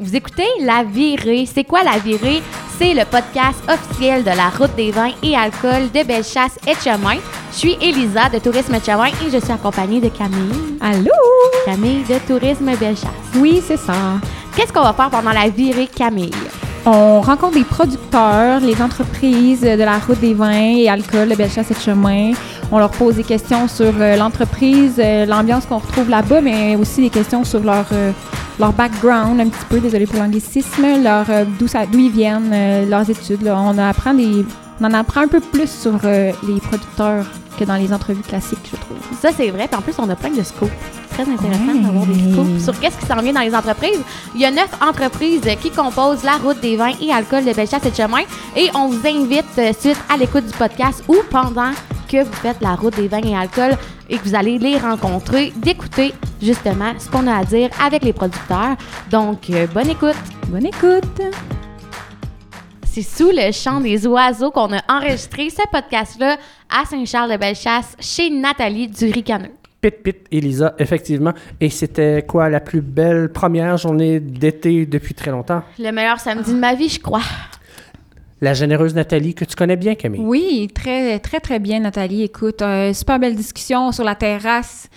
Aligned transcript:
Vous 0.00 0.16
écoutez 0.16 0.46
La 0.60 0.82
Virée. 0.82 1.46
C'est 1.46 1.62
quoi 1.62 1.84
La 1.84 1.98
Virée? 1.98 2.42
C'est 2.76 2.94
le 2.94 3.04
podcast 3.04 3.62
officiel 3.68 4.24
de 4.24 4.30
la 4.30 4.48
route 4.48 4.74
des 4.74 4.90
vins 4.90 5.12
et 5.22 5.36
alcool 5.36 5.88
de 5.94 6.02
Bellechasse 6.04 6.58
et 6.66 6.74
Chemin. 6.82 7.18
Je 7.52 7.58
suis 7.58 7.78
Elisa 7.80 8.28
de 8.28 8.40
Tourisme 8.40 8.74
Chemin 8.84 9.06
et 9.06 9.30
je 9.32 9.38
suis 9.38 9.52
accompagnée 9.52 10.00
de 10.00 10.08
Camille. 10.08 10.78
Allô? 10.80 11.12
Camille 11.64 12.02
de 12.08 12.18
Tourisme 12.26 12.74
Bellechasse. 12.74 13.06
Oui, 13.36 13.62
c'est 13.64 13.76
ça. 13.76 13.94
Qu'est-ce 14.56 14.72
qu'on 14.72 14.82
va 14.82 14.94
faire 14.94 15.10
pendant 15.10 15.30
la 15.30 15.48
virée, 15.48 15.86
Camille? 15.86 16.32
On 16.84 17.20
rencontre 17.20 17.54
des 17.54 17.64
producteurs, 17.64 18.58
les 18.60 18.82
entreprises 18.82 19.60
de 19.60 19.82
la 19.82 19.98
route 19.98 20.18
des 20.18 20.34
vins 20.34 20.50
et 20.50 20.88
alcool 20.88 21.28
de 21.28 21.36
Bellechasse 21.36 21.70
et 21.70 21.80
Chemin. 21.80 22.32
On 22.72 22.80
leur 22.80 22.90
pose 22.90 23.14
des 23.14 23.22
questions 23.22 23.68
sur 23.68 23.92
euh, 24.00 24.16
l'entreprise, 24.16 24.96
euh, 24.98 25.24
l'ambiance 25.24 25.66
qu'on 25.66 25.78
retrouve 25.78 26.10
là-bas, 26.10 26.40
mais 26.40 26.74
aussi 26.74 27.00
des 27.02 27.10
questions 27.10 27.44
sur 27.44 27.60
leur, 27.60 27.86
euh, 27.92 28.10
leur 28.58 28.72
background, 28.72 29.40
un 29.40 29.48
petit 29.48 29.64
peu, 29.68 29.80
désolé 29.80 30.06
pour 30.06 30.18
l'anglicisme, 30.18 31.02
leur 31.02 31.28
euh, 31.30 31.44
d'où 31.58 31.66
d'où 31.90 31.98
ils 31.98 32.10
viennent, 32.10 32.50
euh, 32.52 32.86
leurs 32.86 33.08
études. 33.08 33.42
là. 33.42 33.58
On, 33.60 33.76
apprend 33.78 34.14
des, 34.14 34.44
on 34.80 34.84
en 34.84 34.94
apprend 34.94 35.22
un 35.22 35.28
peu 35.28 35.40
plus 35.40 35.70
sur 35.70 35.98
euh, 36.04 36.32
les 36.46 36.60
producteurs 36.60 37.26
que 37.58 37.64
dans 37.64 37.76
les 37.76 37.92
entrevues 37.92 38.22
classiques, 38.22 38.70
je 38.70 38.76
trouve. 38.76 38.96
Ça, 39.20 39.30
c'est 39.36 39.50
vrai. 39.50 39.68
Puis 39.68 39.76
en 39.76 39.82
plus, 39.82 39.94
on 39.98 40.08
a 40.08 40.16
plein 40.16 40.30
de 40.30 40.42
scoops. 40.42 40.70
Très 41.14 41.30
intéressant 41.30 41.74
d'avoir 41.76 42.06
des 42.06 42.32
scoops 42.32 42.64
sur 42.64 42.80
qu'est-ce 42.80 42.98
qui 42.98 43.06
s'en 43.06 43.20
vient 43.22 43.32
dans 43.32 43.40
les 43.40 43.54
entreprises. 43.54 44.00
Il 44.34 44.40
y 44.40 44.44
a 44.44 44.50
neuf 44.50 44.70
entreprises 44.82 45.42
qui 45.62 45.70
composent 45.70 46.24
la 46.24 46.38
route 46.38 46.60
des 46.60 46.76
vins 46.76 46.92
et 47.00 47.12
alcool 47.12 47.44
de 47.44 47.52
Bellechasse 47.52 47.86
et 47.86 47.90
de 47.90 47.94
Chemin. 47.94 48.22
Et 48.56 48.68
on 48.74 48.88
vous 48.88 49.06
invite, 49.06 49.44
euh, 49.58 49.72
suite 49.78 49.98
à 50.12 50.16
l'écoute 50.16 50.44
du 50.44 50.52
podcast 50.52 51.04
ou 51.06 51.16
pendant 51.30 51.70
que 52.08 52.24
vous 52.24 52.32
faites 52.32 52.60
la 52.60 52.74
route 52.74 52.96
des 52.96 53.06
vins 53.06 53.22
et 53.22 53.36
alcool 53.36 53.76
et 54.10 54.18
que 54.18 54.24
vous 54.24 54.34
allez 54.34 54.58
les 54.58 54.76
rencontrer, 54.76 55.52
d'écouter 55.54 56.12
justement 56.42 56.92
ce 56.98 57.08
qu'on 57.08 57.28
a 57.28 57.36
à 57.36 57.44
dire 57.44 57.70
avec 57.80 58.02
les 58.02 58.12
producteurs. 58.12 58.76
Donc, 59.08 59.50
euh, 59.50 59.68
bonne 59.68 59.90
écoute. 59.90 60.16
Bonne 60.48 60.66
écoute! 60.66 61.22
C'est 62.92 63.02
sous 63.02 63.30
le 63.32 63.52
chant 63.52 63.80
des 63.80 64.04
oiseaux 64.04 64.50
qu'on 64.50 64.72
a 64.72 64.80
enregistré 64.88 65.48
ce 65.48 65.62
podcast-là 65.70 66.38
à 66.68 66.84
Saint-Charles-de-Bellechasse 66.84 67.96
chez 68.00 68.30
Nathalie 68.30 68.88
du 68.88 69.12
Ricaneux. 69.12 69.63
Pit 69.84 70.02
Pit 70.02 70.16
Elisa, 70.32 70.74
effectivement. 70.78 71.34
Et 71.60 71.68
c'était 71.68 72.24
quoi 72.26 72.48
la 72.48 72.60
plus 72.60 72.80
belle 72.80 73.30
première 73.30 73.76
journée 73.76 74.18
d'été 74.18 74.86
depuis 74.86 75.12
très 75.12 75.30
longtemps? 75.30 75.62
Le 75.78 75.90
meilleur 75.90 76.18
samedi 76.20 76.54
de 76.54 76.58
ma 76.58 76.74
vie, 76.74 76.88
je 76.88 77.00
crois. 77.00 77.20
La 78.40 78.54
généreuse 78.54 78.94
Nathalie, 78.94 79.34
que 79.34 79.44
tu 79.44 79.54
connais 79.54 79.76
bien, 79.76 79.94
Camille. 79.94 80.22
Oui, 80.22 80.70
très, 80.74 81.18
très, 81.18 81.38
très 81.38 81.58
bien, 81.58 81.80
Nathalie. 81.80 82.22
Écoute, 82.22 82.62
euh, 82.62 82.94
super 82.94 83.18
belle 83.18 83.36
discussion 83.36 83.92
sur 83.92 84.04
la 84.04 84.14
terrasse 84.14 84.88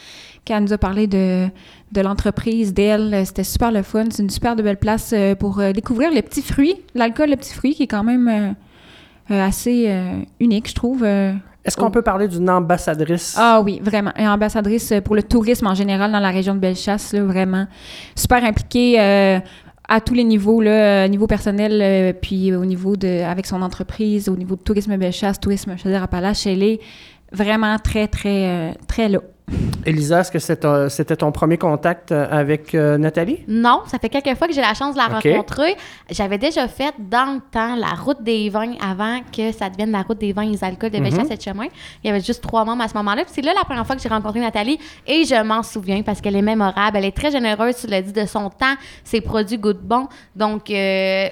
qu'elle 0.45 0.63
nous 0.63 0.71
a 0.71 0.77
parlé 0.77 1.07
de, 1.07 1.47
de 1.91 2.01
l'entreprise, 2.01 2.73
d'elle. 2.73 3.25
C'était 3.25 3.43
super 3.43 3.73
le 3.73 3.81
fun. 3.81 4.05
C'est 4.09 4.23
une 4.23 4.29
super 4.29 4.55
de 4.55 4.63
belle 4.63 4.77
place 4.77 5.11
euh, 5.13 5.35
pour 5.35 5.59
euh, 5.59 5.73
découvrir 5.73 6.11
les 6.11 6.21
petits 6.21 6.41
fruits, 6.41 6.75
l'alcool, 6.95 7.31
le 7.31 7.35
petit 7.35 7.53
fruit, 7.53 7.75
qui 7.75 7.83
est 7.83 7.87
quand 7.87 8.05
même 8.05 8.29
euh, 8.29 9.33
euh, 9.33 9.45
assez 9.45 9.87
euh, 9.89 10.21
unique, 10.39 10.69
je 10.69 10.75
trouve. 10.75 11.05
Euh. 11.67 11.69
Est-ce 11.69 11.77
qu'on 11.77 11.91
peut 11.91 12.01
parler 12.01 12.27
d'une 12.27 12.49
ambassadrice? 12.49 13.35
Ah 13.37 13.61
oui, 13.63 13.79
vraiment. 13.83 14.11
Et 14.17 14.27
ambassadrice 14.27 14.93
pour 15.03 15.15
le 15.15 15.23
tourisme 15.23 15.67
en 15.67 15.75
général 15.75 16.11
dans 16.11 16.19
la 16.19 16.31
région 16.31 16.55
de 16.55 16.59
Bellechasse, 16.59 17.13
là, 17.13 17.23
vraiment. 17.23 17.67
Super 18.15 18.43
impliquée 18.43 18.99
euh, 18.99 19.39
à 19.87 20.01
tous 20.01 20.13
les 20.13 20.23
niveaux, 20.23 20.61
là, 20.61 21.05
euh, 21.05 21.07
niveau 21.07 21.27
personnel, 21.27 21.79
euh, 21.81 22.13
puis 22.13 22.53
au 22.53 22.65
niveau 22.65 22.95
de, 22.95 23.23
avec 23.23 23.45
son 23.45 23.61
entreprise, 23.61 24.29
au 24.29 24.35
niveau 24.35 24.55
de 24.55 24.61
tourisme 24.61 24.97
Bellechasse, 24.97 25.39
tourisme 25.39 25.77
Chaudière-Appalaches, 25.77 26.47
elle 26.47 26.63
est 26.63 26.79
vraiment 27.31 27.77
très, 27.79 28.07
très, 28.07 28.47
euh, 28.47 28.71
très 28.87 29.09
là. 29.09 29.19
Elisa, 29.85 30.19
est-ce 30.19 30.31
que 30.31 30.89
c'était 30.89 31.15
ton 31.15 31.31
premier 31.31 31.57
contact 31.57 32.11
euh, 32.11 32.27
avec 32.29 32.75
euh, 32.75 32.97
Nathalie? 32.97 33.39
Non, 33.47 33.83
ça 33.87 33.97
fait 33.97 34.09
quelques 34.09 34.37
fois 34.37 34.47
que 34.47 34.53
j'ai 34.53 34.59
la 34.59 34.73
chance 34.73 34.95
de 34.95 34.99
la 34.99 35.07
rencontrer. 35.07 35.77
J'avais 36.11 36.37
déjà 36.37 36.67
fait 36.67 36.93
dans 36.99 37.35
le 37.35 37.39
temps 37.51 37.77
la 37.77 37.91
route 37.91 38.21
des 38.21 38.49
vins 38.49 38.73
avant 38.81 39.21
que 39.31 39.53
ça 39.53 39.69
devienne 39.69 39.91
la 39.91 40.01
route 40.01 40.17
des 40.17 40.33
vins 40.33 40.41
et 40.41 40.51
des 40.51 40.63
alcools 40.65 40.89
de 40.89 40.99
Bellechasse 40.99 41.31
et 41.31 41.37
de 41.37 41.41
Chemin. 41.41 41.67
Il 42.03 42.07
y 42.07 42.09
avait 42.09 42.19
juste 42.19 42.43
trois 42.43 42.65
membres 42.65 42.83
à 42.83 42.89
ce 42.89 42.95
moment-là. 42.95 43.23
Puis 43.23 43.31
c'est 43.35 43.41
là 43.41 43.53
la 43.55 43.63
première 43.63 43.87
fois 43.87 43.95
que 43.95 44.01
j'ai 44.01 44.09
rencontré 44.09 44.41
Nathalie 44.41 44.77
et 45.05 45.23
je 45.23 45.41
m'en 45.41 45.63
souviens 45.63 46.01
parce 46.01 46.19
qu'elle 46.19 46.35
est 46.35 46.41
mémorable. 46.41 46.97
Elle 46.97 47.05
est 47.05 47.15
très 47.15 47.31
généreuse, 47.31 47.77
tu 47.77 47.87
l'as 47.87 48.01
dit, 48.01 48.11
de 48.11 48.25
son 48.25 48.49
temps. 48.49 48.75
Ses 49.05 49.21
produits 49.21 49.57
goûtent 49.57 49.81
bon. 49.81 50.07
Donc, 50.35 50.69
euh, 50.69 51.29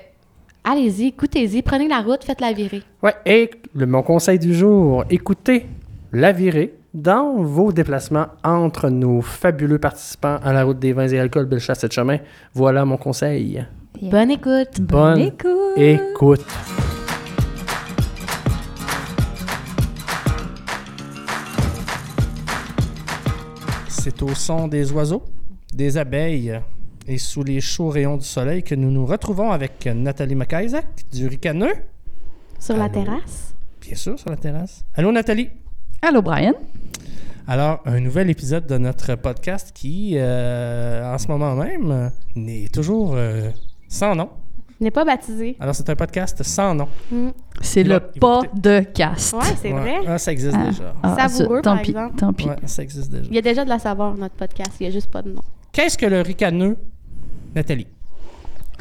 allez-y, 0.63 1.07
écoutez-y, 1.07 1.62
prenez 1.62 1.89
la 1.89 2.00
route, 2.00 2.23
faites 2.23 2.39
la 2.39 2.53
virée. 2.53 2.83
Ouais, 3.03 3.16
et 3.25 3.51
le, 3.73 3.85
mon 3.85 4.03
conseil 4.03 4.39
du 4.39 4.56
jour, 4.56 5.03
écoutez 5.09 5.66
la 6.15 6.31
virée 6.31 6.73
dans 6.93 7.43
vos 7.43 7.73
déplacements 7.73 8.27
entre 8.41 8.89
nos 8.89 9.21
fabuleux 9.21 9.79
participants 9.79 10.37
à 10.41 10.53
la 10.53 10.63
route 10.63 10.79
des 10.79 10.93
vins 10.93 11.09
et 11.09 11.19
alcools 11.19 11.45
Bellechasse 11.45 11.83
et 11.83 11.91
Chemin. 11.91 12.19
Voilà 12.53 12.85
mon 12.85 12.95
conseil. 12.95 13.65
Bonne 14.01 14.31
écoute. 14.31 14.79
Bonne 14.79 15.19
écoute! 15.19 15.49
Écoute. 15.75 16.45
C'est 23.89 24.21
au 24.21 24.33
son 24.33 24.69
des 24.69 24.93
oiseaux, 24.93 25.25
des 25.73 25.97
abeilles 25.97 26.61
et 27.07 27.17
sous 27.17 27.43
les 27.43 27.59
chauds 27.59 27.89
rayons 27.89 28.15
du 28.15 28.25
soleil 28.25 28.63
que 28.63 28.73
nous 28.73 28.89
nous 28.89 29.05
retrouvons 29.05 29.51
avec 29.51 29.85
Nathalie 29.93 30.35
McIsaac 30.35 30.85
du 31.11 31.27
Ricaneux. 31.27 31.75
Sur 32.57 32.77
la 32.77 32.87
terrasse. 32.87 33.53
Bien 33.81 33.95
sûr, 33.95 34.17
sur 34.17 34.29
la 34.29 34.37
terrasse. 34.37 34.85
Allô 34.93 35.11
Nathalie? 35.11 35.49
Allô, 36.07 36.21
Brian? 36.21 36.53
Alors, 37.47 37.81
un 37.85 37.99
nouvel 37.99 38.29
épisode 38.29 38.67
de 38.67 38.77
notre 38.77 39.16
podcast 39.16 39.71
qui, 39.73 40.13
euh, 40.17 41.03
en 41.13 41.17
ce 41.17 41.27
moment 41.27 41.55
même, 41.55 42.11
n'est 42.35 42.67
toujours 42.67 43.13
euh, 43.16 43.49
sans 43.88 44.13
nom. 44.13 44.29
N'est 44.79 44.91
pas 44.91 45.03
baptisé. 45.03 45.55
Alors, 45.59 45.73
c'est 45.73 45.89
un 45.89 45.95
podcast 45.95 46.44
sans 46.44 46.75
nom. 46.75 46.88
Mm. 47.11 47.29
C'est 47.61 47.83
le 47.83 47.95
va- 47.95 48.01
il 48.13 48.21
va 48.21 48.41
pas 48.41 48.41
de 48.53 48.79
cast. 48.94 49.33
Ouais, 49.33 49.39
c'est 49.59 49.73
Ouais. 49.73 49.79
vrai. 49.79 49.95
Ah, 50.07 50.17
ça 50.19 50.31
existe 50.31 50.55
Ah. 50.59 50.65
déjà. 50.67 50.94
Ah, 51.01 51.27
Savoureux, 51.27 51.57
ça, 51.57 51.61
tant 51.63 51.73
par 51.75 51.81
pis, 51.81 51.89
exemple. 51.91 52.15
tant 52.17 52.33
pis. 52.33 52.47
Ouais, 52.49 52.55
ça 52.65 52.83
existe 52.83 53.11
déjà. 53.11 53.25
Il 53.29 53.35
y 53.35 53.39
a 53.39 53.41
déjà 53.41 53.63
de 53.63 53.69
la 53.69 53.79
saveur, 53.79 54.15
notre 54.15 54.35
podcast. 54.35 54.73
Il 54.79 54.83
n'y 54.83 54.89
a 54.89 54.91
juste 54.91 55.09
pas 55.09 55.21
de 55.23 55.29
nom. 55.31 55.41
Qu'est-ce 55.71 55.97
que 55.97 56.05
le 56.05 56.21
ricaneux, 56.21 56.77
Nathalie? 57.55 57.88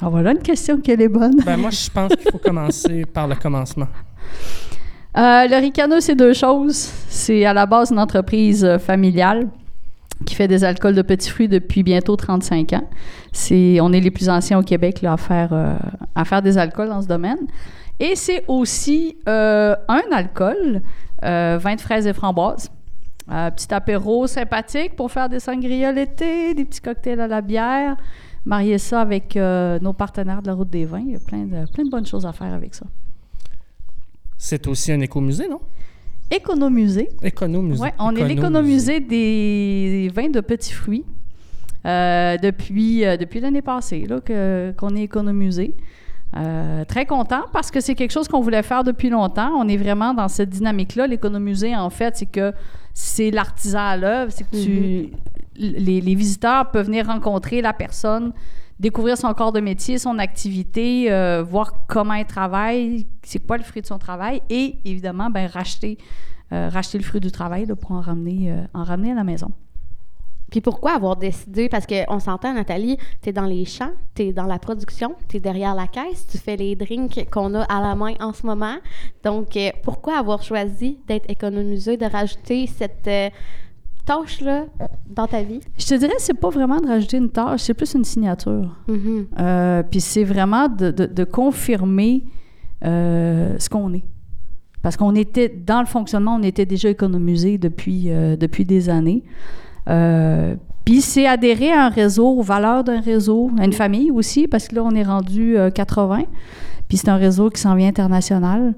Ah, 0.02 0.10
voilà 0.10 0.32
une 0.32 0.38
question 0.42 0.78
qu'elle 0.80 1.00
est 1.00 1.08
bonne. 1.08 1.40
Ben, 1.46 1.56
moi, 1.56 1.70
je 1.70 1.88
pense 1.90 2.14
qu'il 2.16 2.30
faut 2.30 2.38
commencer 2.38 3.06
par 3.06 3.28
le 3.28 3.36
commencement. 3.36 3.86
Euh, 5.16 5.46
le 5.46 5.60
Ricano, 5.60 6.00
c'est 6.00 6.16
deux 6.16 6.32
choses. 6.32 6.90
C'est 7.08 7.44
à 7.44 7.52
la 7.52 7.66
base 7.66 7.92
une 7.92 8.00
entreprise 8.00 8.64
euh, 8.64 8.78
familiale 8.78 9.48
qui 10.26 10.34
fait 10.34 10.48
des 10.48 10.64
alcools 10.64 10.94
de 10.94 11.02
petits 11.02 11.30
fruits 11.30 11.48
depuis 11.48 11.84
bientôt 11.84 12.16
35 12.16 12.72
ans. 12.72 12.88
C'est, 13.32 13.78
on 13.80 13.92
est 13.92 14.00
les 14.00 14.10
plus 14.10 14.28
anciens 14.28 14.58
au 14.58 14.62
Québec 14.62 15.02
là, 15.02 15.12
à, 15.12 15.16
faire, 15.16 15.50
euh, 15.52 15.76
à 16.16 16.24
faire 16.24 16.42
des 16.42 16.58
alcools 16.58 16.88
dans 16.88 17.02
ce 17.02 17.06
domaine. 17.06 17.38
Et 18.00 18.16
c'est 18.16 18.44
aussi 18.48 19.16
un 19.26 19.76
alcool, 20.10 20.82
vin 21.22 21.74
de 21.76 21.80
fraises 21.80 22.08
et 22.08 22.12
framboises. 22.12 22.68
Petit 23.28 23.72
apéro 23.72 24.26
sympathique 24.26 24.96
pour 24.96 25.12
faire 25.12 25.28
des 25.28 25.38
sangria 25.38 25.92
l'été, 25.92 26.54
des 26.54 26.64
petits 26.64 26.80
cocktails 26.80 27.20
à 27.20 27.28
la 27.28 27.40
bière. 27.40 27.96
Marier 28.44 28.78
ça 28.78 29.00
avec 29.00 29.36
nos 29.36 29.92
partenaires 29.92 30.42
de 30.42 30.48
la 30.48 30.54
route 30.54 30.70
des 30.70 30.86
vins. 30.86 31.04
Il 31.06 31.12
y 31.12 31.16
a 31.16 31.20
plein 31.20 31.44
de 31.44 31.90
bonnes 31.90 32.06
choses 32.06 32.26
à 32.26 32.32
faire 32.32 32.52
avec 32.52 32.74
ça. 32.74 32.86
C'est 34.44 34.66
aussi 34.66 34.92
un 34.92 35.00
écomusée, 35.00 35.48
non? 35.48 35.62
Économusée. 36.30 37.08
Économusée. 37.22 37.82
Oui, 37.82 37.88
on 37.98 38.14
est 38.14 38.28
l'économusée 38.28 39.00
des 39.00 40.10
vins 40.14 40.28
de 40.28 40.40
petits 40.40 40.74
fruits 40.74 41.06
euh, 41.86 42.36
depuis, 42.36 43.06
euh, 43.06 43.16
depuis 43.16 43.40
l'année 43.40 43.62
passée 43.62 44.04
là, 44.06 44.20
que, 44.20 44.74
qu'on 44.76 44.96
est 44.96 45.04
économusé. 45.04 45.74
Euh, 46.36 46.84
très 46.84 47.06
content 47.06 47.44
parce 47.54 47.70
que 47.70 47.80
c'est 47.80 47.94
quelque 47.94 48.10
chose 48.10 48.28
qu'on 48.28 48.42
voulait 48.42 48.62
faire 48.62 48.84
depuis 48.84 49.08
longtemps. 49.08 49.50
On 49.56 49.66
est 49.66 49.78
vraiment 49.78 50.12
dans 50.12 50.28
cette 50.28 50.50
dynamique-là. 50.50 51.06
L'économusée, 51.06 51.74
en 51.74 51.88
fait, 51.88 52.14
c'est 52.18 52.26
que 52.26 52.52
c'est 52.92 53.30
l'artisan 53.30 53.86
à 53.86 53.96
l'œuvre. 53.96 54.30
C'est 54.30 54.44
que 54.44 54.62
tu, 54.62 55.10
les, 55.56 56.02
les 56.02 56.14
visiteurs 56.14 56.70
peuvent 56.70 56.84
venir 56.84 57.06
rencontrer 57.06 57.62
la 57.62 57.72
personne, 57.72 58.34
découvrir 58.80 59.16
son 59.16 59.32
corps 59.34 59.52
de 59.52 59.60
métier, 59.60 59.98
son 59.98 60.18
activité, 60.18 61.10
euh, 61.12 61.42
voir 61.42 61.86
comment 61.86 62.14
elle 62.14 62.26
travaille, 62.26 63.06
c'est 63.22 63.44
quoi 63.44 63.56
le 63.56 63.62
fruit 63.62 63.82
de 63.82 63.86
son 63.86 63.98
travail 63.98 64.42
et 64.50 64.78
évidemment, 64.84 65.30
ben, 65.30 65.46
racheter, 65.46 65.98
euh, 66.52 66.68
racheter 66.68 66.98
le 66.98 67.04
fruit 67.04 67.20
du 67.20 67.30
travail 67.30 67.66
pour 67.66 67.92
en 67.92 68.00
ramener, 68.00 68.50
euh, 68.52 68.64
en 68.74 68.82
ramener 68.82 69.12
à 69.12 69.14
la 69.14 69.24
maison. 69.24 69.50
Puis 70.50 70.60
pourquoi 70.60 70.92
avoir 70.92 71.16
décidé? 71.16 71.68
Parce 71.68 71.86
qu'on 71.86 72.20
s'entend, 72.20 72.52
Nathalie, 72.52 72.96
tu 73.22 73.30
es 73.30 73.32
dans 73.32 73.46
les 73.46 73.64
champs, 73.64 73.90
tu 74.14 74.22
es 74.22 74.32
dans 74.32 74.44
la 74.44 74.58
production, 74.58 75.16
tu 75.28 75.38
es 75.38 75.40
derrière 75.40 75.74
la 75.74 75.88
caisse, 75.88 76.26
tu 76.30 76.38
fais 76.38 76.56
les 76.56 76.76
drinks 76.76 77.28
qu'on 77.30 77.54
a 77.54 77.62
à 77.62 77.80
la 77.80 77.94
main 77.96 78.14
en 78.20 78.32
ce 78.32 78.46
moment. 78.46 78.76
Donc, 79.24 79.58
pourquoi 79.82 80.18
avoir 80.18 80.42
choisi 80.42 80.98
d'être 81.08 81.28
économisé, 81.28 81.96
de 81.96 82.04
rajouter 82.04 82.68
cette 82.68 83.32
tâche-là 84.04 84.66
dans 85.08 85.26
ta 85.26 85.42
vie? 85.42 85.60
Je 85.78 85.86
te 85.86 85.94
dirais, 85.94 86.14
c'est 86.18 86.34
pas 86.38 86.50
vraiment 86.50 86.80
de 86.80 86.86
rajouter 86.86 87.16
une 87.16 87.30
tâche, 87.30 87.60
c'est 87.62 87.74
plus 87.74 87.94
une 87.94 88.04
signature. 88.04 88.76
Mhm. 88.88 89.26
Euh, 89.40 89.82
Puis 89.90 90.00
c'est 90.00 90.24
vraiment 90.24 90.68
de, 90.68 90.90
de- 90.90 91.06
de 91.06 91.24
confirmer 91.24 92.24
euh, 92.84 93.54
ce 93.58 93.68
qu'on 93.68 93.92
est. 93.94 94.04
Parce 94.82 94.96
qu'on 94.98 95.14
était, 95.14 95.48
dans 95.48 95.80
le 95.80 95.86
fonctionnement, 95.86 96.36
on 96.38 96.42
était 96.42 96.66
déjà 96.66 96.90
économisé 96.90 97.56
depuis, 97.56 98.10
euh, 98.10 98.36
depuis 98.36 98.64
des 98.66 98.90
années. 98.90 99.22
Puis 100.84 101.00
c'est 101.00 101.26
adhérer 101.26 101.72
à 101.72 101.86
un 101.86 101.88
réseau, 101.88 102.26
aux 102.28 102.42
valeurs 102.42 102.84
d'un 102.84 103.00
réseau, 103.00 103.50
à 103.58 103.64
une 103.64 103.72
famille 103.72 104.10
aussi, 104.10 104.46
parce 104.46 104.68
que 104.68 104.74
là, 104.74 104.82
on 104.84 104.90
est 104.94 105.02
rendu 105.02 105.56
euh, 105.56 105.70
80. 105.70 106.24
Puis 106.88 106.98
c'est 106.98 107.08
un 107.08 107.16
réseau 107.16 107.48
qui 107.48 107.60
s'en 107.60 107.74
vient 107.74 107.88
international. 107.88 108.74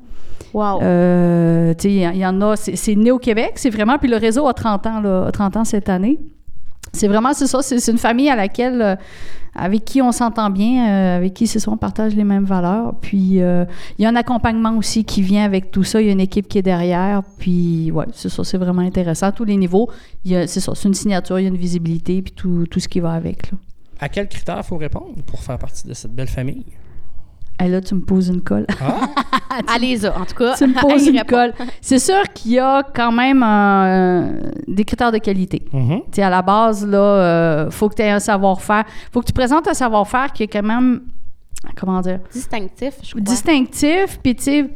Wow. 0.57 0.81
Euh, 0.81 1.75
tu 1.75 1.83
sais, 1.83 1.93
il 1.93 2.17
y, 2.17 2.25
en 2.27 2.41
a, 2.41 2.57
c'est 2.57 2.77
c'est 2.77 2.95
né 2.95 3.11
au 3.11 3.19
Québec, 3.19 3.53
c'est 3.57 3.69
vraiment, 3.69 3.99
puis 3.99 4.09
le 4.09 4.17
réseau 4.17 4.47
a 4.49 4.55
30 4.55 4.87
ans, 4.87 5.01
là, 5.01 5.27
a 5.27 5.31
30 5.31 5.55
ans 5.59 5.65
cette 5.65 5.91
année. 5.91 6.19
C'est 6.95 7.09
vraiment, 7.09 7.35
c'est 7.35 7.47
ça, 7.47 7.61
c'est 7.61 7.79
c'est 7.79 7.93
une 7.93 7.99
famille 7.99 8.31
à 8.31 8.37
laquelle, 8.37 8.81
euh, 8.81 8.97
avec 9.55 9.85
qui 9.85 10.01
on 10.01 10.13
s'entend 10.13 10.49
bien, 10.49 10.89
euh, 10.89 11.17
avec 11.19 11.35
qui, 11.35 11.47
c'est 11.47 11.59
ça, 11.59 11.71
on 11.71 11.77
partage 11.77 12.17
les 12.17 12.25
mêmes 12.25 12.47
valeurs. 12.47 12.95
Puis, 13.03 13.43
euh, 13.43 13.67
il 13.99 14.03
y 14.03 14.07
a 14.07 14.09
un 14.09 14.17
accompagnement 14.17 14.75
aussi 14.79 15.05
qui 15.05 15.21
vient 15.21 15.45
avec 15.45 15.71
tout 15.71 15.85
ça. 15.85 16.01
Il 16.01 16.07
y 16.07 16.09
a 16.09 16.13
une 16.13 16.21
équipe 16.21 16.49
qui 16.49 16.57
est 16.57 16.63
derrière. 16.63 17.23
Puis, 17.39 17.91
ouais, 17.91 18.07
c'est 18.15 18.31
ça, 18.31 18.43
c'est 18.43 18.57
vraiment 18.57 18.81
intéressant. 18.81 19.27
À 19.27 19.33
tous 19.33 19.45
les 19.45 19.59
niveaux, 19.59 19.91
il 20.25 20.31
y 20.33 20.37
a- 20.37 20.47
c'est 20.47 20.61
ça, 20.61 20.73
c'est 20.75 20.89
une 20.89 20.95
signature, 20.95 21.39
il 21.39 21.43
y 21.43 21.47
a 21.47 21.49
une 21.51 21.57
visibilité, 21.59 22.23
puis 22.23 22.33
tout, 22.33 22.65
tout 22.71 22.81
ce 22.81 22.89
qui 22.89 23.01
va 23.01 23.13
avec. 23.13 23.51
Là. 23.53 23.59
À 24.01 24.09
quels 24.09 24.29
critères 24.29 24.65
faut 24.65 24.79
répondre 24.79 25.17
pour 25.27 25.41
faire 25.41 25.59
partie 25.59 25.87
de 25.87 25.93
cette 25.93 26.13
belle 26.15 26.29
famille? 26.29 26.65
Et 27.63 27.69
là, 27.69 27.81
tu 27.81 27.95
me 27.95 28.01
poses 28.03 28.29
une 28.29 28.43
colle. 28.43 28.67
Ah, 28.81 29.09
Allez-y, 29.75 30.07
en 30.09 30.25
tout 30.27 30.35
cas. 30.37 30.55
tu 30.57 30.67
me 30.67 30.75
poses 30.81 31.07
une 31.07 31.17
répond. 31.17 31.37
colle. 31.37 31.55
C'est 31.81 31.99
sûr 31.99 32.23
qu'il 32.35 32.53
y 32.53 32.59
a 32.59 32.83
quand 32.83 33.11
même 33.13 33.43
un- 33.43 34.33
des 34.69 34.85
critères 34.85 35.11
de 35.13 35.19
qualité. 35.19 35.63
mhm. 35.73 36.03
À 36.19 36.29
la 36.31 36.43
base, 36.43 36.87
là, 36.87 36.99
euh, 36.99 37.71
faut 37.71 37.89
que 37.89 37.95
tu 37.95 38.03
aies 38.03 38.11
un 38.11 38.19
savoir-faire. 38.19 38.85
faut 39.13 39.21
que 39.21 39.27
tu 39.27 39.33
présentes 39.33 39.67
un 39.69 39.75
savoir-faire 39.75 40.33
qui 40.35 40.43
est 40.43 40.49
quand 40.49 40.63
même, 40.63 41.01
comment 41.77 42.01
dire, 42.03 42.21
Distinctif, 42.31 42.95
je 43.03 43.11
crois. 43.13 43.21
distinctif, 43.23 44.19
puis 44.23 44.35
tu 44.37 44.43
sais, 44.43 44.71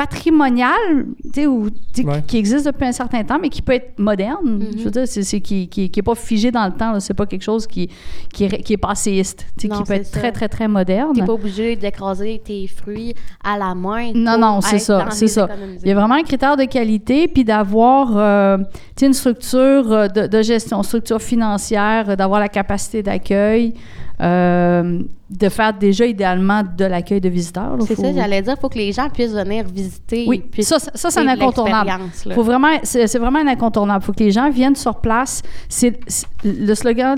patrimonial, 0.00 1.06
tu 1.24 1.30
sais, 1.42 1.46
ou, 1.46 1.68
tu 1.94 2.04
Ouais. 2.06 2.22
qui 2.26 2.38
existe 2.38 2.64
depuis 2.66 2.86
un 2.86 2.92
certain 2.92 3.22
temps, 3.22 3.38
mais 3.40 3.50
qui 3.50 3.60
peut 3.60 3.74
être 3.74 3.98
moderne. 3.98 4.38
Mhm. 4.44 4.66
Je 4.78 4.84
veux 4.84 4.90
dire, 4.90 5.02
c'est, 5.06 5.40
qui, 5.40 5.68
qui, 5.68 5.90
qui 5.90 6.00
est 6.00 6.02
pas 6.02 6.14
figé 6.14 6.50
dans 6.50 6.64
le 6.64 6.72
temps. 6.72 6.98
C'est 7.00 7.14
pas 7.14 7.26
quelque 7.26 7.42
chose 7.42 7.66
qui, 7.66 7.90
qui, 8.32 8.44
est, 8.44 8.62
qui 8.62 8.72
est 8.72 8.78
passéiste, 8.78 9.46
tu 9.58 9.62
sais, 9.62 9.68
Non, 9.68 9.78
qui 9.78 9.84
peut 9.84 9.94
être 9.94 10.06
ça. 10.06 10.18
très, 10.18 10.32
très, 10.32 10.48
très 10.48 10.68
moderne. 10.68 11.12
T'es 11.14 11.24
pas 11.24 11.34
obligé 11.34 11.76
d'écraser 11.76 12.40
tes 12.42 12.66
fruits 12.66 13.14
à 13.44 13.58
la 13.58 13.74
main. 13.74 14.12
Non, 14.14 14.38
non, 14.38 14.60
c'est 14.62 14.78
ça, 14.78 15.08
c'est 15.10 15.28
ça. 15.28 15.48
Il 15.82 15.88
y 15.88 15.92
a 15.92 15.94
vraiment 15.94 16.14
un 16.14 16.22
critère 16.22 16.56
de 16.56 16.64
qualité, 16.64 17.28
puis 17.28 17.44
d'avoir 17.44 18.16
euh, 18.16 18.56
tu 18.58 18.64
sais, 19.00 19.06
une 19.06 19.12
structure 19.12 19.92
euh, 19.92 20.08
de, 20.08 20.26
de 20.26 20.42
gestion, 20.42 20.82
structure 20.82 21.20
financière, 21.20 22.08
euh, 22.10 22.16
d'avoir 22.16 22.40
la 22.40 22.48
capacité 22.48 23.02
d'accueil, 23.02 23.74
euh, 24.20 25.00
de 25.30 25.48
faire 25.48 25.72
déjà 25.72 26.04
idéalement 26.04 26.62
de 26.76 26.84
l'accueil 26.84 27.20
de 27.20 27.28
visiteurs. 27.28 27.76
C'est 27.86 27.94
Faut- 27.94 28.02
ça, 28.02 28.12
j'allais 28.12 28.42
dire, 28.42 28.54
il 28.56 28.60
faut 28.60 28.68
que 28.68 28.76
les 28.78 28.92
gens 28.92 29.08
puissent 29.08 29.32
venir 29.32 29.64
visiter. 29.66 30.26
Oui, 30.28 30.42
ça, 30.60 30.78
ça, 30.78 30.90
ça, 30.94 31.10
c'est 31.10 31.20
un 31.20 31.28
incontournable. 31.28 31.90
Faut 32.34 32.42
vraiment, 32.42 32.68
c'est 32.82 33.18
vraiment 33.18 33.38
un 33.38 33.46
incontournable. 33.46 34.02
Il 34.02 34.06
faut 34.06 34.12
que 34.12 34.22
les 34.24 34.30
gens 34.32 34.50
viennent 34.50 34.76
sur 34.76 34.96
place. 34.96 35.40
C'est 35.68 35.98
le 36.44 36.74
slogan, 36.74 37.16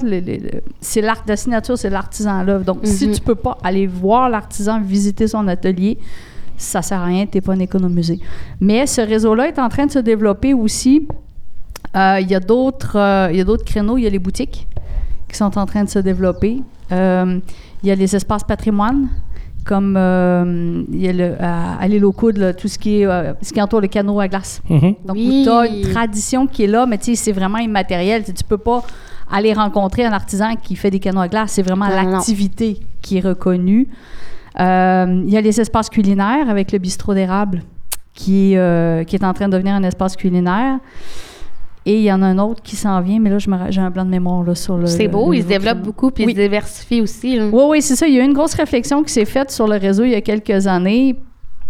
c'est 0.80 1.00
l'art 1.00 1.24
de 1.26 1.34
signature, 1.34 1.76
c'est 1.76 1.90
l'artisan 1.90 2.42
là. 2.44 2.58
Donc, 2.58 2.80
si 2.84 3.08
Mhm. 3.08 3.14
tu 3.14 3.20
peux 3.20 3.34
pas 3.34 3.58
aller 3.64 3.86
voir 3.86 4.28
l'artisan, 4.28 4.80
visiter 4.80 5.26
son 5.26 5.48
atelier, 5.48 5.98
ça 6.56 6.82
sert 6.82 7.00
à 7.00 7.06
rien. 7.06 7.26
T'es 7.26 7.40
pas 7.40 7.54
un 7.54 7.58
économisé. 7.58 8.20
Mais 8.60 8.86
ce 8.86 9.00
réseau-là 9.00 9.48
est 9.48 9.58
en 9.58 9.68
train 9.68 9.86
de 9.86 9.90
se 9.90 9.98
développer 9.98 10.54
aussi. 10.54 11.08
Euh, 11.96 12.18
Il 12.20 12.30
y 12.30 12.34
a 12.34 12.40
d'autres, 12.40 12.96
euh, 12.96 13.28
il 13.32 13.38
y 13.38 13.40
a 13.40 13.44
d'autres 13.44 13.64
créneaux. 13.64 13.98
Il 13.98 14.04
y 14.04 14.06
a 14.06 14.10
les 14.10 14.18
boutiques 14.20 14.68
qui 15.28 15.36
sont 15.36 15.58
en 15.58 15.66
train 15.66 15.82
de 15.84 15.88
se 15.90 15.98
développer. 15.98 16.62
Euh, 16.92 17.38
Il 17.82 17.88
y 17.88 17.92
a 17.92 17.94
les 17.96 18.14
espaces 18.14 18.44
patrimoine 18.44 19.08
comme 19.64 19.94
euh, 19.96 20.82
il 20.92 21.00
y 21.00 21.08
a 21.08 21.12
le, 21.12 21.34
à, 21.40 21.76
à 21.80 21.86
l'île 21.88 22.04
aux 22.04 22.12
Coudes, 22.12 22.36
là, 22.38 22.52
tout 22.52 22.66
ce 22.68 22.78
qui, 22.78 23.00
est, 23.02 23.06
euh, 23.06 23.32
ce 23.42 23.52
qui 23.52 23.60
entoure 23.62 23.80
le 23.80 23.86
canot 23.88 24.18
à 24.20 24.26
glace. 24.28 24.60
Mhm. 24.68 24.94
Donc, 25.04 25.16
Oui. 25.16 25.42
tu 25.44 25.50
as 25.50 25.66
une 25.68 25.88
tradition 25.92 26.46
qui 26.48 26.64
est 26.64 26.66
là, 26.66 26.84
mais 26.86 26.98
tu 26.98 27.04
sais, 27.06 27.14
c'est 27.14 27.32
vraiment 27.32 27.58
immatériel. 27.58 28.22
Tu 28.22 28.28
sais, 28.28 28.32
Tu 28.34 28.44
peux 28.44 28.58
pas 28.58 28.82
aller 29.30 29.52
rencontrer 29.52 30.04
un 30.04 30.12
artisan 30.12 30.54
qui 30.60 30.74
fait 30.74 30.90
des 30.90 30.98
canots 30.98 31.20
à 31.20 31.28
glace. 31.28 31.52
C'est 31.52 31.62
vraiment 31.62 31.86
Non, 31.88 31.96
non, 31.96 32.02
non. 32.02 32.10
l'activité 32.12 32.80
qui 33.02 33.18
est 33.18 33.20
reconnue. 33.20 33.86
Euh, 34.60 35.22
il 35.26 35.32
y 35.32 35.36
a 35.36 35.40
les 35.40 35.60
espaces 35.60 35.88
culinaires 35.88 36.50
avec 36.50 36.72
le 36.72 36.78
bistrot 36.78 37.14
d'érable 37.14 37.62
qui, 38.14 38.56
euh, 38.56 39.04
qui 39.04 39.16
est 39.16 39.24
en 39.24 39.32
train 39.32 39.46
de 39.48 39.52
devenir 39.52 39.74
un 39.74 39.82
espace 39.84 40.16
culinaire. 40.16 40.78
Et 41.84 41.96
il 41.98 42.02
y 42.04 42.12
en 42.12 42.22
a 42.22 42.26
un 42.26 42.38
autre 42.38 42.62
qui 42.62 42.76
s'en 42.76 43.00
vient, 43.00 43.18
mais 43.18 43.28
là, 43.30 43.38
j'ai 43.38 43.80
un 43.80 43.90
blanc 43.90 44.04
de 44.04 44.10
mémoire 44.10 44.42
là, 44.44 44.54
sur 44.54 44.76
le. 44.78 44.86
C'est 44.86 45.08
beau, 45.08 45.32
ils 45.32 45.42
se 45.42 45.48
développent 45.48 45.82
beaucoup, 45.82 46.10
puis 46.10 46.24
Oui. 46.24 46.32
ils 46.32 46.36
se 46.36 46.40
diversifient 46.42 47.00
aussi. 47.00 47.36
là. 47.36 47.48
Oui, 47.52 47.62
oui, 47.68 47.82
c'est 47.82 47.96
ça. 47.96 48.06
Il 48.06 48.14
y 48.14 48.18
a 48.20 48.22
eu 48.22 48.24
une 48.26 48.32
grosse 48.34 48.54
réflexion 48.54 49.02
qui 49.02 49.12
s'est 49.12 49.24
faite 49.24 49.50
sur 49.50 49.66
le 49.66 49.76
réseau 49.78 50.04
il 50.04 50.10
y 50.10 50.14
a 50.14 50.20
quelques 50.20 50.66
années. 50.66 51.16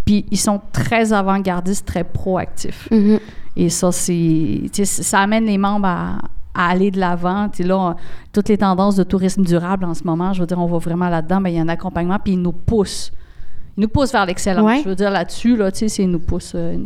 Puis 0.05 0.25
ils 0.31 0.37
sont 0.37 0.59
très 0.71 1.13
avant-gardistes, 1.13 1.85
très 1.87 2.03
proactifs. 2.03 2.89
Mhm. 2.91 3.19
Et 3.55 3.69
ça, 3.69 3.91
c'est, 3.91 4.61
tu 4.73 4.85
sais, 4.85 5.03
ça 5.03 5.19
amène 5.19 5.45
les 5.45 5.57
membres 5.57 5.85
à, 5.87 6.17
à 6.53 6.69
aller 6.69 6.91
de 6.91 6.99
l'avant. 6.99 7.49
Là, 7.59 7.77
on- 7.79 7.95
toutes 8.33 8.49
les 8.49 8.57
tendances 8.57 8.95
de 8.97 9.03
tourisme 9.03 9.43
durable 9.43 9.85
en 9.85 9.93
ce 9.93 10.03
moment, 10.03 10.33
je 10.33 10.41
veux 10.41 10.45
dire, 10.47 10.59
on 10.59 10.65
va 10.67 10.77
vraiment 10.77 11.07
là-dedans, 11.09 11.39
mais 11.39 11.53
il 11.53 11.55
y 11.55 11.59
a 11.59 11.61
un 11.61 11.69
accompagnement, 11.69 12.17
puis 12.23 12.33
ils 12.33 12.41
nous 12.41 12.51
poussent. 12.51 13.11
Ils 13.77 13.81
nous 13.81 13.87
poussent 13.87 14.11
vers 14.11 14.25
l'excellence. 14.25 14.65
Ouais. 14.65 14.81
Je 14.83 14.89
veux 14.89 14.95
dire, 14.95 15.09
là-dessus, 15.09 15.55
là, 15.55 15.71
tu 15.71 15.87
sais, 15.89 16.03
ils 16.03 16.09
nous 16.11 16.19
poussent. 16.19 16.53
euh, 16.55 16.77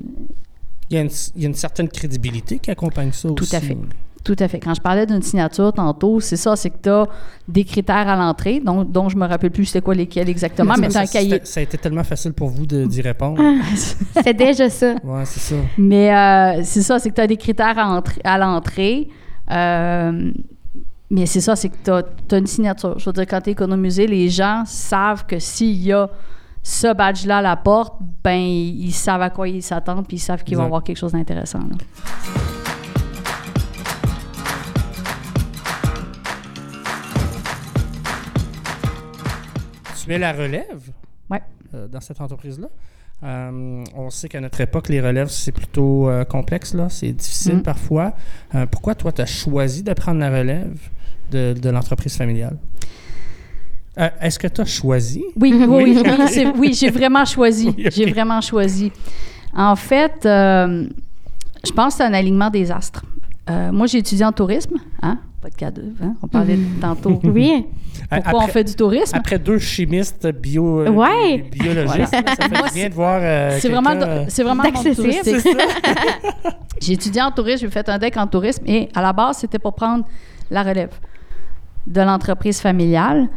Il, 0.89 0.95
y 0.95 0.99
a 0.99 1.01
une, 1.01 1.09
il 1.35 1.41
y 1.41 1.45
a 1.45 1.49
une 1.49 1.55
certaine 1.55 1.89
crédibilité 1.89 2.59
qui 2.59 2.71
accompagne 2.71 3.11
ça 3.11 3.29
Tout 3.29 3.43
aussi. 3.43 3.55
à 3.55 3.59
fait. 3.61 3.77
tout 4.23 4.35
à 4.39 4.47
fait. 4.47 4.59
Quand 4.59 4.73
je 4.73 4.81
parlais 4.81 5.05
d'une 5.05 5.21
signature 5.21 5.71
tantôt, 5.73 6.19
c'est 6.19 6.37
ça, 6.37 6.55
c'est 6.55 6.69
que 6.69 6.77
tu 6.81 6.89
as 6.89 7.07
des 7.47 7.63
critères 7.63 8.07
à 8.07 8.15
l'entrée, 8.15 8.59
dont, 8.59 8.83
dont 8.83 9.09
je 9.09 9.17
me 9.17 9.25
rappelle 9.25 9.51
plus 9.51 9.65
c'était 9.65 9.81
quoi 9.81 9.95
lesquels 9.95 10.29
exactement, 10.29 10.75
mais, 10.79 10.95
as 10.95 10.99
un 11.01 11.05
cahier. 11.05 11.41
Ça 11.43 11.59
a 11.59 11.63
été 11.63 11.77
tellement 11.77 12.03
facile 12.03 12.33
pour 12.33 12.49
vous 12.49 12.65
d'y 12.65 13.01
répondre. 13.01 13.41
C'est 14.23 14.33
déjà 14.33 14.69
ça. 14.69 14.95
Ouais, 15.03 15.25
c'est 15.25 15.39
ça. 15.39 15.55
Mais 15.77 16.13
euh, 16.13 16.61
c'est 16.63 16.81
ça, 16.81 16.99
c'est 16.99 17.09
que 17.09 17.15
tu 17.15 17.21
as 17.21 17.27
des 17.27 17.37
critères 17.37 17.77
à, 17.77 17.99
entr- 17.99 18.19
à 18.23 18.37
l'entrée. 18.37 19.07
Euh, 19.51 20.31
mais 21.09 21.25
c'est 21.25 21.39
ça, 21.41 21.55
c'est 21.55 21.69
que 21.69 21.75
tu 21.83 21.91
as, 22.35 22.37
une 22.37 22.47
signature. 22.47 22.99
Je 22.99 23.05
veux 23.05 23.13
dire, 23.13 23.25
quand 23.27 23.39
tu 23.39 23.49
es 23.49 23.53
économisé, 23.53 24.07
les 24.07 24.27
gens 24.29 24.63
savent 24.65 25.25
que 25.25 25.39
s'il 25.39 25.81
y 25.81 25.93
a 25.93 26.09
ce 26.69 26.93
badge-là 26.93 27.37
à 27.37 27.41
la 27.41 27.55
porte, 27.55 27.95
ben 28.25 28.37
ils 28.37 28.91
savent 28.91 29.21
à 29.21 29.29
quoi 29.29 29.47
ils 29.47 29.63
s'attendent, 29.63 30.05
puis 30.05 30.17
ils 30.17 30.19
savent 30.19 30.43
qu'ils 30.43 30.57
vont 30.57 30.65
avoir 30.65 30.83
quelque 30.83 30.97
chose 30.97 31.13
d'intéressant. 31.13 31.61
Tu 40.03 40.13
es 40.13 40.17
la 40.17 40.31
relève 40.33 40.91
Ouais. 41.29 41.41
euh, 41.73 41.87
dans 41.87 41.99
cette 41.99 42.21
entreprise-là. 42.21 42.67
Euh, 43.23 43.83
on 43.95 44.09
sait 44.09 44.29
qu'à 44.29 44.39
notre 44.39 44.61
époque, 44.61 44.89
les 44.89 45.01
relèves, 45.01 45.29
c'est 45.29 45.51
plutôt 45.51 46.07
euh, 46.07 46.23
complexe, 46.23 46.73
là. 46.73 46.87
C'est 46.89 47.11
difficile 47.11 47.57
Mm. 47.57 47.63
parfois. 47.63 48.13
Pourquoi 48.71 48.95
toi, 48.95 49.11
tu 49.11 49.21
as 49.21 49.25
choisi 49.25 49.83
de 49.83 49.93
prendre 49.93 50.19
la 50.19 50.29
relève 50.29 50.77
de, 51.31 51.53
de 51.53 51.69
l'entreprise 51.69 52.15
familiale? 52.15 52.57
Euh, 53.99 54.09
Est-ce 54.21 54.37
que 54.37 54.47
tu 54.47 54.61
as 54.61 54.65
choisi? 54.65 55.23
Oui, 55.35 55.51
oui, 55.53 55.65
Oui. 55.67 55.83
oui, 55.85 56.01
oui, 56.19 56.27
c'est- 56.27 56.47
oui, 56.57 56.73
j'ai 56.73 56.89
vraiment 56.91 57.25
choisi. 57.35 57.73
Oui. 57.75 57.85
J'ai 57.91 58.05
vraiment 58.11 58.41
choisi. 58.41 58.91
En 59.55 59.75
fait, 59.75 60.25
euh, 60.25 60.85
je 61.65 61.71
pense 61.71 61.93
que 61.93 61.97
c'est 61.97 62.03
un 62.03 62.13
alignement 62.13 62.49
des 62.49 62.69
astres. 62.71 63.03
Euh, 63.49 63.71
moi, 63.71 63.87
j'ai 63.87 63.99
étudié 63.99 64.23
en 64.25 64.31
tourisme, 64.31 64.75
hein? 65.01 65.17
Pas 65.41 65.49
de 65.49 65.55
cadeau, 65.55 65.81
hein? 66.03 66.13
On 66.21 66.27
parlait 66.27 66.59
tantôt. 66.81 67.19
Oui. 67.23 67.65
Pourquoi 68.09 68.43
on 68.43 68.47
fait 68.47 68.63
du 68.63 68.75
tourisme? 68.75 69.15
Après 69.17 69.39
deux 69.39 69.57
chimistes 69.57 70.27
bio, 70.31 70.83
Ouais. 70.87 71.39
bi- 71.51 71.59
biologistes, 71.59 72.13
là, 72.13 72.35
ça 72.39 72.47
fait 72.47 72.73
bien 72.73 72.89
de 72.89 72.93
voir. 72.93 73.19
euh, 73.21 73.57
C'est 73.59 73.69
vraiment, 73.69 73.95
c'est 74.27 74.43
vraiment. 74.43 74.63
J'ai 76.81 76.93
étudié 76.93 77.21
en 77.21 77.31
tourisme, 77.31 77.65
j'ai 77.65 77.71
fait 77.71 77.89
un 77.89 77.97
deck 77.97 78.15
en 78.17 78.27
tourisme 78.27 78.63
et 78.67 78.89
à 78.95 79.01
la 79.01 79.11
base, 79.13 79.37
c'était 79.39 79.57
pour 79.59 79.73
prendre 79.73 80.05
la 80.51 80.61
relève 80.63 80.91
de 81.87 82.01
l'entreprise 82.01 82.61
familiale. 82.61 83.27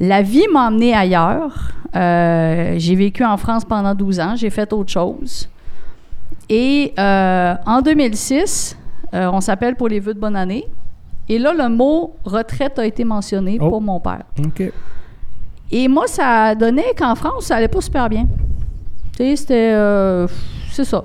La 0.00 0.22
vie 0.22 0.44
m'a 0.52 0.68
emmené 0.68 0.94
ailleurs. 0.94 1.70
Euh, 1.94 2.74
j'ai 2.78 2.96
vécu 2.96 3.24
en 3.24 3.36
France 3.36 3.64
pendant 3.64 3.94
12 3.94 4.20
ans, 4.20 4.34
j'ai 4.36 4.50
fait 4.50 4.72
autre 4.72 4.90
chose. 4.90 5.48
Et 6.48 6.92
euh, 6.98 7.54
en 7.66 7.80
2006, 7.80 8.76
euh, 9.14 9.30
on 9.32 9.40
s'appelle 9.40 9.76
pour 9.76 9.88
les 9.88 10.00
vœux 10.00 10.14
de 10.14 10.18
bonne 10.18 10.34
année. 10.36 10.66
Et 11.28 11.38
là, 11.38 11.54
le 11.54 11.68
mot 11.68 12.16
retraite 12.24 12.78
a 12.78 12.84
été 12.84 13.04
mentionné 13.04 13.58
Oh. 13.60 13.68
pour 13.68 13.80
mon 13.80 14.00
père. 14.00 14.24
OK. 14.44 14.62
Et 15.70 15.88
moi, 15.88 16.06
ça 16.06 16.54
donnait 16.54 16.92
qu'en 16.98 17.14
France, 17.14 17.46
ça 17.46 17.56
allait 17.56 17.68
pas 17.68 17.80
super 17.80 18.08
bien. 18.08 18.26
Tu 19.16 19.24
sais, 19.24 19.36
c'était. 19.36 20.26
c'est 20.70 20.84
ça. 20.84 21.04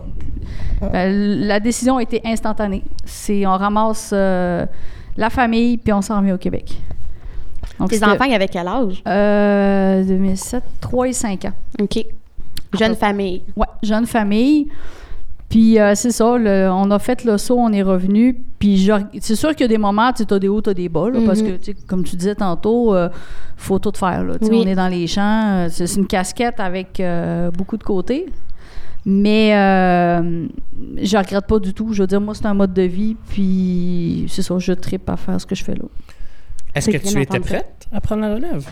Ben, 0.82 1.14
la 1.48 1.60
décision 1.60 1.98
a 1.98 2.02
été 2.04 2.22
instantanée. 2.26 2.84
C'est 3.06 3.46
on 3.46 3.56
ramasse 3.56 4.12
la 4.12 5.30
famille, 5.30 5.78
puis 5.78 5.94
on 5.94 6.02
s'en 6.02 6.18
revient 6.20 6.34
au 6.34 6.38
Québec. 6.38 6.82
Donc, 7.80 7.90
Tes 7.90 8.04
enfants, 8.04 8.32
avaient 8.34 8.48
quel 8.48 8.68
âge? 8.68 9.02
Euh, 9.08 10.04
2007, 10.04 10.64
3 10.82 11.08
et 11.08 11.14
5 11.14 11.46
ans. 11.46 11.54
OK. 11.82 12.06
Jeune 12.78 12.96
famille. 12.96 13.42
Ouais, 13.56 13.66
jeune 13.82 14.06
famille. 14.06 14.68
Puis 15.50 15.80
euh, 15.80 15.96
c'est 15.96 16.12
ça, 16.12 16.38
le- 16.38 16.70
on 16.72 16.92
a 16.92 17.00
fait 17.00 17.24
le 17.24 17.38
saut, 17.40 17.58
on 17.58 17.72
est 17.74 17.82
revenu. 17.82 18.40
Puis 18.60 18.88
c'est 19.20 19.36
sûr 19.36 19.52
qu'il 19.56 19.62
y 19.62 19.66
a 19.66 19.68
des 19.68 19.80
moments, 19.80 20.12
tu 20.14 20.24
as 20.32 20.38
des 20.40 20.48
hauts, 20.48 20.62
tu 20.62 20.70
as 20.70 20.74
des 20.76 20.90
bas, 20.90 21.10
là, 21.10 21.20
parce 21.26 21.42
que, 21.42 21.58
comme 21.88 22.04
tu 22.04 22.16
disais 22.16 22.36
tantôt, 22.36 22.94
euh, 22.94 23.10
faut 23.58 23.80
tout 23.80 23.94
faire. 23.96 24.24
Là, 24.24 24.36
Oui. 24.42 24.62
On 24.64 24.68
est 24.68 24.76
dans 24.76 24.88
les 24.90 25.08
champs, 25.08 25.44
euh, 25.66 25.68
c'est 25.72 25.88
c'est 25.88 26.00
une 26.00 26.06
casquette 26.06 26.60
avec 26.60 27.00
euh, 27.00 27.50
beaucoup 27.50 27.78
de 27.78 27.84
côtés. 27.84 28.28
Mais 29.06 29.56
euh, 29.56 30.46
je 31.02 31.18
regrette 31.18 31.48
pas 31.48 31.58
du 31.58 31.74
tout. 31.74 31.94
Je 31.94 32.04
veux 32.04 32.08
dire, 32.08 32.22
moi, 32.22 32.36
c'est 32.36 32.46
un 32.46 32.54
mode 32.54 32.74
de 32.74 32.82
vie, 32.84 33.16
puis 33.30 34.26
c'est 34.30 34.44
ça, 34.44 34.56
je 34.60 34.74
tripe 34.74 35.10
à 35.10 35.16
faire 35.18 35.40
ce 35.42 35.48
que 35.48 35.56
je 35.56 35.64
fais 35.64 35.74
là. 35.74 35.86
Est-ce 36.76 36.90
que 36.90 36.98
tu 36.98 37.22
étais 37.22 37.40
prête? 37.40 37.88
à 37.92 38.00
prendre 38.02 38.22
la 38.22 38.36
relève? 38.36 38.70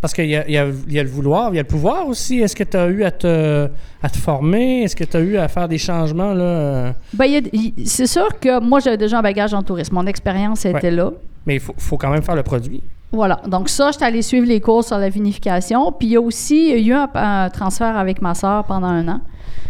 Parce 0.00 0.12
qu'il 0.14 0.26
y 0.26 0.34
a, 0.36 0.46
il 0.48 0.52
y 0.52 0.58
a- 0.58 0.66
il 0.88 0.92
y 0.92 0.98
a 0.98 1.02
le 1.04 1.08
vouloir, 1.08 1.50
il 1.52 1.56
y 1.56 1.58
a 1.60 1.62
le 1.62 1.68
pouvoir 1.68 2.08
aussi. 2.08 2.40
Est-ce 2.40 2.56
que 2.56 2.64
tu 2.64 2.76
as 2.76 2.88
eu 2.88 3.04
à 3.04 3.12
te, 3.12 3.68
à 4.02 4.08
te 4.08 4.18
former? 4.18 4.82
Est-ce 4.82 4.96
que 4.96 5.04
tu 5.04 5.16
as 5.16 5.20
eu 5.20 5.36
à 5.36 5.46
faire 5.46 5.68
des 5.68 5.78
changements? 5.78 6.34
Là? 6.34 6.92
Ben, 7.14 7.40
c'est 7.84 8.08
sûr 8.08 8.38
que 8.40 8.58
moi, 8.60 8.80
j'avais 8.80 8.96
déjà 8.96 9.20
un 9.20 9.22
bagage 9.22 9.54
en 9.54 9.62
tourisme. 9.62 9.94
Mon 9.94 10.06
expérience 10.06 10.64
était 10.64 10.90
là. 10.90 11.12
Mais 11.46 11.54
il 11.54 11.60
faut, 11.60 11.74
faut 11.78 11.96
quand 11.96 12.10
même 12.10 12.22
faire 12.22 12.34
le 12.34 12.42
produit. 12.42 12.82
Voilà. 13.12 13.40
Donc, 13.46 13.68
ça, 13.68 13.90
j'étais 13.92 14.04
allée 14.06 14.22
suivre 14.22 14.46
les 14.46 14.60
cours 14.60 14.82
sur 14.82 14.98
la 14.98 15.08
vinification. 15.08 15.92
Puis, 15.92 16.08
il 16.08 16.12
y 16.12 16.16
a 16.16 16.20
aussi 16.20 16.70
il 16.72 16.84
y 16.84 16.92
a 16.92 16.96
eu 16.96 16.98
un, 16.98 17.08
un 17.14 17.48
transfert 17.50 17.96
avec 17.96 18.20
ma 18.20 18.34
sœur 18.34 18.64
pendant 18.64 18.88
un 18.88 19.06
an. 19.06 19.20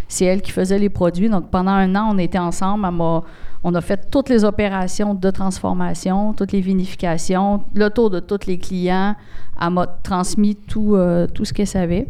C'est 0.09 0.25
elle 0.25 0.41
qui 0.41 0.51
faisait 0.53 0.79
les 0.79 0.89
produits. 0.89 1.29
Donc, 1.29 1.51
pendant 1.51 1.73
un 1.73 1.95
an, 1.95 2.11
on 2.15 2.19
était 2.19 2.39
ensemble. 2.39 2.87
Elle 2.89 2.95
m'a- 2.95 3.23
on 3.65 3.75
a 3.75 3.81
fait 3.81 4.11
toutes 4.11 4.29
les 4.29 4.45
opérations 4.45 5.15
de 5.15 5.31
transformation, 5.31 6.33
toutes 6.33 6.53
les 6.53 6.61
vinifications, 6.61 7.63
le 7.75 7.89
tour 7.91 8.11
de 8.11 8.21
tous 8.21 8.47
les 8.47 8.59
clients. 8.59 9.15
Elle 9.61 9.71
m'a 9.71 9.87
transmis 9.87 10.57
tout, 10.57 10.95
euh, 10.97 11.27
tout 11.27 11.45
ce 11.45 11.53
qu'elle 11.53 11.67
savait. 11.69 12.09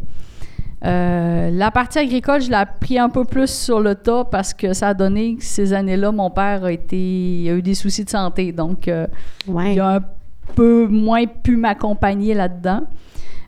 Euh, 0.85 1.51
la 1.53 1.71
partie 1.71 1.99
agricole, 2.01 2.41
je 2.41 2.49
l'ai 2.49 2.57
appris 2.57 2.99
un 2.99 3.09
peu 3.09 3.25
plus 3.25 3.49
sur 3.51 3.81
le 3.81 3.95
tas 3.95 4.25
parce 4.25 4.53
que 4.53 4.73
ça 4.73 4.89
a 4.89 4.95
donné 4.95 5.37
que 5.37 5.45
ces 5.45 5.73
années-là, 5.73 6.11
mon 6.11 6.31
père 6.31 6.65
a 6.65 6.73
été 6.73 7.47
a 7.49 7.53
eu 7.55 7.63
des 7.63 7.75
soucis 7.75 8.05
de 8.05 8.11
santé. 8.11 8.51
Donc, 8.53 8.89
euh, 8.89 9.07
Ouais. 9.47 9.75
il 9.75 9.81
a 9.81 9.97
un 9.97 10.01
peu 10.57 10.87
moins 10.89 11.25
pu 11.27 11.57
m'accompagner 11.57 12.35
là-dedans. 12.35 12.81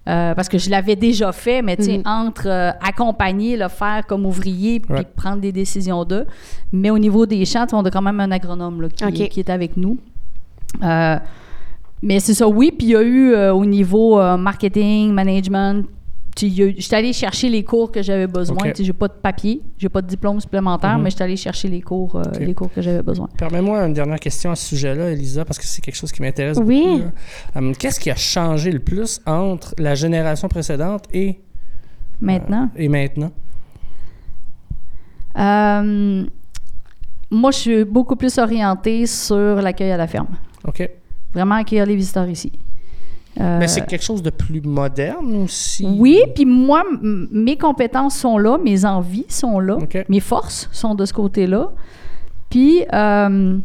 Euh, 0.06 0.34
parce 0.34 0.50
que 0.50 0.58
je 0.58 0.68
l'avais 0.68 0.96
déjà 0.96 1.32
fait, 1.32 1.62
mais 1.62 1.76
tu 1.76 1.84
sais, 1.84 1.96
Mhm. 1.98 2.02
entre 2.04 2.46
euh, 2.46 2.70
accompagner, 2.82 3.56
le 3.56 3.68
faire 3.68 4.04
comme 4.06 4.26
ouvrier, 4.26 4.80
puis 4.80 4.92
Ouais. 4.92 5.06
prendre 5.16 5.40
des 5.40 5.50
décisions 5.50 6.04
d'eux. 6.04 6.26
Mais 6.72 6.90
au 6.90 6.98
niveau 6.98 7.24
des 7.24 7.42
champs, 7.46 7.66
on 7.72 7.82
a 7.86 7.90
quand 7.90 8.02
même 8.02 8.20
un 8.20 8.30
agronome 8.30 8.82
là, 8.82 8.88
qui, 8.90 9.40
est 9.40 9.48
avec 9.48 9.78
nous. 9.78 9.96
Euh, 10.82 11.16
mais 12.02 12.20
c'est 12.20 12.34
ça, 12.34 12.46
oui. 12.46 12.70
Puis 12.76 12.88
il 12.88 12.90
y 12.90 12.96
a 12.96 13.02
eu 13.02 13.34
au 13.50 13.64
niveau 13.64 14.16
marketing, 14.36 15.12
management, 15.12 15.86
j'étais 16.36 16.96
allée 16.96 17.12
chercher 17.12 17.48
les 17.48 17.62
cours 17.64 17.92
que 17.92 18.02
j'avais 18.02 18.26
besoin. 18.26 18.56
Ok. 18.56 18.72
Tu 18.72 18.76
sais, 18.78 18.84
J'ai 18.84 18.92
pas 18.92 19.08
de 19.08 19.12
papier, 19.14 19.60
j'ai 19.78 19.88
pas 19.88 20.02
de 20.02 20.06
diplôme 20.06 20.40
supplémentaire, 20.40 20.96
Mhm. 20.98 21.04
mais 21.04 21.10
j'étais 21.10 21.24
allée 21.24 21.36
chercher 21.36 21.68
les 21.68 21.80
cours, 21.80 22.16
euh, 22.16 22.22
les 22.40 22.54
cours 22.54 22.72
que 22.72 22.82
j'avais 22.82 23.02
besoin. 23.02 23.28
Permets-moi 23.38 23.84
une 23.86 23.92
dernière 23.94 24.18
question 24.20 24.50
à 24.50 24.56
ce 24.56 24.66
sujet-là, 24.66 25.10
Elisa, 25.12 25.44
parce 25.44 25.58
que 25.58 25.64
c'est 25.64 25.80
quelque 25.80 25.94
chose 25.96 26.10
qui 26.12 26.22
m'intéresse 26.22 26.58
Oui. 26.62 26.82
beaucoup. 26.84 27.10
Hum, 27.56 27.76
Qu'est-ce 27.76 28.00
qui 28.00 28.10
a 28.10 28.16
changé 28.16 28.70
le 28.72 28.80
plus 28.80 29.20
entre 29.26 29.74
la 29.78 29.94
génération 29.94 30.48
précédente 30.48 31.04
et, 31.12 31.38
Maintenant. 32.20 32.68
et 32.76 32.88
maintenant? 32.88 33.30
Euh, 35.38 36.24
moi, 37.30 37.50
je 37.50 37.56
suis 37.58 37.84
beaucoup 37.84 38.16
plus 38.16 38.38
orientée 38.38 39.06
sur 39.06 39.60
l'accueil 39.62 39.90
à 39.92 39.96
la 39.96 40.06
ferme. 40.06 40.28
OK. 40.66 40.88
Vraiment 41.32 41.56
accueillir 41.56 41.86
les 41.86 41.96
visiteurs 41.96 42.28
ici. 42.28 42.52
Euh, 43.40 43.58
Mais 43.58 43.66
c'est 43.66 43.84
quelque 43.84 44.04
chose 44.04 44.22
de 44.22 44.30
plus 44.30 44.60
moderne 44.60 45.42
aussi? 45.42 45.86
oui, 45.98 46.20
puis 46.34 46.44
moi, 46.44 46.84
mes 47.02 47.56
compétences 47.56 48.16
sont 48.16 48.38
là, 48.38 48.58
mes 48.58 48.84
envies 48.84 49.26
sont 49.28 49.58
là, 49.58 49.78
mes 50.08 50.20
forces 50.20 50.68
sont 50.72 50.94
de 50.94 51.04
ce 51.04 51.12
côté-là. 51.12 51.72
Puis, 52.48 52.84
euh, 52.92 53.58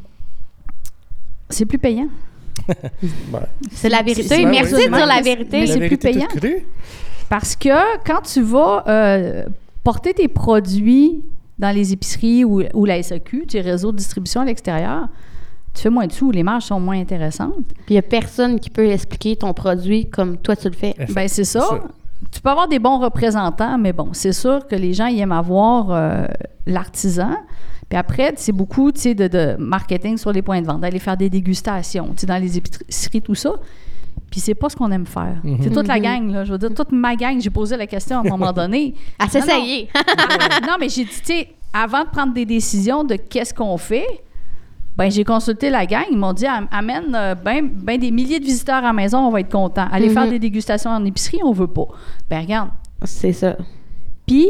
c'est 1.49 1.65
plus 1.65 1.77
payant. 1.77 2.07
Ben, 3.31 3.41
C'est 3.71 3.89
la 3.89 4.01
vérité. 4.01 4.45
Merci 4.45 4.75
oui, 4.75 4.85
de 4.87 4.93
dire 4.95 5.05
la 5.05 5.21
vérité. 5.21 5.65
c'est 5.67 5.87
plus 5.87 5.97
payant. 5.97 6.27
Parce 7.29 7.55
que 7.55 8.03
quand 8.05 8.21
tu 8.21 8.41
vas 8.41 8.83
euh, 8.87 9.45
porter 9.83 10.13
tes 10.13 10.27
produits 10.27 11.23
dans 11.59 11.71
les 11.71 11.93
épiceries 11.93 12.43
ou, 12.43 12.63
ou 12.73 12.85
la 12.85 13.01
SAQ, 13.01 13.45
tes 13.47 13.61
réseaux 13.61 13.91
de 13.91 13.97
distribution 13.97 14.41
à 14.41 14.45
l'extérieur, 14.45 15.07
tu 15.73 15.81
fais 15.83 15.89
moins 15.89 16.07
de 16.07 16.11
sous, 16.11 16.31
les 16.31 16.43
marges 16.43 16.63
sont 16.65 16.79
moins 16.79 16.99
intéressantes. 16.99 17.53
Puis 17.85 17.85
il 17.89 17.93
n'y 17.93 17.99
a 17.99 18.03
personne 18.03 18.59
qui 18.59 18.69
peut 18.69 18.87
expliquer 18.87 19.35
ton 19.35 19.53
produit 19.53 20.09
comme 20.09 20.37
toi 20.37 20.55
tu 20.55 20.67
le 20.69 20.75
fais. 20.75 20.95
Ben 21.09 21.27
c'est 21.27 21.43
ça. 21.43 21.61
ça. 21.61 21.79
Tu 22.31 22.41
peux 22.41 22.49
avoir 22.49 22.67
des 22.67 22.79
bons 22.79 22.99
représentants, 22.99 23.77
mais 23.77 23.93
bon, 23.93 24.09
c'est 24.11 24.33
sûr 24.33 24.67
que 24.67 24.75
les 24.75 24.93
gens 24.93 25.05
ils 25.07 25.19
aiment 25.19 25.31
avoir 25.31 25.91
euh, 25.91 26.25
l'artisan. 26.65 27.31
Puis 27.87 27.97
après, 27.97 28.33
c'est 28.35 28.51
beaucoup 28.51 28.91
de, 28.91 29.27
de 29.27 29.55
marketing 29.57 30.17
sur 30.17 30.31
les 30.31 30.41
points 30.41 30.61
de 30.61 30.67
vente, 30.67 30.81
d'aller 30.81 30.99
faire 30.99 31.17
des 31.17 31.29
dégustations 31.29 32.13
dans 32.27 32.37
les 32.41 32.57
épiceries, 32.57 33.21
tout 33.21 33.35
ça. 33.35 33.53
Puis 34.29 34.41
c'est 34.41 34.53
pas 34.53 34.69
ce 34.69 34.75
qu'on 34.75 34.91
aime 34.91 35.07
faire. 35.07 35.37
Mhm. 35.43 35.57
C'est 35.63 35.69
toute 35.71 35.87
la 35.87 35.95
Mhm. 35.95 36.01
gang, 36.03 36.31
là. 36.31 36.43
Je 36.43 36.51
veux 36.51 36.57
dire, 36.59 36.71
toute 36.75 36.91
ma 36.91 37.15
gang, 37.15 37.39
j'ai 37.41 37.49
posé 37.49 37.77
la 37.77 37.87
question 37.87 38.17
à 38.17 38.19
un 38.19 38.29
moment 38.29 38.53
donné. 38.53 38.93
À 39.17 39.27
s'essayer. 39.27 39.89
non, 40.67 40.75
mais 40.79 40.89
j'ai 40.89 41.05
dit, 41.05 41.09
tu 41.09 41.25
sais, 41.33 41.47
avant 41.73 42.03
de 42.03 42.09
prendre 42.09 42.33
des 42.33 42.45
décisions 42.45 43.03
de 43.03 43.15
qu'est-ce 43.15 43.53
qu'on 43.55 43.77
fait, 43.77 44.05
ben 44.99 45.09
j'ai 45.09 45.23
consulté 45.23 45.69
la 45.71 45.85
gang. 45.87 46.03
Ils 46.11 46.17
m'ont 46.17 46.33
dit, 46.33 46.45
Am- 46.45 46.67
amène 46.71 47.15
euh, 47.15 47.33
ben, 47.33 47.67
ben 47.71 47.97
des 47.99 48.11
milliers 48.11 48.39
de 48.39 48.45
visiteurs 48.45 48.75
à 48.75 48.81
la 48.81 48.93
maison, 48.93 49.19
on 49.19 49.31
va 49.31 49.39
être 49.39 49.51
content. 49.51 49.87
Aller 49.91 50.09
Mhm. 50.09 50.13
faire 50.13 50.29
des 50.29 50.39
dégustations 50.39 50.91
en 50.91 51.03
épicerie, 51.05 51.39
on 51.43 51.51
veut 51.53 51.67
pas. 51.67 51.87
Ben 52.29 52.41
regarde. 52.41 52.69
C'est 53.05 53.31
ça. 53.33 53.55
Puis, 54.27 54.47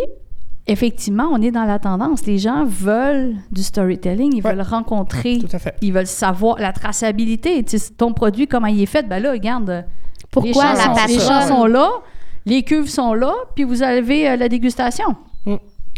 effectivement, 0.68 1.30
on 1.32 1.42
est 1.42 1.52
dans 1.52 1.64
la 1.66 1.80
tendance. 1.80 2.26
Les 2.26 2.38
gens 2.40 2.66
veulent 2.66 3.36
du 3.52 3.64
storytelling, 3.64 4.34
ils 4.36 4.44
Ouais. 4.44 4.52
veulent 4.54 4.66
rencontrer, 4.68 5.38
Tout 5.40 5.56
à 5.56 5.60
fait. 5.60 5.76
ils 5.82 5.94
veulent 5.94 6.08
savoir 6.08 6.58
la 6.60 6.74
traçabilité. 6.74 7.64
Tu 7.64 7.78
sais, 7.78 7.94
ton 7.94 8.12
produit, 8.14 8.48
comment 8.48 8.68
il 8.68 8.82
est 8.82 8.86
fait, 8.88 9.08
ben 9.08 9.22
là, 9.22 9.32
regarde. 9.32 9.70
les 9.70 10.26
Pourquoi 10.32 10.64
champs 10.64 10.74
la 10.74 10.84
sont- 10.84 11.08
Les 11.08 11.18
patronne? 11.18 11.48
sont 11.48 11.66
là, 11.66 11.90
les 12.46 12.64
cuves 12.64 12.90
sont 12.90 13.14
là, 13.14 13.34
puis 13.56 13.64
vous 13.64 13.82
avez 13.84 14.30
euh, 14.30 14.36
la 14.36 14.50
dégustation. 14.50 15.16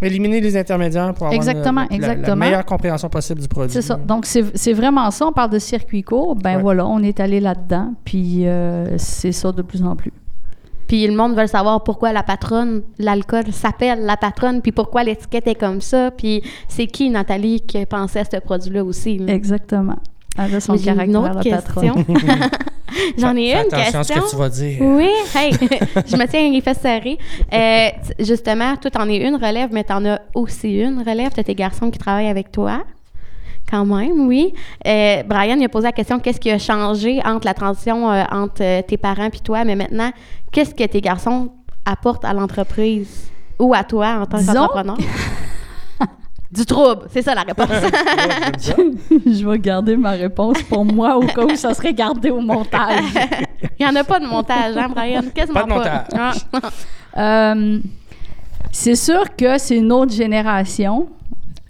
Éliminer 0.01 0.41
les 0.41 0.57
intermédiaires 0.57 1.13
pour 1.13 1.27
avoir 1.27 1.33
Exactement, 1.33 1.81
la- 1.89 1.97
la- 1.97 2.07
la, 2.07 2.13
exactement. 2.13 2.35
meilleure 2.35 2.65
compréhension 2.65 3.09
possible 3.09 3.39
du 3.41 3.47
produit. 3.47 3.71
C'est 3.73 3.81
ça. 3.81 3.95
Donc, 3.95 4.25
c'est 4.25 4.45
c'est 4.57 4.73
vraiment 4.73 5.09
ça. 5.11 5.27
On 5.27 5.31
parle 5.31 5.51
de 5.51 5.59
circuit 5.59 6.01
court. 6.03 6.35
Ben 6.35 6.55
Ouais. 6.55 6.61
voilà, 6.61 6.85
on 6.87 6.99
est 7.03 7.19
allé 7.19 7.39
là-dedans. 7.39 7.93
Puis, 8.03 8.47
euh, 8.47 8.97
c'est 8.97 9.31
ça 9.31 9.51
de 9.51 9.61
plus 9.61 9.83
en 9.83 9.95
plus. 9.95 10.11
Puis 10.87 11.07
le 11.07 11.15
monde 11.15 11.35
veut 11.37 11.47
savoir 11.47 11.83
pourquoi 11.83 12.11
la 12.11 12.21
patronne, 12.23 12.81
l'alcool 12.99 13.45
s'appelle 13.53 14.03
la 14.05 14.17
patronne, 14.17 14.61
puis 14.61 14.73
pourquoi 14.73 15.03
l'étiquette 15.05 15.47
est 15.47 15.55
comme 15.55 15.79
ça, 15.79 16.11
puis 16.11 16.41
c'est 16.67 16.87
qui, 16.87 17.09
Nathalie, 17.09 17.61
qui 17.61 17.85
pensait 17.85 18.19
à 18.19 18.23
ce 18.25 18.37
produit-là 18.41 18.83
aussi. 18.83 19.17
là? 19.19 19.31
Exactement. 19.33 19.95
Elle 20.37 20.55
a 20.55 20.59
son 20.59 20.73
Mais 20.73 20.79
J'ai 20.79 20.91
une 20.91 21.17
autre 21.17 21.41
question. 21.41 21.95
J'en 23.17 23.35
ai 23.35 23.53
une 23.53 23.57
attention 23.57 23.99
à 23.99 24.03
ce 24.03 24.07
question. 24.13 24.25
que 24.25 24.29
tu 24.29 24.35
vas 24.35 24.49
dire. 24.49 24.77
Oui, 24.81 25.09
hey, 25.35 25.51
je 26.05 26.15
me 26.17 26.25
tiens 26.27 26.49
les 26.49 26.61
fesses 26.61 26.79
serrées. 26.79 27.17
Euh, 27.53 27.89
justement, 28.19 28.75
toi, 28.77 28.91
t'en 28.91 29.07
es 29.07 29.17
une 29.17 29.35
relève, 29.35 29.69
mais 29.71 29.83
t'en 29.83 30.03
as 30.05 30.19
aussi 30.33 30.79
une 30.79 30.99
relève. 30.99 31.31
T'as 31.33 31.43
tes 31.43 31.55
garçons 31.55 31.89
qui 31.89 31.99
travaillent 31.99 32.29
avec 32.29 32.51
toi. 32.51 32.83
Quand 33.69 33.85
même, 33.85 34.27
oui. 34.27 34.53
Euh, 34.85 35.23
Brian, 35.23 35.55
il 35.57 35.63
a 35.63 35.69
posé 35.69 35.85
la 35.85 35.91
question 35.93 36.19
qu'est-ce 36.19 36.39
qui 36.39 36.51
a 36.51 36.59
changé 36.59 37.21
entre 37.23 37.45
la 37.45 37.53
transition 37.53 38.11
euh, 38.11 38.23
entre 38.31 38.81
tes 38.81 38.97
parents 38.97 39.29
puis 39.29 39.39
toi, 39.39 39.63
mais 39.63 39.75
maintenant, 39.75 40.11
qu'est-ce 40.51 40.75
que 40.75 40.83
tes 40.83 40.99
garçons 40.99 41.49
apportent 41.85 42.25
à 42.25 42.33
l'entreprise 42.33 43.31
ou 43.59 43.73
à 43.73 43.83
toi 43.85 44.19
en 44.21 44.25
tant 44.25 44.43
qu'entrepreneur? 44.43 44.97
Du 46.51 46.65
trouble, 46.65 47.03
c'est 47.11 47.21
ça 47.21 47.33
la 47.33 47.41
réponse. 47.43 47.69
Je 49.25 49.47
vais 49.49 49.59
garder 49.59 49.95
ma 49.95 50.11
réponse 50.11 50.61
pour 50.63 50.83
moi 50.85 51.17
au 51.17 51.21
cas 51.21 51.45
où 51.45 51.55
ça 51.55 51.73
serait 51.73 51.93
gardé 51.93 52.29
au 52.29 52.41
montage. 52.41 53.03
il 53.79 53.85
n'y 53.85 53.91
en 53.91 53.95
a 53.95 54.03
pas 54.03 54.19
de 54.19 54.25
montage, 54.25 54.75
hein, 54.77 54.89
Brian? 54.93 55.21
Quasiment 55.33 55.61
Pas 55.61 55.63
de 55.65 55.69
montage. 55.73 56.35
Ah. 56.53 56.71
Euh, 57.17 57.79
c'est 58.71 58.95
sûr 58.95 59.23
que 59.35 59.57
c'est 59.57 59.77
une 59.77 59.91
autre 59.91 60.13
génération 60.13 61.07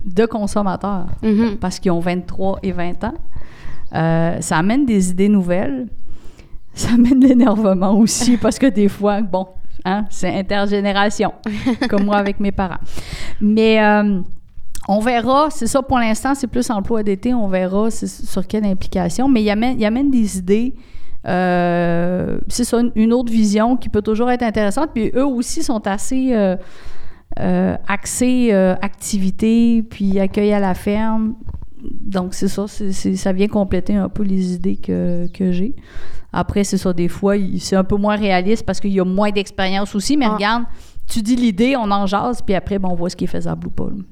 de 0.03 0.25
consommateurs 0.25 1.05
Mhm. 1.21 1.57
parce 1.59 1.79
qu'ils 1.79 1.91
ont 1.91 1.99
23 1.99 2.59
et 2.63 2.71
20 2.71 3.03
ans. 3.03 3.13
Euh, 3.93 4.37
ça 4.41 4.57
amène 4.57 4.85
des 4.85 5.11
idées 5.11 5.29
nouvelles. 5.29 5.87
Ça 6.73 6.89
amène 6.93 7.19
de 7.19 7.27
l'énervement 7.27 7.93
aussi 7.99 8.37
parce 8.37 8.57
que 8.57 8.65
des 8.67 8.87
fois, 8.87 9.21
bon, 9.21 9.47
hein, 9.85 10.05
c'est 10.09 10.33
intergénération, 10.39 11.33
comme 11.89 12.05
moi 12.05 12.17
avec 12.17 12.39
mes 12.39 12.51
parents. 12.51 12.79
Mais 13.41 13.83
euh, 13.83 14.21
on 14.87 14.99
verra, 14.99 15.49
c'est 15.51 15.67
ça 15.67 15.81
pour 15.81 15.99
l'instant, 15.99 16.33
c'est 16.35 16.47
plus 16.47 16.69
emploi 16.69 17.03
d'été, 17.03 17.33
on 17.33 17.47
verra 17.47 17.89
sur 17.91 18.47
quelle 18.47 18.65
implication. 18.65 19.27
Mais 19.29 19.43
il 19.43 19.49
amène, 19.49 19.79
il 19.79 19.85
amène 19.85 20.09
des 20.11 20.37
idées. 20.37 20.73
euh, 21.27 22.39
c'est 22.47 22.63
ça, 22.63 22.81
une- 22.95 23.13
autre 23.13 23.31
vision 23.31 23.77
qui 23.77 23.89
peut 23.89 24.01
toujours 24.01 24.31
être 24.31 24.41
intéressante. 24.43 24.89
Puis 24.93 25.11
eux 25.15 25.25
aussi 25.25 25.61
sont 25.61 25.85
assez 25.87 26.33
euh, 26.33 26.55
euh, 27.39 27.75
axés 27.87 28.51
activité, 28.81 29.83
puis 29.83 30.19
accueil 30.19 30.51
à 30.53 30.59
la 30.59 30.73
ferme. 30.73 31.35
Donc, 31.83 32.33
c'est 32.33 32.47
ça, 32.47 32.65
ça 32.67 33.33
vient 33.33 33.47
compléter 33.47 33.95
un 33.95 34.09
peu 34.09 34.23
les 34.23 34.53
idées 34.53 34.77
que, 34.77 35.27
que 35.33 35.51
j'ai. 35.51 35.75
Après, 36.33 36.63
c'est 36.63 36.77
ça, 36.77 36.93
des 36.93 37.07
fois, 37.07 37.35
c'est 37.59 37.75
un 37.75 37.83
peu 37.83 37.97
moins 37.97 38.15
réaliste 38.15 38.65
parce 38.65 38.79
qu'il 38.79 38.91
y 38.93 38.99
a 38.99 39.05
moins 39.05 39.31
d'expérience 39.31 39.93
aussi, 39.95 40.15
mais 40.17 40.25
Ah. 40.27 40.35
regarde, 40.35 40.63
tu 41.07 41.21
dis 41.21 41.35
l'idée, 41.35 41.75
on 41.75 41.89
en 41.91 42.05
jase, 42.05 42.41
puis 42.41 42.55
après, 42.55 42.77
ben, 42.79 42.89
on 42.91 42.95
voit 42.95 43.09
ce 43.09 43.15
qui 43.15 43.23
est 43.25 43.27
faisable 43.27 43.67
ou 43.67 43.69
pas. 43.71 43.85
là. 43.85 44.03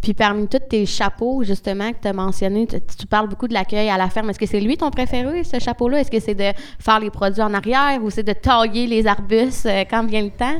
Puis 0.00 0.14
parmi 0.14 0.46
tous 0.48 0.58
tes 0.68 0.86
chapeaux, 0.86 1.42
justement, 1.42 1.90
que 1.92 1.96
tu 2.00 2.08
as 2.08 2.12
mentionné, 2.12 2.66
tu, 2.66 2.76
tu 2.98 3.06
parles 3.06 3.28
beaucoup 3.28 3.48
de 3.48 3.54
l'accueil 3.54 3.88
à 3.90 3.96
la 3.98 4.08
ferme. 4.08 4.30
Est-ce 4.30 4.38
que 4.38 4.46
c'est 4.46 4.60
lui 4.60 4.76
ton 4.76 4.90
préféré, 4.90 5.44
ce 5.44 5.58
chapeau-là? 5.58 6.00
Est-ce 6.00 6.10
que 6.10 6.20
c'est 6.20 6.34
de 6.34 6.50
faire 6.78 7.00
les 7.00 7.10
produits 7.10 7.42
en 7.42 7.52
arrière 7.52 7.98
ou 8.02 8.10
c'est 8.10 8.22
de 8.22 8.32
tailler 8.32 8.86
les 8.86 9.06
arbustes 9.06 9.66
euh, 9.66 9.84
quand 9.90 10.04
vient 10.06 10.22
le 10.22 10.30
temps? 10.30 10.56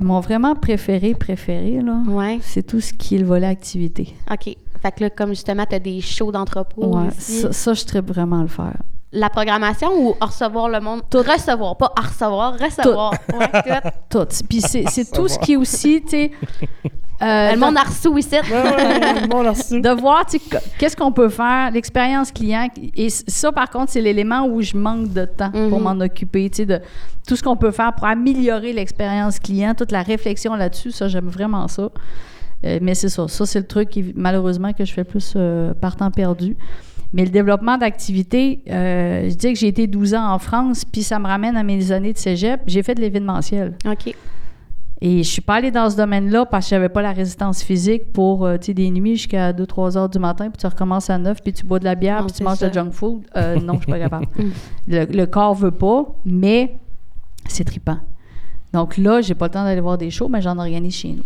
Mon 0.00 0.20
vraiment 0.20 0.54
préféré, 0.54 1.14
préféré, 1.14 1.80
là, 1.82 2.00
Ouais. 2.06 2.38
c'est 2.40 2.62
tout 2.64 2.80
ce 2.80 2.92
qui 2.92 3.16
est 3.16 3.18
le 3.18 3.26
volet 3.26 3.46
activité. 3.48 4.14
OK. 4.30 4.54
Fait 4.80 4.92
que 4.92 5.02
là, 5.04 5.10
comme 5.10 5.30
justement, 5.30 5.64
tu 5.68 5.74
as 5.74 5.80
des 5.80 6.00
shows 6.00 6.30
d'entrepôt 6.30 6.96
Ouais, 6.96 7.08
aussi. 7.08 7.40
ça, 7.40 7.52
ça, 7.52 7.74
je 7.74 7.80
serais 7.80 8.00
vraiment 8.00 8.38
à 8.38 8.42
le 8.42 8.48
faire. 8.48 8.76
La 9.10 9.28
programmation 9.28 9.88
ou 10.00 10.14
recevoir 10.20 10.68
le 10.68 10.78
monde? 10.80 11.00
Tout. 11.10 11.18
Recevoir, 11.18 11.76
pas 11.76 11.92
à 11.96 12.02
recevoir, 12.02 12.52
recevoir. 12.58 13.12
Ouais, 13.34 13.48
tout. 14.08 14.18
Tout. 14.20 14.44
Puis 14.48 14.60
c'est 14.60 14.84
c'est 14.88 15.10
tout 15.10 15.26
ce 15.28 15.38
qui 15.38 15.54
est 15.54 15.56
aussi, 15.56 16.00
tu 16.02 16.10
sais... 16.10 16.30
euh, 17.20 17.52
le 17.52 17.58
monde 17.58 17.76
a 17.76 17.82
reçu 17.82 18.08
ici. 18.18 18.36
De 19.80 20.00
voir 20.00 20.24
tu 20.26 20.38
qu'est-ce 20.78 20.96
qu'on 20.96 21.12
peut 21.12 21.28
faire, 21.28 21.70
l'expérience 21.72 22.30
client. 22.32 22.68
Et 22.96 23.10
ça, 23.10 23.52
par 23.52 23.70
contre, 23.70 23.90
c'est 23.92 24.00
l'élément 24.00 24.46
où 24.46 24.60
je 24.62 24.76
manque 24.76 25.12
de 25.12 25.24
temps 25.24 25.50
pour 25.50 25.78
Mhm. 25.78 25.82
m'en 25.82 26.00
occuper. 26.04 26.48
tu 26.50 26.58
sais, 26.58 26.66
De 26.66 26.80
tout 27.26 27.36
ce 27.36 27.42
qu'on 27.42 27.56
peut 27.56 27.70
faire 27.72 27.92
pour 27.94 28.06
améliorer 28.06 28.72
l'expérience 28.72 29.38
client, 29.38 29.74
toute 29.74 29.92
la 29.92 30.02
réflexion 30.02 30.54
là-dessus, 30.54 30.90
ça, 30.92 31.08
j'aime 31.08 31.28
vraiment 31.28 31.68
ça. 31.68 31.88
Euh, 32.64 32.78
mais 32.82 32.94
c'est 32.94 33.08
ça. 33.08 33.28
Ça, 33.28 33.46
c'est 33.46 33.60
le 33.60 33.66
truc, 33.66 33.88
qui, 33.90 34.12
malheureusement, 34.16 34.72
que 34.72 34.84
je 34.84 34.92
fais 34.92 35.04
plus 35.04 35.34
euh, 35.36 35.74
par 35.74 35.94
temps 35.96 36.10
perdu. 36.10 36.56
Mais 37.12 37.24
le 37.24 37.30
développement 37.30 37.78
d'activité, 37.78 38.60
euh, 38.68 39.28
je 39.30 39.34
dis 39.34 39.52
que 39.52 39.58
j'ai 39.58 39.68
été 39.68 39.86
12 39.86 40.14
ans 40.14 40.30
en 40.32 40.38
France, 40.38 40.84
puis 40.84 41.02
ça 41.02 41.18
me 41.18 41.26
ramène 41.26 41.56
à 41.56 41.62
mes 41.62 41.90
années 41.92 42.12
de 42.12 42.18
cégep. 42.18 42.60
J'ai 42.66 42.82
fait 42.82 42.94
de 42.94 43.00
l'événementiel. 43.00 43.74
OK. 43.86 44.14
Et 45.00 45.22
je 45.22 45.28
suis 45.28 45.40
pas 45.40 45.54
allée 45.56 45.70
dans 45.70 45.88
ce 45.90 45.96
domaine-là 45.96 46.44
parce 46.46 46.66
que 46.66 46.70
j'avais 46.70 46.88
pas 46.88 47.02
la 47.02 47.12
résistance 47.12 47.62
physique 47.62 48.12
pour 48.12 48.44
euh, 48.44 48.56
tu 48.58 48.66
sais, 48.66 48.74
des 48.74 48.90
nuits 48.90 49.16
jusqu'à 49.16 49.52
2-3 49.52 49.96
heures 49.96 50.08
du 50.08 50.18
matin, 50.18 50.50
puis 50.50 50.58
tu 50.58 50.66
recommences 50.66 51.08
à 51.08 51.18
9, 51.18 51.40
puis 51.42 51.52
tu 51.52 51.64
bois 51.64 51.78
de 51.78 51.84
la 51.84 51.94
bière, 51.94 52.20
Non, 52.20 52.24
puis 52.26 52.32
tu 52.32 52.38
c'est 52.38 52.44
manges 52.44 52.58
ça. 52.58 52.68
de 52.68 52.74
junk 52.74 52.90
food. 52.90 53.22
Euh, 53.36 53.56
non, 53.62 53.74
je 53.74 53.78
suis 53.82 53.86
pas 53.92 53.98
capable. 54.00 54.26
le, 54.88 55.04
le 55.04 55.26
corps 55.26 55.54
veut 55.54 55.70
pas, 55.70 56.04
mais 56.24 56.74
c'est 57.48 57.62
trippant. 57.64 57.98
Donc 58.72 58.96
là, 58.96 59.20
j'ai 59.20 59.34
pas 59.34 59.46
le 59.46 59.52
temps 59.52 59.64
d'aller 59.64 59.80
voir 59.80 59.98
des 59.98 60.10
shows, 60.10 60.28
mais 60.28 60.42
j'en 60.42 60.58
organise 60.58 60.94
chez 60.96 61.08
nous. 61.12 61.22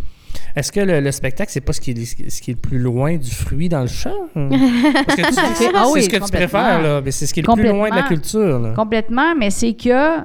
Est-ce 0.55 0.71
que 0.71 0.79
le, 0.79 0.99
le 0.99 1.11
spectacle, 1.11 1.51
c'est 1.51 1.61
pas 1.61 1.73
ce 1.73 1.81
qui, 1.81 1.91
est, 1.91 2.29
ce 2.29 2.41
qui 2.41 2.51
est 2.51 2.53
le 2.53 2.59
plus 2.59 2.77
loin 2.79 3.17
du 3.17 3.29
fruit 3.31 3.69
dans 3.69 3.81
le 3.81 3.87
champ? 3.87 4.11
Parce 4.35 5.15
que 5.15 5.25
tu 5.25 5.31
dis 5.31 5.35
que 5.35 5.55
c'est 5.55 5.71
Ah 5.75 5.85
oui, 5.91 6.03
ce 6.03 6.09
que 6.09 6.17
tu 6.23 6.31
préfères, 6.31 6.79
là. 6.81 7.01
Mais 7.03 7.09
c'est 7.11 7.25
ce 7.25 7.33
qui 7.33 7.39
est 7.39 7.47
le 7.47 7.53
plus 7.53 7.67
loin 7.69 7.89
de 7.89 7.95
la 7.95 8.03
culture, 8.03 8.59
là. 8.59 8.73
Complètement, 8.75 9.33
mais 9.37 9.49
c'est 9.49 9.73
que 9.73 10.19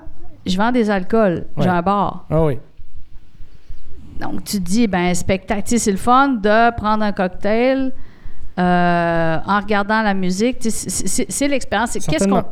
je 0.45 0.57
vends 0.59 0.71
des 0.71 0.90
alcools. 0.90 1.47
J'ai 1.59 1.69
un 1.69 1.81
bar. 1.83 2.26
Ah 2.31 2.45
oui. 2.45 2.59
Donc, 4.20 4.44
tu 4.44 4.58
te 4.58 4.64
dis, 4.64 4.87
ben, 4.87 5.14
spectacle, 5.14 5.62
c'est 5.78 5.90
le 5.90 5.96
fun 5.96 6.28
de 6.28 6.75
prendre 6.76 7.04
un 7.04 7.12
cocktail 7.12 7.92
euh, 8.58 9.37
en 9.46 9.60
regardant 9.60 10.02
la 10.02 10.14
musique. 10.14 10.58
C'est 10.60 11.48
l'expérience. 11.48 11.96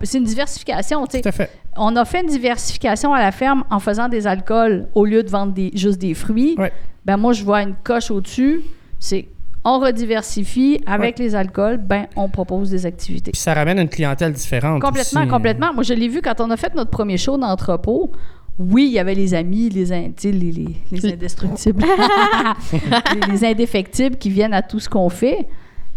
C'est 0.03 0.19
une 0.19 0.25
diversification. 0.25 1.07
Tout 1.07 1.19
à 1.25 1.33
fait. 1.33 1.51
On 1.77 1.95
a 1.97 2.05
fait 2.05 2.23
une 2.23 2.29
diversification 2.29 3.13
à 3.13 3.21
la 3.21 3.33
ferme 3.33 3.65
en 3.71 3.81
faisant 3.81 4.09
des 4.09 4.27
alcools 4.27 4.89
au 4.95 5.05
lieu 5.05 5.23
de 5.23 5.29
vendre 5.29 5.53
des, 5.53 5.73
juste 5.75 5.99
des 5.99 6.15
fruits. 6.15 6.55
Ouais. 6.59 6.73
Ben, 7.05 7.17
moi, 7.17 7.33
je 7.33 7.45
vois 7.45 7.63
une 7.63 7.75
coche 7.83 8.11
au-dessus. 8.11 8.63
C'est 8.99 9.29
on 9.69 9.81
rediversifie 9.81 10.81
avec 10.87 11.19
les 11.19 11.35
alcools, 11.35 11.79
ben, 11.79 12.07
on 12.15 12.29
propose 12.29 12.71
des 12.71 12.87
activités. 12.87 13.33
Puis 13.33 13.41
ça 13.41 13.53
ramène 13.53 13.81
une 13.81 13.89
clientèle 13.89 14.33
différente. 14.33 14.81
Complètement, 14.81 15.23
aussi. 15.23 15.31
complètement. 15.31 15.75
Moi, 15.75 15.83
je 15.83 15.93
l'ai 15.93 16.07
vu 16.07 16.23
quand 16.23 16.41
on 16.41 16.51
a 16.51 16.57
fait 16.57 16.73
notre 16.77 16.91
premier 16.91 17.19
show 17.19 17.37
d'entrepôt. 17.37 18.13
Oui, 18.59 18.87
il 18.87 18.93
y 18.93 18.99
avait 18.99 19.15
les 19.15 19.35
amis, 19.35 19.69
les, 19.69 19.93
in- 19.93 20.11
les, 20.25 20.33
les, 20.33 20.77
les 20.91 21.13
indestructibles, 21.13 21.85
les, 22.73 23.33
les 23.33 23.45
indéfectibles 23.45 24.17
qui 24.17 24.31
viennent 24.31 24.55
à 24.55 24.63
tout 24.63 24.81
ce 24.81 24.89
qu'on 24.89 25.09
fait. 25.09 25.47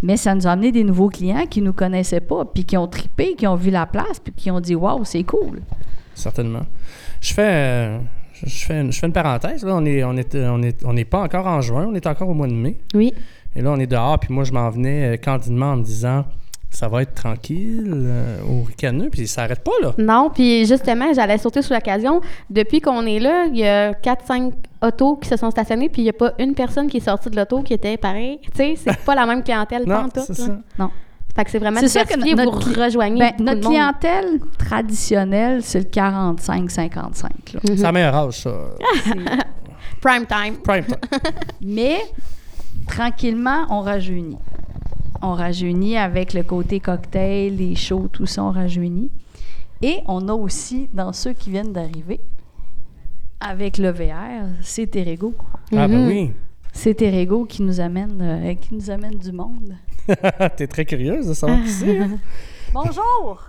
Mais 0.02 0.16
ça 0.18 0.34
nous 0.34 0.48
a 0.48 0.52
amené 0.52 0.72
des 0.72 0.84
nouveaux 0.84 1.10
clients 1.10 1.46
qui 1.50 1.62
nous 1.62 1.74
connaissaient 1.74 2.22
pas, 2.22 2.46
puis 2.46 2.64
qui 2.64 2.78
ont 2.78 2.88
trippé, 2.88 3.36
qui 3.36 3.46
ont 3.48 3.56
vu 3.56 3.70
la 3.70 3.86
place, 3.86 4.20
puis 4.24 4.32
qui 4.36 4.50
ont 4.52 4.60
dit 4.62 4.76
Waouh, 4.76 5.04
c'est 5.04 5.24
cool. 5.24 5.62
Certainement. 6.16 6.62
Je 7.22 7.34
fais, 7.34 7.42
euh, 7.54 7.98
je 8.46 8.66
fais, 8.66 8.80
une, 8.82 8.92
je 8.94 9.00
fais 9.00 9.08
une 9.08 9.14
parenthèse. 9.14 9.64
Là. 9.64 9.76
On 9.76 9.82
n'est 9.82 10.04
on 10.04 10.16
est, 10.16 10.36
on 10.36 10.62
est, 10.64 10.84
on 10.86 10.96
est 10.96 11.04
pas 11.06 11.22
encore 11.22 11.48
en 11.48 11.60
juin, 11.62 11.88
on 11.90 11.96
est 11.96 12.08
encore 12.08 12.30
au 12.30 12.34
mois 12.34 12.48
de 12.48 12.54
mai. 12.54 12.78
Oui. 12.94 13.14
Et 13.56 13.62
là, 13.62 13.72
on 13.72 13.78
est 13.80 13.88
dehors, 13.88 14.20
puis 14.20 14.34
moi, 14.34 14.44
je 14.46 14.52
m'en 14.54 14.70
venais 14.70 15.16
euh, 15.16 15.18
candidement 15.18 15.72
en 15.72 15.78
me 15.78 15.84
disant 15.84 16.26
ça 16.72 16.88
va 16.88 17.02
être 17.02 17.16
tranquille 17.16 17.92
euh, 17.96 18.38
au 18.48 18.64
ricaneux, 18.64 19.10
puis 19.10 19.28
ça 19.28 19.44
arrête 19.44 19.64
pas, 19.64 19.72
là. 19.82 19.94
Non, 19.98 20.30
puis 20.34 20.66
justement, 20.66 21.12
j'allais 21.14 21.38
sauter 21.38 21.62
sur 21.62 21.74
l'occasion. 21.74 22.22
Depuis 22.50 22.80
qu'on 22.80 23.06
est 23.06 23.20
là, 23.20 23.46
il 23.46 23.58
y 23.58 23.66
a 23.66 23.92
4-5 23.94 24.54
autos 24.84 25.16
qui 25.18 25.28
se 25.28 25.36
sont 25.36 25.50
stationnées, 25.52 25.90
puis 25.90 26.02
il 26.04 26.06
n'y 26.06 26.10
a 26.12 26.14
pas 26.14 26.34
une 26.40 26.54
personne 26.54 26.88
qui 26.88 26.98
est 26.98 27.02
sortie 27.02 27.30
de 27.30 27.36
l'auto 27.36 27.62
qui 27.64 27.74
était 27.74 27.98
pareil. 27.98 28.40
Tu 28.44 28.50
sais, 28.56 28.74
c'est 28.78 28.98
pas 29.06 29.16
la 29.16 29.26
même 29.26 29.44
clientèle, 29.44 29.84
Non, 29.88 30.08
c'est 30.16 30.34
ça. 30.36 30.58
Non. 30.78 30.90
Fait 31.36 31.46
que 31.46 31.52
c'est 31.52 31.60
vraiment 31.60 31.80
C'est 31.80 31.88
sûr 31.90 32.06
que 32.06 32.36
notre 32.36 32.60
vous 32.70 32.82
rejoignez 32.82 33.20
Ben, 33.20 33.34
notre 33.40 33.60
de 33.60 33.64
monde. 33.66 33.74
clientèle 33.74 34.40
traditionnelle, 34.58 35.62
c'est 35.64 35.80
le 35.80 35.86
45-55. 35.86 37.24
là. 37.54 37.60
C'est 37.64 37.76
la 37.78 37.92
meilleure 37.92 38.16
âge, 38.16 38.42
ça. 38.42 38.52
Prime 40.02 40.26
time. 40.26 40.56
Prime 40.64 40.86
time. 40.86 40.98
Mais 41.62 42.00
tranquillement, 42.88 43.66
on 43.70 43.82
rajeunit. 43.82 44.38
On 45.22 45.34
rajeunit 45.34 45.98
avec 45.98 46.34
le 46.34 46.44
côté 46.44 46.80
cocktail, 46.80 47.58
les 47.58 47.76
shows, 47.76 48.08
tout 48.12 48.26
ça, 48.26 48.44
on 48.44 48.52
rajeunit. 48.52 49.12
Et 49.82 50.00
on 50.08 50.28
a 50.30 50.34
aussi, 50.34 50.90
dans 50.94 51.12
ceux 51.14 51.34
qui 51.34 51.50
viennent 51.52 51.74
d'arriver, 51.74 52.20
avec 53.40 53.78
le 53.78 53.90
VR, 53.92 54.48
c'est 54.62 54.88
Terrego. 54.88 55.34
Ah, 55.74 55.88
ben 55.88 56.02
Mhm. 56.04 56.08
oui. 56.08 56.32
C'est 56.74 56.94
Terrego 56.94 57.46
qui 57.46 57.62
nous 57.64 57.80
amène, 57.80 58.20
euh, 58.22 58.54
qui 58.56 58.76
nous 58.76 58.90
amène 58.90 59.18
du 59.18 59.32
monde. 59.32 59.76
T'es 60.58 60.68
très 60.68 60.86
curieuse 60.86 61.28
de 61.28 61.34
savoir 61.34 61.62
qui 61.64 61.70
c'est. 61.70 62.00
hein? 62.00 62.18
Bonjour! 62.74 63.44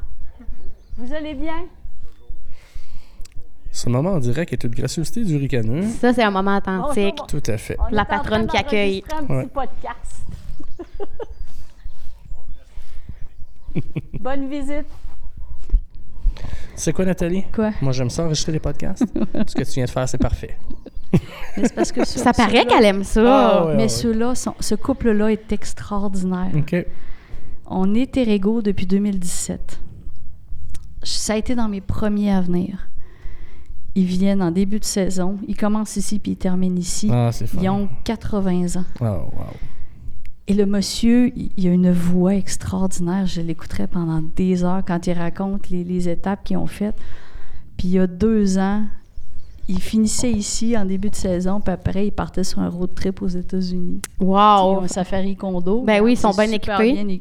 Vous 0.97 1.13
allez 1.13 1.35
bien? 1.35 1.67
Ce 3.73 3.89
moment, 3.89 4.11
on 4.15 4.19
dirait 4.19 4.47
qu'il 4.47 4.55
est 4.59 4.65
une 4.65 4.75
gracieuseté 4.75 5.25
du 5.25 5.37
ricaneux. 5.37 5.85
Ça, 6.01 6.13
c'est 6.13 6.23
un 6.25 6.31
moment 6.31 6.57
authentique. 6.57 7.19
Tout 7.29 7.43
à 7.47 7.57
fait. 7.57 7.77
La 7.93 8.05
patronne 8.05 8.47
qui 8.49 8.57
accueille. 8.57 9.05
un 9.17 9.23
petit 9.25 9.33
Ouais. 9.33 9.47
podcast. 9.47 10.27
Bonne 14.21 14.49
visite. 14.49 14.87
C'est 16.75 16.93
quoi, 16.93 17.05
Nathalie? 17.05 17.45
Quoi? 17.53 17.73
Moi, 17.83 17.93
j'aime 17.93 18.09
ça, 18.11 18.25
enregistrer 18.25 18.53
les 18.53 18.61
podcasts. 18.61 19.05
Ce 19.47 19.55
que 19.55 19.63
tu 19.65 19.73
viens 19.73 19.85
de 19.85 19.91
faire, 19.91 20.09
c'est 20.09 20.19
parfait. 20.19 20.57
Mais 21.13 21.65
c'est 21.65 21.75
parce 21.75 21.93
que 21.93 22.05
ceux- 22.07 22.21
Ça 22.21 22.33
paraît 22.33 22.51
ceux-là- 22.63 22.65
qu'elle 22.65 22.85
aime 22.85 23.05
ça. 23.05 23.23
Ah 23.27 23.67
ouais. 23.67 23.77
Mais 23.77 23.89
ceux-là, 23.89 24.35
sont- 24.35 24.55
ce 24.61 24.75
couple-là 24.75 25.33
est 25.33 25.53
extraordinaire. 25.53 26.51
OK. 26.55 26.75
On 27.67 27.95
est 27.95 28.13
Terrego 28.13 28.63
depuis 28.63 28.87
2017. 28.87 29.81
Ça 31.03 31.35
a 31.35 31.37
été 31.37 31.55
dans 31.55 31.69
mes 31.69 31.81
premiers 31.81 32.33
à 32.33 32.41
venir. 32.41 32.89
Ils 33.95 34.05
viennent 34.07 34.43
en 34.43 34.51
début 34.53 34.79
de 34.79 34.85
saison. 34.85 35.39
Ils 35.49 35.57
commencent 35.57 35.97
ici 35.97 36.19
puis 36.19 36.33
ils 36.33 36.37
terminent 36.37 36.77
ici. 36.77 37.11
Ah, 37.13 37.31
c'est 37.33 37.47
fun. 37.47 37.59
Ils 37.61 37.69
ont 37.69 37.89
80 38.05 38.77
ans. 38.77 38.85
Oh, 39.01 39.05
wow. 39.05 39.45
Et 40.51 40.53
le 40.53 40.67
monsieur, 40.67 41.33
il 41.57 41.69
a 41.69 41.71
une 41.71 41.93
voix 41.93 42.35
extraordinaire. 42.35 43.25
Je 43.25 43.41
l'écouterais 43.41 43.87
pendant 43.87 44.21
des 44.35 44.65
heures 44.65 44.83
quand 44.85 45.07
il 45.07 45.13
raconte 45.13 45.71
les, 45.71 45.85
les 45.85 46.09
étapes 46.09 46.43
qu'ils 46.43 46.57
ont 46.57 46.67
faites. 46.67 46.97
Puis 47.77 47.87
il 47.87 47.91
y 47.93 47.99
a 48.01 48.09
deux 48.09 48.59
ans, 48.59 48.83
il 49.69 49.81
finissait 49.81 50.33
ici 50.33 50.77
en 50.77 50.85
début 50.85 51.09
de 51.09 51.15
saison, 51.15 51.61
puis 51.61 51.73
après, 51.73 52.09
il 52.09 52.11
partait 52.11 52.43
sur 52.43 52.59
un 52.59 52.69
road 52.69 52.91
trip 52.97 53.23
aux 53.23 53.29
États-Unis. 53.29 54.01
Wow. 54.19 54.81
un 54.83 54.89
safari 54.89 55.37
condo. 55.37 55.83
Ben 55.83 56.03
oui, 56.03 56.15
ils 56.15 56.17
sont 56.17 56.33
bien 56.33 56.51
équipés. 56.51 56.95
bien 56.95 57.09
é- 57.09 57.21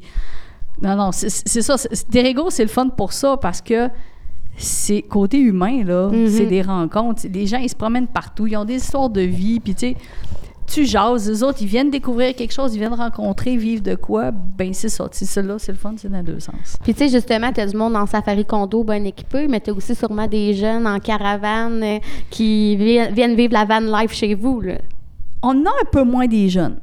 Non, 0.82 0.96
non, 0.96 1.12
c'est 1.12 1.30
ça. 1.30 1.76
Terrego, 2.10 2.50
c'est 2.50 2.64
le 2.64 2.70
fun 2.70 2.90
pour 2.90 3.14
ça 3.14 3.38
parce 3.38 3.62
que 3.62 3.90
c'est 4.58 5.04
côté 5.04 5.38
humain, 5.40 5.84
là. 5.84 6.10
Mhm. 6.10 6.30
C'est 6.30 6.48
des 6.48 6.64
rencontres. 6.64 7.28
Les 7.32 7.46
gens, 7.46 7.60
ils 7.60 7.70
se 7.70 7.76
promènent 7.76 8.08
partout. 8.08 8.48
Ils 8.48 8.58
ont 8.58 8.66
des 8.66 8.78
histoires 8.78 9.12
de 9.12 9.22
vie. 9.22 9.60
Puis, 9.60 9.76
tu 9.76 9.90
sais, 9.92 9.96
tu 10.70 10.86
jases? 10.86 11.30
Les 11.30 11.44
autres, 11.44 11.58
ils 11.62 11.68
viennent 11.68 11.90
découvrir 11.90 12.36
quelque 12.36 12.54
chose. 12.54 12.74
Ils 12.76 12.80
viennent 12.80 12.94
rencontrer, 12.94 13.58
vivre 13.58 13.82
de 13.84 13.96
quoi? 13.96 14.32
Ben, 14.32 14.74
c'est 14.74 14.90
ça. 14.90 15.08
C'est 15.12 15.26
ça, 15.26 15.42
là, 15.42 15.56
c'est 15.60 15.72
le 15.72 15.78
fun. 15.78 15.94
C'est 15.98 16.10
dans 16.12 16.24
deux 16.24 16.40
sens. 16.40 16.78
Puis 16.84 16.94
tu 16.94 17.00
sais, 17.00 17.10
justement, 17.10 17.52
tu 17.52 17.62
as 17.62 17.66
du 17.68 17.76
monde 17.76 17.96
en 17.96 18.06
safari 18.06 18.46
condo 18.46 18.84
bien 18.84 19.04
équipé, 19.04 19.48
mais 19.48 19.60
tu 19.60 19.72
as 19.72 19.74
aussi 19.74 19.96
sûrement 19.96 20.28
des 20.28 20.54
jeunes 20.54 20.86
en 20.88 21.00
caravane 21.00 21.82
euh, 21.84 22.00
qui 22.30 22.76
vi- 22.78 23.12
viennent 23.14 23.36
vivre 23.36 23.54
la 23.54 23.66
van 23.66 23.80
life 24.00 24.14
chez 24.14 24.36
vous. 24.36 24.62
Là. 24.62 24.76
On 25.42 25.52
a 25.66 25.70
un 25.70 25.86
peu 25.92 26.04
moins 26.04 26.28
des 26.28 26.50
jeunes. 26.50 26.78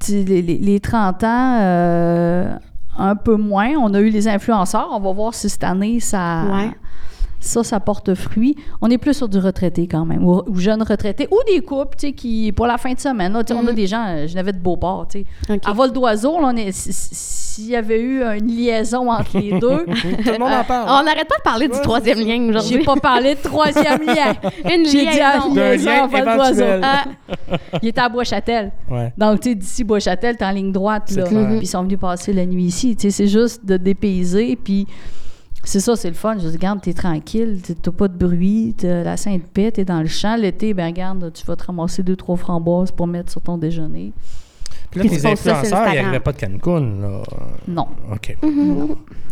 Tu 0.00 0.06
sais, 0.06 0.22
Les, 0.24 0.42
les- 0.42 0.58
les 0.58 0.80
30 0.80 1.22
ans, 1.24 1.58
euh, 1.60 2.54
un 2.98 3.16
peu 3.16 3.36
moins. 3.36 3.70
On 3.80 3.92
a 3.94 4.00
eu 4.00 4.08
les 4.10 4.28
influenceurs. 4.28 4.88
On 4.92 5.00
va 5.00 5.12
voir 5.12 5.34
si 5.34 5.48
cette 5.48 5.64
année, 5.64 6.00
ça, 6.00 6.44
Ouais. 6.44 6.70
Ça, 7.44 7.62
ça 7.64 7.80
porte 7.80 8.14
fruit. 8.14 8.56
On 8.80 8.90
est 8.90 8.98
plus 8.98 9.14
sur 9.14 9.28
du 9.28 9.38
retraité 9.38 9.86
quand 9.86 10.04
même, 10.04 10.24
ou, 10.24 10.42
ou 10.46 10.56
jeunes 10.58 10.82
retraités, 10.82 11.28
ou 11.30 11.36
des 11.52 11.60
couples, 11.60 11.96
tu 11.98 12.08
sais, 12.08 12.12
qui, 12.12 12.52
pour 12.52 12.66
la 12.66 12.78
fin 12.78 12.92
de 12.92 12.98
semaine, 13.00 13.32
là, 13.32 13.44
tu 13.44 13.52
sais, 13.54 13.58
on 13.60 13.66
a 13.66 13.70
Mhm. 13.70 13.76
des 13.76 13.86
gens, 13.86 14.04
euh, 14.08 14.26
je 14.26 14.34
n'avais 14.34 14.52
de 14.52 14.58
Beauport, 14.58 15.06
tu 15.10 15.24
sais. 15.48 15.60
À 15.64 15.72
vol 15.72 15.92
d'oiseau, 15.92 16.40
là, 16.40 16.50
on 16.52 16.56
est- 16.56 16.72
si- 16.72 16.92
si- 16.92 17.14
s'il 17.14 17.66
y 17.68 17.76
avait 17.76 18.00
eu 18.00 18.22
une 18.22 18.48
liaison 18.48 19.10
entre 19.12 19.38
les 19.38 19.52
deux, 19.60 19.84
Tout 20.24 20.32
le 20.32 20.38
monde 20.38 20.52
en 20.52 20.64
parle. 20.64 20.86
On 20.88 21.04
n'arrête 21.04 21.28
pas 21.28 21.36
de 21.36 21.42
parler 21.44 21.68
du 21.68 21.80
troisième 21.80 22.18
lien 22.18 22.36
j'ai 22.36 22.48
aujourd'hui. 22.50 22.84
pas 22.84 22.96
parlé 22.96 23.34
de 23.36 23.40
troisième 23.40 24.02
lien. 24.06 24.34
Une 24.64 24.84
J'ai 24.86 25.02
dit 25.06 25.20
à 25.20 25.34
liaison. 25.36 25.54
Liaison 25.54 25.90
lien 25.90 26.02
à 26.02 26.06
vol 26.08 26.24
d'oiseau. 26.36 26.64
Ah, 26.82 27.04
Il 27.82 27.88
était 27.90 28.00
à 28.00 28.08
Bois-Châtel. 28.08 28.72
Ouais. 28.90 29.12
Donc, 29.16 29.40
tu 29.40 29.50
sais, 29.50 29.54
d'ici 29.54 29.84
Bois-Châtel, 29.84 30.36
t'es 30.36 30.44
en 30.44 30.50
ligne 30.50 30.72
droite, 30.72 31.10
là. 31.12 31.24
Puis 31.24 31.36
ils 31.62 31.66
sont 31.66 31.82
venus 31.82 31.98
passer 31.98 32.32
la 32.32 32.44
nuit 32.46 32.64
ici. 32.64 32.96
Tu 32.96 33.02
sais, 33.02 33.10
c'est 33.10 33.28
juste 33.28 33.64
de 33.64 33.76
dépayser. 33.76 34.56
Puis 34.56 34.86
c'est 35.64 35.80
ça, 35.80 35.96
c'est 35.96 36.08
le 36.08 36.14
fun. 36.14 36.34
Je 36.38 36.46
dis, 36.48 36.56
regarde, 36.56 36.80
t'es 36.80 36.92
tranquille, 36.92 37.60
t'as 37.82 37.90
pas 37.90 38.08
de 38.08 38.16
bruit, 38.16 38.74
t'as 38.76 39.02
la 39.02 39.16
sainte 39.16 39.44
paix, 39.52 39.70
t'es 39.72 39.84
dans 39.84 40.00
le 40.00 40.06
champ. 40.08 40.36
L'été, 40.36 40.74
ben 40.74 40.86
regarde, 40.86 41.32
tu 41.32 41.44
vas 41.46 41.56
te 41.56 41.64
ramasser 41.64 42.02
deux, 42.02 42.16
trois 42.16 42.36
framboises 42.36 42.90
pour 42.90 43.06
mettre 43.06 43.30
sur 43.32 43.40
ton 43.40 43.56
déjeuner. 43.58 44.12
Puis 44.90 45.08
là, 45.08 45.18
sur 45.18 45.30
influenceurs, 45.30 45.88
ils 45.92 45.96
n'arrivaient 45.96 46.20
pas 46.20 46.32
de 46.32 46.38
Cancun, 46.40 46.80
là. 47.00 47.22
Non. 47.66 47.88
OK. 48.12 48.36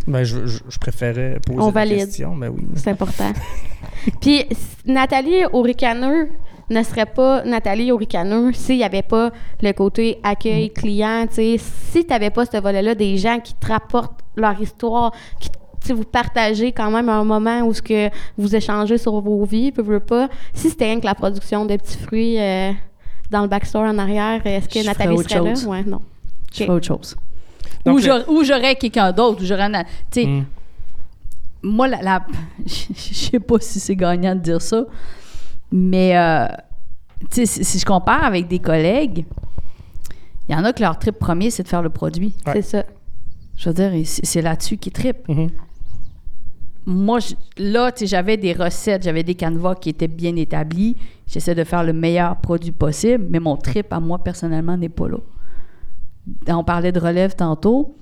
Ben, 0.09 0.25
je, 0.25 0.47
je, 0.47 0.59
je 0.69 0.79
préférais 0.79 1.39
poser 1.47 1.61
On 1.61 1.67
la 1.67 1.71
valide. 1.73 1.99
question. 2.07 2.35
Ben 2.35 2.49
oui. 2.49 2.67
C'est 2.75 2.91
important. 2.91 3.33
Puis 4.21 4.45
Nathalie 4.87 5.45
Auricaneux 5.53 6.31
ne 6.71 6.83
serait 6.83 7.07
pas 7.07 7.45
Nathalie 7.45 7.93
Auricaneux 7.93 8.53
s'il 8.55 8.79
n'y 8.79 8.85
avait 8.85 9.03
pas 9.03 9.31
le 9.63 9.73
côté 9.73 10.19
accueil 10.25 10.71
Mm. 10.71 10.73
client, 10.73 11.27
tu 11.29 11.35
sais, 11.35 11.57
si 11.59 12.05
tu 12.05 12.11
n'avais 12.11 12.31
pas 12.31 12.45
ce 12.47 12.57
volet-là 12.61 12.95
des 12.97 13.17
gens 13.19 13.39
qui 13.39 13.55
te 13.55 13.67
rapportent 13.69 14.21
leur 14.35 14.61
histoire, 14.61 15.13
qui 15.39 15.49
sais, 15.49 15.53
vous 15.91 16.05
partagez 16.05 16.71
quand 16.73 16.91
même 16.91 17.09
un 17.09 17.25
moment 17.25 17.61
où 17.63 17.75
ce 17.75 17.83
que 17.83 18.09
vous 18.39 18.55
échangez 18.55 18.99
sur 18.99 19.21
vos 19.21 19.45
vies, 19.45 19.73
peu, 19.73 19.83
peu, 19.83 19.99
pas. 20.01 20.29
Si 20.55 20.71
c'était 20.71 20.85
rien 20.85 21.01
que 21.01 21.07
la 21.07 21.15
production 21.15 21.65
de 21.67 21.77
petits 21.77 21.99
fruits 21.99 22.39
euh, 22.41 22.73
dans 23.31 23.43
le 23.43 23.49
backstore 23.49 23.83
en 23.85 23.99
arrière, 23.99 24.47
est-ce 24.47 24.69
que 24.69 24.81
Je 24.81 24.87
Nathalie 24.87 25.19
serait 25.19 25.39
chose. 25.39 25.65
là? 25.65 25.71
Ouais, 25.71 25.83
non. 25.85 26.01
Je 26.55 26.65
autre 26.65 26.87
chose. 26.87 27.17
Donc, 27.85 27.95
ou, 27.95 27.99
le- 27.99 28.03
j'aurais- 28.05 28.29
ou 28.29 28.45
j'aurais 28.45 28.75
quelqu'un 28.77 29.11
d'autre, 29.13 29.43
ou 29.43 29.45
j'aurais... 29.47 29.69
Tu 30.11 30.23
sais, 30.23 30.27
Hmm. 30.27 30.45
moi, 31.63 31.89
la, 31.89 32.03
la- 32.03 32.27
je 32.67 33.15
sais 33.15 33.41
pas 33.41 33.57
si 33.61 33.81
c'est 33.81 33.97
gagnant 33.97 34.35
de 34.37 34.41
dire 34.41 34.61
ça, 34.63 34.85
mais 35.73 36.17
euh, 36.17 36.47
tu 37.31 37.45
sais, 37.45 37.47
si, 37.47 37.65
si 37.65 37.79
je 37.79 37.85
compare 37.87 38.25
avec 38.25 38.47
des 38.49 38.59
collègues, 38.59 39.25
il 40.49 40.55
y 40.55 40.59
en 40.59 40.65
a 40.65 40.73
que 40.73 40.83
leur 40.83 40.99
trip 40.99 41.19
premier, 41.19 41.51
c'est 41.51 41.63
de 41.63 41.69
faire 41.69 41.83
le 41.83 41.89
produit. 41.91 42.35
Ouais. 42.47 42.53
C'est 42.55 42.63
ça. 42.63 42.85
Je 43.57 43.69
veux 43.71 43.75
dire, 43.75 43.93
c'est 44.07 44.43
là-dessus 44.43 44.77
qu'ils 44.77 44.93
trippent. 44.93 45.27
Mhm. 45.29 45.51
Moi, 46.87 47.21
je- 47.21 47.35
là, 47.63 47.93
tu 47.93 48.01
sais, 48.01 48.07
j'avais 48.07 48.37
des 48.37 48.53
recettes, 48.53 49.05
j'avais 49.05 49.23
des 49.23 49.35
canevas 49.35 49.77
qui 49.77 49.91
étaient 49.91 50.09
bien 50.09 50.35
établis. 50.37 50.97
J'essaie 51.27 51.55
de 51.55 51.65
faire 51.65 51.85
le 51.85 51.93
meilleur 51.93 52.37
produit 52.37 52.73
possible, 52.73 53.25
mais 53.31 53.39
mon 53.41 53.57
trip 53.57 53.93
à 53.93 54.01
moi, 54.01 54.19
personnellement, 54.23 54.77
n'est 54.77 54.89
pas 54.89 55.09
là. 55.09 55.19
On 56.49 56.65
parlait 56.65 56.93
de 56.93 57.01
relève 57.01 57.35
tantôt. 57.35 57.97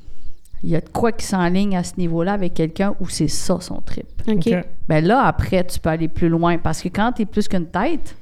Il 0.63 0.71
y 0.71 0.77
a 0.77 0.81
de 0.81 0.89
quoi 0.91 1.13
qui 1.13 1.25
s'enligne 1.25 1.77
à 1.77 1.83
ce 1.85 1.95
niveau-là 1.97 2.35
avec 2.35 2.53
quelqu'un 2.55 2.95
où 3.01 3.09
c'est 3.09 3.29
ça 3.29 3.59
son 3.61 3.81
trip. 3.81 4.07
OK. 4.29 4.47
OK. 4.47 4.55
Ben 4.89 5.05
là, 5.05 5.23
après, 5.25 5.65
tu 5.65 5.79
peux 5.79 5.89
aller 5.89 6.09
plus 6.09 6.29
loin 6.29 6.59
parce 6.59 6.83
que 6.83 6.89
quand 6.89 7.13
tu 7.13 7.23
es 7.23 7.27
plus 7.27 7.49
qu'une 7.49 7.67
tête, 7.67 8.15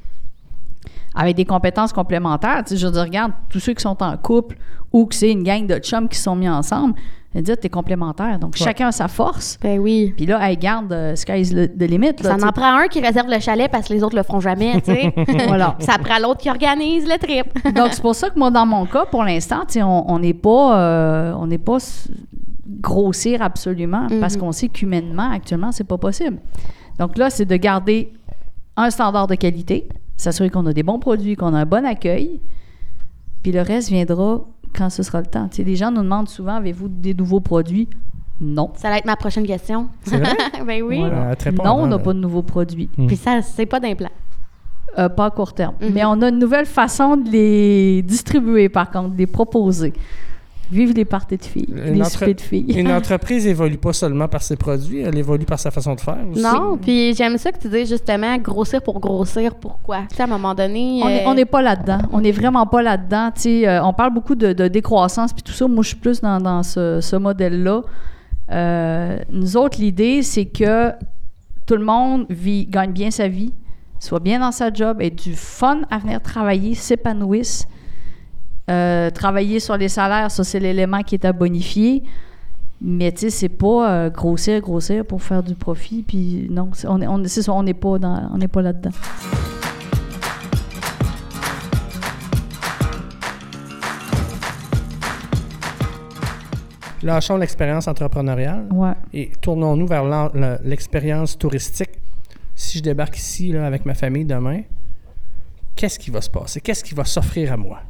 avec 1.15 1.35
des 1.37 1.45
compétences 1.45 1.93
complémentaires, 1.93 2.63
tu 2.65 2.71
sais, 2.71 2.77
je 2.77 2.87
veux 2.87 2.93
dire, 2.93 3.03
regarde, 3.03 3.33
tous 3.49 3.59
ceux 3.59 3.75
qui 3.75 3.83
sont 3.83 4.01
en 4.03 4.17
couple 4.17 4.57
ou 4.93 5.07
que 5.07 5.15
c'est 5.17 5.33
une 5.33 5.43
gang 5.43 5.67
de 5.67 5.79
chums 5.79 6.09
qui 6.09 6.17
se 6.17 6.25
sont 6.25 6.37
mis 6.37 6.49
ensemble, 6.49 6.95
veux 7.35 7.43
dire, 7.43 7.57
t'es 7.59 7.69
complémentaire. 7.69 8.39
Donc, 8.39 8.55
Ouais. 8.55 8.65
chacun 8.65 8.89
a 8.89 8.93
sa 8.93 9.07
force. 9.09 9.59
Ben 9.63 9.79
oui. 9.79 10.15
Puis 10.17 10.25
là, 10.27 10.39
hey, 10.49 10.57
garde, 10.57 10.93
euh, 10.93 11.15
sky's 11.15 11.51
the 11.51 11.77
the 11.79 11.83
limit. 11.83 12.13
Là, 12.23 12.39
Ça 12.39 12.47
en 12.49 12.53
prend 12.53 12.79
un 12.79 12.87
qui 12.89 13.01
réserve 13.01 13.29
le 13.29 13.39
chalet 13.39 13.71
parce 13.71 13.89
que 13.89 13.93
les 13.95 14.03
autres 14.03 14.17
le 14.17 14.23
feront 14.23 14.41
jamais, 14.41 14.81
tu 14.81 14.93
sais. 14.95 15.13
Voilà. 15.47 15.77
Ça 15.81 15.99
prend 15.99 16.19
l'autre 16.19 16.41
qui 16.41 16.49
organise 16.51 17.07
le 17.07 17.19
trip. 17.19 17.47
Donc, 17.75 17.89
c'est 17.93 18.01
pour 18.03 18.15
ça 18.15 18.31
que 18.31 18.39
moi, 18.39 18.51
dans 18.51 18.65
mon 18.67 18.87
cas, 18.87 19.05
pour 19.07 19.25
l'instant, 19.25 19.61
tu 19.67 19.75
sais, 19.75 19.83
on 19.83 20.19
n'est 20.19 20.33
pas, 20.35 20.79
euh, 20.81 21.33
on 21.39 21.47
n'est 21.47 21.59
pas 21.59 21.79
grossir 22.81 23.43
absolument 23.43 24.07
parce 24.21 24.35
Mhm. 24.35 24.41
qu'on 24.41 24.53
sait 24.53 24.69
qu'humainement, 24.69 25.31
actuellement, 25.31 25.73
c'est 25.73 25.85
pas 25.85 25.99
possible. 25.99 26.39
Donc 26.99 27.17
là, 27.17 27.31
c'est 27.31 27.45
de 27.47 27.57
garder 27.57 28.13
un 28.77 28.91
standard 28.91 29.27
de 29.27 29.35
qualité, 29.35 29.89
s'assurer 30.17 30.51
qu'on 30.51 30.67
a 30.67 30.73
des 30.73 30.83
bons 30.83 30.99
produits, 30.99 31.35
qu'on 31.37 31.55
a 31.55 31.59
un 31.61 31.67
bon 31.67 31.85
accueil, 31.87 32.41
puis 33.43 33.53
le 33.53 33.63
reste 33.63 33.89
viendra 33.91 34.41
quand 34.75 34.91
ce 34.91 35.03
sera 35.03 35.21
le 35.21 35.27
temps. 35.27 35.49
Tu 35.49 35.57
sais, 35.57 35.65
les 35.65 35.77
gens 35.77 35.91
nous 35.91 36.03
demandent 36.03 36.29
souvent, 36.29 36.57
avez-vous 36.57 36.89
des 36.89 37.15
nouveaux 37.15 37.41
produits? 37.41 37.89
Non. 38.41 38.71
Ça 38.77 38.89
va 38.89 38.99
être 38.99 39.05
ma 39.05 39.17
prochaine 39.17 39.47
question. 39.47 39.89
C'est 40.03 40.19
vrai? 40.19 40.37
ben 40.67 40.83
oui. 40.83 41.01
Voilà. 41.01 41.35
Non, 41.65 41.83
on 41.83 41.87
n'a 41.87 41.99
pas 41.99 42.13
de 42.13 42.21
nouveaux 42.21 42.43
produits. 42.43 42.89
Puis 43.07 43.17
ça, 43.17 43.43
c'est 43.43 43.67
pas 43.67 43.81
d'implant. 43.81 44.11
Euh, 44.99 45.09
pas 45.09 45.27
à 45.27 45.31
court 45.31 45.53
terme. 45.53 45.75
Mhm. 45.81 45.91
Mais 45.93 46.05
on 46.05 46.23
a 46.23 46.29
une 46.29 46.39
nouvelle 46.39 46.67
façon 46.67 47.17
de 47.17 47.29
les 47.31 48.03
distribuer, 48.03 48.69
par 48.69 48.91
contre, 48.91 49.11
de 49.11 49.19
les 49.19 49.27
proposer. 49.27 49.93
Vive 50.71 50.93
les 50.95 51.05
parties 51.07 51.39
de 51.39 51.45
filles, 51.45 51.67
Une 51.71 51.95
les 51.95 52.01
entre- 52.03 52.11
soupers 52.11 52.35
de 52.35 52.41
filles. 52.41 52.73
Une 52.79 52.93
entreprise 52.93 53.47
évolue 53.47 53.79
pas 53.79 53.93
seulement 53.95 54.29
par 54.29 54.43
ses 54.43 54.57
produits, 54.57 55.01
elle 55.01 55.17
évolue 55.17 55.47
par 55.47 55.59
sa 55.59 55.71
façon 55.71 55.95
de 55.95 56.01
faire 56.01 56.19
aussi. 56.31 56.43
Non, 56.43 56.77
puis 56.77 57.15
j'aime 57.15 57.39
ça 57.39 57.51
que 57.53 57.59
tu 57.59 57.69
dis 57.69 57.87
justement 57.87 58.37
grossir 58.37 58.83
pour 58.83 59.01
grossir. 59.01 59.55
Pourquoi? 59.55 60.01
Tu 60.11 60.17
sais, 60.17 60.23
à 60.23 60.27
un 60.27 60.29
moment 60.29 60.55
donné. 60.55 61.01
On 61.03 61.09
est- 61.09 61.27
euh, 61.27 61.35
n'est 61.35 61.45
pas 61.47 61.63
là-dedans. 61.63 62.01
On 62.13 62.21
n'est 62.21 62.33
vraiment 62.33 62.67
pas 62.67 62.83
là-dedans. 62.83 63.31
Tu 63.35 63.41
sais, 63.43 63.69
euh, 63.69 63.83
on 63.83 63.93
parle 63.95 64.13
beaucoup 64.13 64.35
de, 64.35 64.53
de 64.53 64.69
décroissance 64.69 65.33
puis 65.33 65.43
tout 65.43 65.53
ça. 65.53 65.67
Moi, 65.67 65.83
je 65.83 65.89
suis 65.89 65.97
plus 65.97 66.21
dans, 66.21 66.39
dans 66.41 66.63
ce, 66.63 67.01
ce 67.01 67.17
modèle-là. 67.17 67.83
Euh, 68.51 69.19
nous 69.31 69.57
autres, 69.57 69.79
l'idée, 69.81 70.23
c'est 70.23 70.47
que 70.47 70.93
tout 71.67 71.77
le 71.77 71.85
monde 71.85 72.27
vit, 72.31 72.67
gagne 72.67 72.93
bien 72.93 73.11
sa 73.11 73.29
vie, 73.29 73.53
soit 73.99 74.21
bien 74.21 74.39
dans 74.41 74.53
sa 74.53 74.73
job, 74.73 75.01
ait 75.01 75.11
du 75.11 75.35
fun 75.35 75.81
à 75.91 75.99
venir 75.99 76.21
travailler, 76.23 76.75
s'épanouisse. 76.75 77.67
Euh, 78.71 79.11
travailler 79.11 79.61
sur 79.61 79.77
les 79.77 79.89
salaires, 79.89 80.31
ça, 80.31 80.45
c'est 80.45 80.61
l'élément 80.61 81.03
qui 81.03 81.15
est 81.15 81.25
à 81.25 81.33
bonifier. 81.33 82.03
Mais 82.81 83.11
tu 83.11 83.21
sais, 83.21 83.31
c'est 83.31 83.49
pas 83.49 83.91
euh, 83.91 84.11
grossir, 84.11 84.61
grossir 84.61 85.05
pour 85.05 85.23
faire 85.23 85.43
du 85.43 85.55
profit. 85.55 86.03
Puis 86.07 86.47
non, 86.51 86.71
c'est- 86.75 86.87
on 86.87 87.01
est- 87.01 87.07
n'est 87.63 87.75
pas, 87.75 87.99
dans- 87.99 88.31
on 88.33 88.39
n'est 88.39 88.47
pas 88.49 88.63
là-dedans. 88.63 88.91
Lâchons 97.03 97.37
l'expérience 97.37 97.87
entrepreneuriale 97.87 98.67
Ouais. 98.73 98.93
et 99.13 99.31
tournons-nous 99.41 99.87
vers 99.87 100.05
l'expérience 100.65 101.39
touristique. 101.39 101.91
Si 102.57 102.79
je 102.79 102.83
débarque 102.83 103.17
ici 103.17 103.53
là, 103.53 103.67
avec 103.67 103.87
ma 103.87 103.95
famille 103.95 104.25
demain, 104.25 104.63
qu'est-ce 105.77 105.99
qui 105.99 106.11
va 106.11 106.21
se 106.21 106.31
passer? 106.31 106.61
Qu'est-ce 106.61 106.83
qui 106.83 106.95
va 106.95 107.05
s'offrir 107.05 107.53
à 107.53 107.57
moi? 107.57 107.81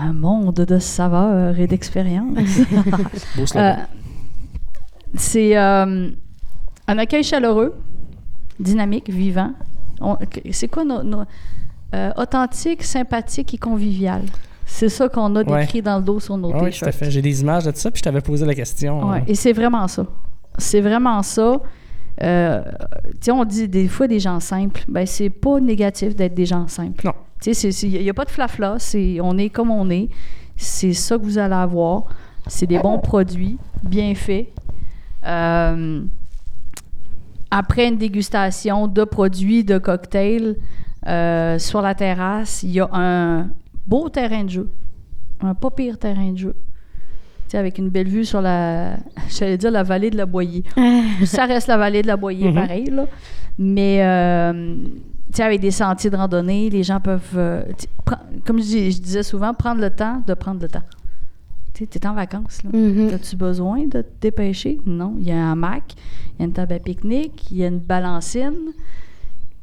Un 0.00 0.12
monde 0.12 0.54
de 0.54 0.78
saveurs 0.78 1.58
et 1.58 1.66
d'expériences. 1.66 2.38
Euh, 3.56 3.72
c'est 5.14 5.56
euh, 5.56 6.10
un 6.86 6.98
accueil 6.98 7.22
chaleureux, 7.24 7.74
dynamique, 8.60 9.08
vivant. 9.10 9.52
C'est 10.52 10.68
quoi 10.68 10.84
nos, 10.84 11.02
nos- 11.02 11.24
euh, 11.94 12.10
authentique, 12.16 12.82
sympathique 12.82 13.54
et 13.54 13.58
convivial. 13.58 14.22
C'est 14.66 14.88
ça 14.90 15.08
qu'on 15.08 15.34
a 15.36 15.42
Ouais. 15.42 15.60
décrit 15.62 15.80
dans 15.82 15.96
le 15.96 16.04
dos 16.04 16.20
sur 16.20 16.36
nos 16.36 16.48
oui, 16.48 16.58
tout 16.58 16.64
à 16.64 16.68
t-shirts. 16.70 16.92
fait. 16.94 17.10
J'ai 17.10 17.22
des 17.22 17.40
images 17.40 17.64
de 17.64 17.72
ça, 17.74 17.90
puis 17.90 17.98
je 18.00 18.02
t'avais 18.04 18.20
posé 18.20 18.44
la 18.44 18.54
question. 18.54 19.08
Ouais, 19.08 19.18
euh, 19.20 19.24
et 19.26 19.34
c'est 19.34 19.52
vraiment 19.54 19.88
ça. 19.88 20.04
C'est 20.58 20.80
vraiment 20.82 21.22
ça. 21.22 21.56
Euh, 22.22 22.62
on 23.30 23.44
dit 23.44 23.68
des 23.68 23.88
fois 23.88 24.08
des 24.08 24.20
gens 24.20 24.40
simples. 24.40 24.84
Ben, 24.88 25.06
c'est 25.06 25.30
pas 25.30 25.60
négatif 25.60 26.16
d'être 26.16 26.34
des 26.34 26.46
gens 26.46 26.66
simples. 26.68 27.06
Non. 27.06 27.14
Tu 27.40 27.54
sais, 27.54 27.70
il 27.70 28.02
n'y 28.02 28.10
a 28.10 28.14
pas 28.14 28.24
de 28.24 28.30
flafla. 28.30 28.76
C'est, 28.78 29.18
on 29.20 29.38
est 29.38 29.50
comme 29.50 29.70
on 29.70 29.88
est. 29.90 30.08
C'est 30.56 30.92
ça 30.92 31.16
que 31.16 31.22
vous 31.22 31.38
allez 31.38 31.54
avoir. 31.54 32.04
C'est 32.46 32.66
des 32.66 32.78
bons 32.78 32.98
produits, 32.98 33.58
bien 33.82 34.14
faits. 34.14 34.48
Euh, 35.24 36.02
après 37.50 37.88
une 37.88 37.96
dégustation 37.96 38.88
de 38.88 39.04
produits, 39.04 39.64
de 39.64 39.78
cocktails, 39.78 40.56
euh, 41.06 41.58
sur 41.58 41.80
la 41.80 41.94
terrasse, 41.94 42.62
il 42.62 42.72
y 42.72 42.80
a 42.80 42.88
un 42.92 43.50
beau 43.86 44.08
terrain 44.08 44.44
de 44.44 44.50
jeu. 44.50 44.70
Un 45.40 45.54
pas 45.54 45.70
pire 45.70 45.98
terrain 45.98 46.32
de 46.32 46.38
jeu. 46.38 46.56
Avec 47.56 47.78
une 47.78 47.88
belle 47.88 48.08
vue 48.08 48.24
sur 48.24 48.40
la, 48.42 48.96
j'allais 49.30 49.56
dire 49.56 49.70
la 49.70 49.82
vallée 49.82 50.10
de 50.10 50.16
la 50.16 50.26
Boyer. 50.26 50.64
Ça 51.24 51.46
reste 51.46 51.68
la 51.68 51.76
vallée 51.78 52.02
de 52.02 52.06
la 52.08 52.16
Boyer, 52.16 52.48
Mhm. 52.48 52.54
pareil, 52.54 52.84
là. 52.90 53.06
Mais, 53.58 53.98
euh, 54.02 54.76
tu 55.34 55.42
avec 55.42 55.60
des 55.60 55.70
sentiers 55.70 56.10
de 56.10 56.16
randonnée, 56.16 56.70
les 56.70 56.82
gens 56.82 57.00
peuvent, 57.00 57.22
euh, 57.36 57.62
comme 58.44 58.58
je, 58.58 58.64
dis- 58.64 58.92
je 58.92 59.00
disais 59.00 59.22
souvent, 59.22 59.52
prendre 59.54 59.80
le 59.80 59.90
temps 59.90 60.22
de 60.26 60.34
prendre 60.34 60.60
le 60.62 60.68
temps. 60.68 60.82
Tu 61.74 61.86
t'es 61.86 62.04
en 62.06 62.14
vacances, 62.14 62.62
là. 62.64 62.70
Mhm. 62.72 63.10
As-tu 63.14 63.36
besoin 63.36 63.84
de 63.86 64.02
te 64.02 64.08
dépêcher? 64.20 64.80
Non. 64.84 65.14
Il 65.20 65.28
y 65.28 65.32
a 65.32 65.36
un 65.36 65.52
hamac, 65.52 65.94
il 66.34 66.40
y 66.40 66.42
a 66.42 66.46
une 66.46 66.52
table 66.52 66.72
à 66.74 66.78
pique-nique, 66.80 67.50
il 67.52 67.58
y 67.58 67.64
a 67.64 67.68
une 67.68 67.78
balancine. 67.78 68.72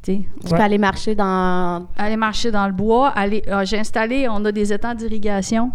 Tu 0.02 0.22
peux 0.48 0.54
aller 0.54 0.78
marcher 0.78 1.14
dans. 1.16 1.86
aller 1.98 2.16
marcher 2.16 2.50
dans 2.52 2.66
le 2.68 2.72
bois. 2.72 3.08
Aller, 3.08 3.42
ah, 3.50 3.64
j'ai 3.64 3.78
installé, 3.78 4.28
on 4.30 4.44
a 4.44 4.52
des 4.52 4.72
étangs 4.72 4.94
d'irrigation. 4.94 5.72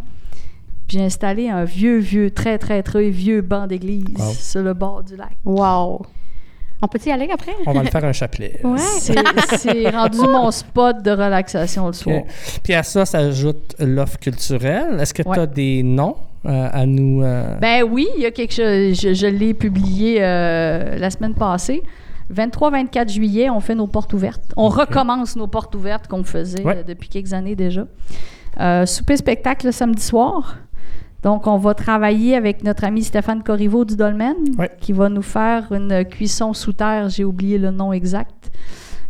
J'ai 0.92 1.02
installé 1.02 1.50
un 1.50 1.64
vieux, 1.64 2.00
vieux, 2.00 2.32
très, 2.32 2.58
très, 2.58 2.84
très 2.84 3.10
vieux 3.10 3.42
banc 3.42 3.66
d'église 3.68 4.04
Wow. 4.20 4.32
sur 4.34 4.62
le 4.62 4.74
bord 4.74 5.04
du 5.04 5.16
lac. 5.16 5.32
Wow! 5.46 6.02
On 6.84 6.88
peut 6.88 7.00
y 7.06 7.12
aller 7.12 7.30
après? 7.32 7.54
On 7.66 7.72
va 7.74 7.84
le 7.84 7.90
faire 7.90 8.04
un 8.12 8.12
chapelet. 8.12 8.60
Ouais. 8.64 8.78
C'est, 8.78 9.90
rendu 9.90 10.18
mon 10.20 10.50
spot 10.52 11.02
de 11.04 11.12
relaxation 11.12 11.88
le 11.88 11.94
soir. 11.94 12.22
Puis 12.64 12.74
à 12.74 12.84
ça 12.84 13.06
s'ajoute 13.06 13.76
l'offre 13.80 14.18
culturelle. 14.18 14.98
Est-ce 15.00 15.14
que 15.14 15.22
Ouais. 15.28 15.36
tu 15.36 15.40
as 15.42 15.48
des 15.48 15.84
noms 15.84 16.16
euh, 16.46 16.70
à 16.74 16.86
nous. 16.86 17.22
euh, 17.24 17.56
Ben 17.62 17.84
oui, 17.84 18.08
il 18.18 18.24
y 18.24 18.26
a 18.26 18.32
quelque 18.32 18.52
chose. 18.54 19.00
Je, 19.00 19.14
je 19.14 19.28
l'ai 19.28 19.54
publié 19.54 20.18
euh, 20.22 20.98
la 20.98 21.10
semaine 21.12 21.36
passée. 21.36 21.84
23-24 22.34 23.10
juillet, 23.12 23.50
on 23.50 23.60
fait 23.60 23.76
nos 23.76 23.88
portes 23.88 24.12
ouvertes. 24.14 24.42
On 24.58 24.70
recommence 24.70 25.36
nos 25.36 25.48
portes 25.48 25.76
ouvertes 25.76 26.08
qu'on 26.08 26.24
faisait 26.24 26.64
Ouais. 26.64 26.84
depuis 26.84 27.10
quelques 27.10 27.34
années 27.34 27.56
déjà. 27.56 27.86
Euh, 28.60 28.86
souper 28.86 29.18
spectacle 29.18 29.68
le 29.68 29.72
samedi 29.72 30.02
soir. 30.02 30.56
Donc, 31.24 31.46
on 31.48 31.58
va 31.58 31.74
travailler 31.74 32.36
avec 32.36 32.64
notre 32.64 32.84
ami 32.84 33.04
Stéphane 33.04 33.44
Corriveau 33.44 33.86
du 33.86 33.96
Dolmen, 33.96 34.36
qui 34.80 34.92
va 34.92 35.10
nous 35.10 35.22
faire 35.22 35.72
une 35.72 36.04
cuisson 36.06 36.54
sous 36.54 36.74
terre. 36.74 37.10
J'ai 37.10 37.24
oublié 37.24 37.58
le 37.58 37.72
nom 37.72 37.94
exact. 37.94 38.52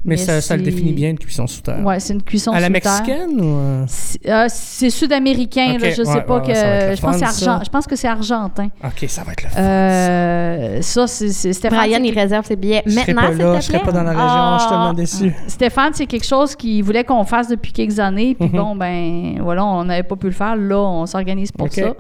Mais, 0.03 0.17
ça, 0.17 0.41
ça 0.41 0.57
le 0.57 0.63
définit 0.63 0.93
bien, 0.93 1.11
une 1.11 1.19
cuisson 1.19 1.45
sous 1.45 1.61
terre. 1.61 1.79
Ouais, 1.85 1.99
c'est 1.99 2.13
une 2.13 2.23
cuisson 2.23 2.51
à 2.51 2.59
la 2.59 2.67
sous 2.67 2.73
terre. 2.73 2.91
mexicaine 2.91 3.39
ou. 3.41 3.55
euh? 3.57 3.83
C'est 3.87 4.29
euh, 4.29 4.45
c'est 4.49 4.89
sud-américain, 4.89 5.77
je 5.79 5.91
sais 5.91 6.01
ouais, 6.09 6.21
pas 6.23 6.37
ouais, 6.37 6.41
que. 6.41 6.47
ouais, 6.47 6.55
ça 6.55 6.65
va 6.65 6.75
être 6.75 6.89
le 6.89 6.95
je, 6.95 7.01
pense 7.01 7.15
que 7.15 7.19
fun, 7.25 7.31
c'est 7.31 7.45
ça. 7.45 7.51
argent- 7.51 7.63
je 7.65 7.69
pense 7.69 7.87
que 7.87 7.95
c'est 7.95 8.07
argentin. 8.07 8.67
Ok, 8.83 9.05
ça 9.07 9.23
va 9.23 9.31
être 9.33 9.43
le 9.43 9.49
fun. 9.49 9.59
Euh, 9.61 10.81
ça, 10.81 11.07
c'est 11.07 11.53
Stéphane. 11.53 11.77
Brian, 11.79 12.03
il 12.03 12.17
réserve 12.17 12.45
ses 12.45 12.55
billets 12.55 12.81
je 12.85 12.91
serais 12.91 13.13
maintenant, 13.13 13.27
pas 13.29 13.31
s'il 13.33 13.41
là, 13.45 13.53
te 13.55 13.61
je 13.61 13.65
serais 13.67 13.79
pas 13.83 13.91
dans 13.91 14.03
la 14.03 14.11
région, 14.11 14.53
je 14.57 14.59
suis 14.61 14.69
tellement 14.69 14.93
déçu. 14.93 15.35
Stéphane, 15.47 15.91
c'est 15.93 16.05
quelque 16.07 16.25
chose 16.25 16.55
qu'il 16.55 16.83
voulait 16.83 17.03
qu'on 17.03 17.23
fasse 17.23 17.47
depuis 17.47 17.71
quelques 17.71 17.99
années. 17.99 18.35
Puis 18.39 18.49
Mhm. 18.49 18.57
bon, 18.57 18.75
ben 18.75 19.35
voilà, 19.41 19.63
on 19.65 19.83
n'avait 19.85 20.03
pas 20.03 20.15
pu 20.15 20.27
le 20.27 20.31
faire. 20.33 20.55
Là, 20.55 20.77
on 20.79 21.05
s'organise 21.05 21.51
pour 21.51 21.71
ça. 21.71 21.93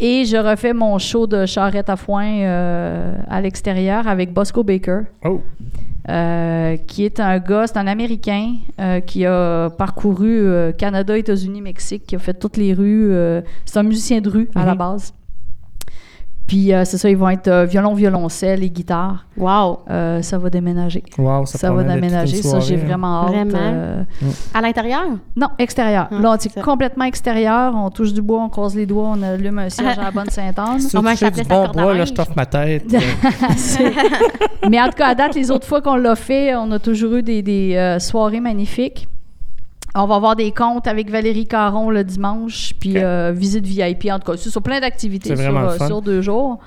Et 0.00 0.24
je 0.24 0.36
refais 0.36 0.72
mon 0.72 0.98
show 0.98 1.26
de 1.26 1.46
charrette 1.46 1.88
à 1.88 1.96
foin 1.96 2.26
euh, 2.26 3.14
à 3.28 3.40
l'extérieur 3.40 4.08
avec 4.08 4.32
Bosco 4.32 4.62
Baker, 4.64 5.02
Oh, 5.24 5.40
euh, 6.08 6.76
qui 6.86 7.04
est 7.04 7.20
un 7.20 7.38
gars, 7.38 7.66
c'est 7.66 7.78
un 7.78 7.86
Américain 7.86 8.54
euh, 8.80 9.00
qui 9.00 9.24
a 9.24 9.70
parcouru 9.70 10.48
Canada, 10.76 11.16
États-Unis, 11.16 11.62
Mexique, 11.62 12.04
qui 12.06 12.16
a 12.16 12.18
fait 12.18 12.34
toutes 12.34 12.56
les 12.56 12.74
rues. 12.74 13.12
c'est 13.64 13.78
un 13.78 13.84
musicien 13.84 14.20
de 14.20 14.28
rue 14.28 14.48
à 14.54 14.64
la 14.66 14.72
Mhm. 14.72 14.78
base. 14.78 15.14
Puis 16.46 16.74
euh, 16.74 16.84
c'est 16.84 16.98
ça, 16.98 17.08
ils 17.08 17.16
vont 17.16 17.30
être 17.30 17.48
euh, 17.48 17.64
violon, 17.64 17.94
violoncelle 17.94 18.62
et 18.62 18.68
guitare. 18.70 19.26
Wow. 19.36 19.80
Euh, 19.88 20.20
ça 20.20 20.36
va 20.36 20.50
déménager. 20.50 21.02
wow, 21.16 21.46
ça, 21.46 21.58
Ça, 21.58 21.72
va 21.72 21.82
déménager. 21.82 22.42
Ça, 22.42 22.60
j'ai 22.60 22.74
hein. 22.74 22.80
vraiment 22.84 23.22
hâte. 23.24 23.30
Vraiment? 23.32 23.58
euh, 23.58 24.02
À 24.52 24.60
l'intérieur? 24.60 25.04
non, 25.36 25.48
extérieur. 25.58 26.08
Ah, 26.10 26.14
là, 26.20 26.32
on 26.32 26.36
c'est 26.38 26.54
est 26.56 26.62
complètement 26.62 27.06
extérieur. 27.06 27.72
On 27.74 27.88
touche 27.88 28.12
du 28.12 28.20
bois, 28.20 28.42
on 28.42 28.50
croise 28.50 28.76
les 28.76 28.84
doigts, 28.84 29.12
on 29.16 29.22
allume 29.22 29.58
un 29.58 29.70
cierge 29.70 29.98
à 29.98 30.04
la 30.04 30.10
bonne 30.10 30.28
Sainte-Anne. 30.28 30.80
Si 30.80 30.96
On 30.96 31.02
fais 31.02 31.30
du 31.30 31.44
bon 31.44 31.68
bois, 31.68 31.94
là, 31.94 32.04
je 32.04 32.12
t'offre 32.12 32.32
ma 32.36 32.46
tête. 32.46 32.84
Mais 34.68 34.80
en 34.80 34.86
tout 34.86 34.96
cas, 34.96 35.08
à 35.08 35.14
date, 35.14 35.34
les 35.34 35.50
autres 35.50 35.66
fois 35.66 35.80
qu'on 35.80 35.96
l'a 35.96 36.14
fait, 36.14 36.54
on 36.54 36.70
a 36.72 36.78
toujours 36.78 37.14
eu 37.14 37.22
des, 37.22 37.42
des, 37.42 37.74
euh, 37.74 37.98
soirées 37.98 38.40
magnifiques. 38.40 39.08
On 39.96 40.06
va 40.06 40.16
avoir 40.16 40.34
des 40.34 40.50
comptes 40.50 40.88
avec 40.88 41.08
Valérie 41.10 41.46
Caron 41.46 41.88
le 41.90 42.02
dimanche, 42.02 42.72
puis 42.80 42.94
euh, 42.98 43.32
visite 43.32 43.64
VIP. 43.64 44.08
En 44.10 44.18
tout 44.18 44.32
cas, 44.32 44.36
c'est 44.36 44.50
sur 44.50 44.62
plein 44.62 44.80
d'activités 44.80 45.36
sur, 45.36 45.56
euh, 45.56 45.76
sur 45.86 46.02
deux 46.02 46.20
jours. 46.20 46.58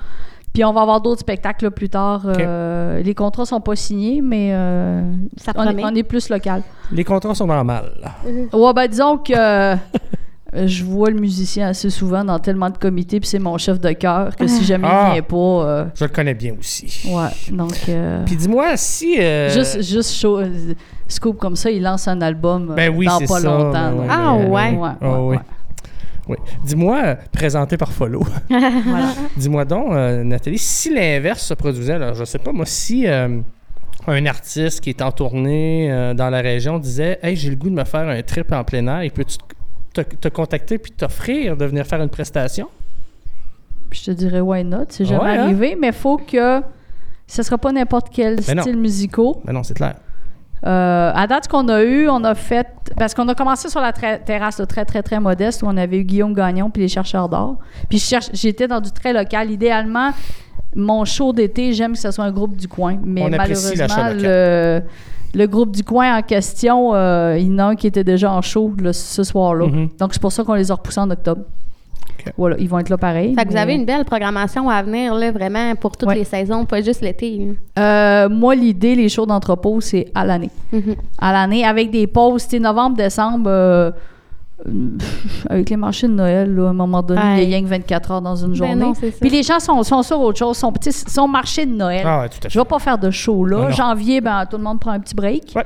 Puis 0.54 0.64
on 0.64 0.74
va 0.74 0.82
avoir 0.82 1.02
d'autres 1.02 1.20
spectacles 1.20 1.66
là, 1.66 1.72
plus 1.72 1.90
tard. 1.90 2.24
Euh, 2.26 3.02
les 3.04 3.14
contrats 3.14 3.46
sont 3.46 3.60
pas 3.62 3.76
signés, 3.76 4.22
mais 4.22 4.52
euh, 4.54 5.02
Ça 5.36 5.52
on, 5.56 5.64
est, 5.64 5.66
promet. 5.68 5.84
on 5.86 5.96
est 5.96 6.04
plus 6.04 6.30
local. 6.30 6.64
Les 6.92 7.04
contrats 7.04 7.36
sont 7.36 7.46
normaux. 7.46 7.74
Ouais, 8.54 8.74
ben 8.74 8.88
disons 8.88 9.18
que 9.18 9.34
euh, 9.36 9.76
je 10.66 10.84
vois 10.84 11.10
le 11.10 11.20
musicien 11.20 11.68
assez 11.68 11.90
souvent 11.90 12.24
dans 12.24 12.40
tellement 12.40 12.70
de 12.70 12.78
comités, 12.78 13.20
puis 13.20 13.30
c'est 13.30 13.38
mon 13.40 13.58
chef 13.58 13.80
de 13.80 13.92
chœur, 13.92 14.36
que 14.36 14.48
si 14.48 14.64
jamais 14.66 14.88
Ah. 14.90 15.08
il 15.10 15.14
vient 15.14 15.22
pas, 15.24 15.36
euh, 15.38 15.86
Je 15.94 16.06
le 16.06 16.10
connais 16.10 16.34
bien 16.34 16.54
aussi. 16.60 17.08
ouais, 17.12 17.30
donc... 17.56 17.78
euh, 17.90 18.24
Puis 18.26 18.36
dis-moi 18.38 18.76
si. 18.78 19.20
euh, 19.20 19.50
Juste, 19.50 19.82
juste 19.84 20.26
euh, 20.26 20.74
scoop 21.08 21.38
comme 21.38 21.56
ça, 21.56 21.70
il 21.70 21.84
lance 21.84 22.08
un 22.08 22.22
album 22.22 22.74
Ben 22.76 22.92
oui, 22.96 23.06
dans 23.06 23.20
pas 23.20 23.26
ça, 23.28 23.40
longtemps. 23.42 23.72
ben 23.98 24.08
Ah, 24.10 24.36
ben 24.38 24.50
ouais. 24.50 24.72
Ouais, 24.78 24.90
Ah 25.02 25.12
ouais, 25.12 25.18
oui. 25.20 25.36
ouais. 25.36 25.42
Oui. 26.30 26.36
Dis-moi, 26.66 27.16
présenté 27.32 27.78
par 27.78 27.92
Follow. 27.94 28.24
Voilà. 28.50 29.14
Dis-moi 29.38 29.64
donc, 29.66 29.92
Nathalie, 30.26 30.58
si 30.58 30.94
l'inverse 30.94 31.44
se 31.44 31.54
produisait, 31.54 31.94
alors 31.94 32.16
je 32.16 32.26
sais 32.26 32.40
pas, 32.40 32.52
moi, 32.52 32.66
si 32.66 33.06
un 33.08 34.26
artiste 34.26 34.82
qui 34.82 34.90
est 34.92 35.02
en 35.02 35.12
tournée 35.12 35.92
euh, 35.92 36.14
dans 36.14 36.30
la 36.30 36.40
région 36.42 36.80
disait 36.80 37.20
Hey, 37.22 37.36
j'ai 37.36 37.50
le 37.50 37.56
goût 37.58 37.70
de 37.70 37.76
me 37.76 37.84
faire 37.84 38.08
un 38.08 38.22
trip 38.22 38.52
en 38.54 38.64
plein 38.64 38.88
air, 38.88 39.02
et 39.02 39.10
peux-tu 39.10 39.38
te, 40.04 40.16
te 40.16 40.28
contacter 40.28 40.78
puis 40.78 40.92
t'offrir 40.92 41.58
de 41.58 41.66
venir 41.66 41.86
faire 41.86 42.02
une 42.02 42.10
prestation? 42.10 42.68
Puis 43.90 44.02
je 44.06 44.12
te 44.12 44.18
dirais 44.18 44.42
why 44.42 44.64
not, 44.64 44.86
c'est 44.90 45.06
jamais 45.06 45.24
Ouais, 45.24 45.38
hein? 45.38 45.44
arrivé, 45.44 45.78
mais 45.80 45.92
faut 45.92 46.18
que 46.18 46.62
ce 47.26 47.44
sera 47.44 47.58
pas 47.58 47.72
n'importe 47.72 48.08
quel 48.12 48.38
Ben 48.38 48.56
non. 48.56 48.62
style 48.64 48.78
musicaux. 48.78 49.42
Ben 49.46 49.54
non, 49.54 49.64
c'est 49.64 49.74
clair. 49.74 49.96
Euh, 50.66 51.12
à 51.14 51.28
date, 51.28 51.48
qu'on 51.48 51.68
a 51.70 51.84
eu, 51.84 52.10
on 52.10 52.24
a 52.24 52.34
fait. 52.34 52.68
Parce 52.98 53.14
qu'on 53.14 53.28
a 53.28 53.36
commencé 53.36 53.70
sur 53.70 53.80
la 53.80 53.94
terrasse 53.94 54.60
très, 54.68 54.86
très, 54.86 55.04
très 55.04 55.20
modeste 55.20 55.62
où 55.62 55.68
on 55.68 55.78
avait 55.78 55.98
eu 56.00 56.04
Guillaume 56.04 56.34
Gagnon 56.34 56.70
puis 56.72 56.82
les 56.82 56.88
chercheurs 56.88 57.30
d'or. 57.30 57.58
Puis 57.90 58.04
j'étais 58.34 58.68
dans 58.68 58.82
du 58.82 58.92
très 58.92 59.14
local. 59.14 59.52
Idéalement, 59.52 60.12
mon 60.76 61.06
show 61.06 61.32
d'été, 61.32 61.74
j'aime 61.74 61.94
que 61.94 62.00
ce 62.00 62.10
soit 62.12 62.26
un 62.26 62.32
groupe 62.32 62.56
du 62.56 62.68
coin. 62.68 62.98
Mais 63.04 63.22
On 63.24 63.34
apprécie 63.34 63.78
malheureusement, 63.78 64.10
le, 64.16 64.82
le 65.34 65.46
groupe 65.46 65.72
du 65.76 65.84
coin 65.84 66.18
en 66.18 66.22
question, 66.22 66.94
euh, 66.94 67.38
il 67.40 67.48
y 67.48 67.54
en 67.56 67.60
a 67.60 67.64
un 67.66 67.76
qui 67.76 67.88
était 67.88 68.04
déjà 68.04 68.32
en 68.32 68.42
show 68.42 68.74
là, 68.82 68.94
ce 68.94 69.24
soir-là. 69.24 69.68
Mhm. 69.68 69.90
Donc 70.00 70.14
c'est 70.14 70.22
pour 70.22 70.32
ça 70.32 70.44
qu'on 70.44 70.54
les 70.56 70.72
a 70.72 70.76
repoussés 70.76 71.00
en 71.00 71.10
octobre. 71.10 71.42
Voilà, 72.38 72.58
ils 72.60 72.68
vont 72.68 72.80
être 72.80 72.90
là 72.90 72.98
pareil. 72.98 73.36
Fait 73.36 73.46
que 73.46 73.52
vous 73.52 73.58
avez 73.58 73.74
une 73.74 73.86
belle 73.86 74.04
programmation 74.04 74.70
à 74.70 74.82
venir, 74.84 75.14
là, 75.14 75.32
vraiment, 75.32 75.76
pour 75.76 75.96
toutes 75.96 76.10
Ouais. 76.10 76.16
les 76.16 76.24
saisons, 76.26 76.66
pas 76.66 76.82
juste 76.82 77.00
l'été. 77.02 77.56
Euh, 77.80 78.28
moi, 78.28 78.54
l'idée, 78.54 78.96
les 78.96 79.08
shows 79.08 79.26
d'entrepôt, 79.26 79.80
c'est 79.80 80.08
à 80.14 80.26
l'année. 80.26 80.50
Mhm. 80.74 80.96
à 81.20 81.32
l'année 81.32 81.64
avec 81.64 81.90
des 81.90 82.06
pauses. 82.08 82.42
Sais, 82.42 82.60
novembre, 82.60 82.98
décembre, 82.98 83.46
euh, 83.50 83.92
avec 85.50 85.70
les 85.70 85.78
marchés 85.78 86.08
de 86.08 86.14
Noël, 86.14 86.54
là, 86.56 86.68
à 86.68 86.70
un 86.70 86.74
moment 86.74 87.02
donné, 87.04 87.22
Ouais. 87.22 87.44
il 87.44 87.50
y 87.50 87.54
a 87.54 87.58
rien 87.58 87.62
que 87.64 87.70
24 87.70 88.12
heures 88.12 88.22
dans 88.22 88.36
une 88.36 88.50
Ben 88.50 88.56
journée. 88.56 88.76
non, 88.76 88.94
c'est 88.94 89.12
ça. 89.12 89.18
Puis 89.22 89.30
les 89.30 89.44
gens 89.44 89.60
sont, 89.60 89.82
sont 89.84 90.04
sur 90.04 90.20
autre 90.20 90.40
chose, 90.40 90.58
sont, 90.58 90.74
sais, 90.82 90.92
sont 90.92 91.28
marché 91.28 91.66
de 91.66 91.74
Noël. 91.74 92.04
Ah 92.06 92.22
ouais, 92.22 92.30
tout 92.30 92.38
à 92.44 92.50
Je 92.50 92.54
fait. 92.54 92.60
vais 92.60 92.66
pas 92.66 92.80
faire 92.80 92.98
de 92.98 93.12
show 93.12 93.46
là. 93.46 93.58
Ah 93.62 93.70
non. 93.70 93.72
Janvier, 93.76 94.22
ben, 94.22 94.46
tout 94.46 94.58
le 94.58 94.64
monde 94.64 94.80
prend 94.80 94.92
un 94.92 95.00
petit 95.00 95.16
break. 95.16 95.54
Ouais. 95.56 95.66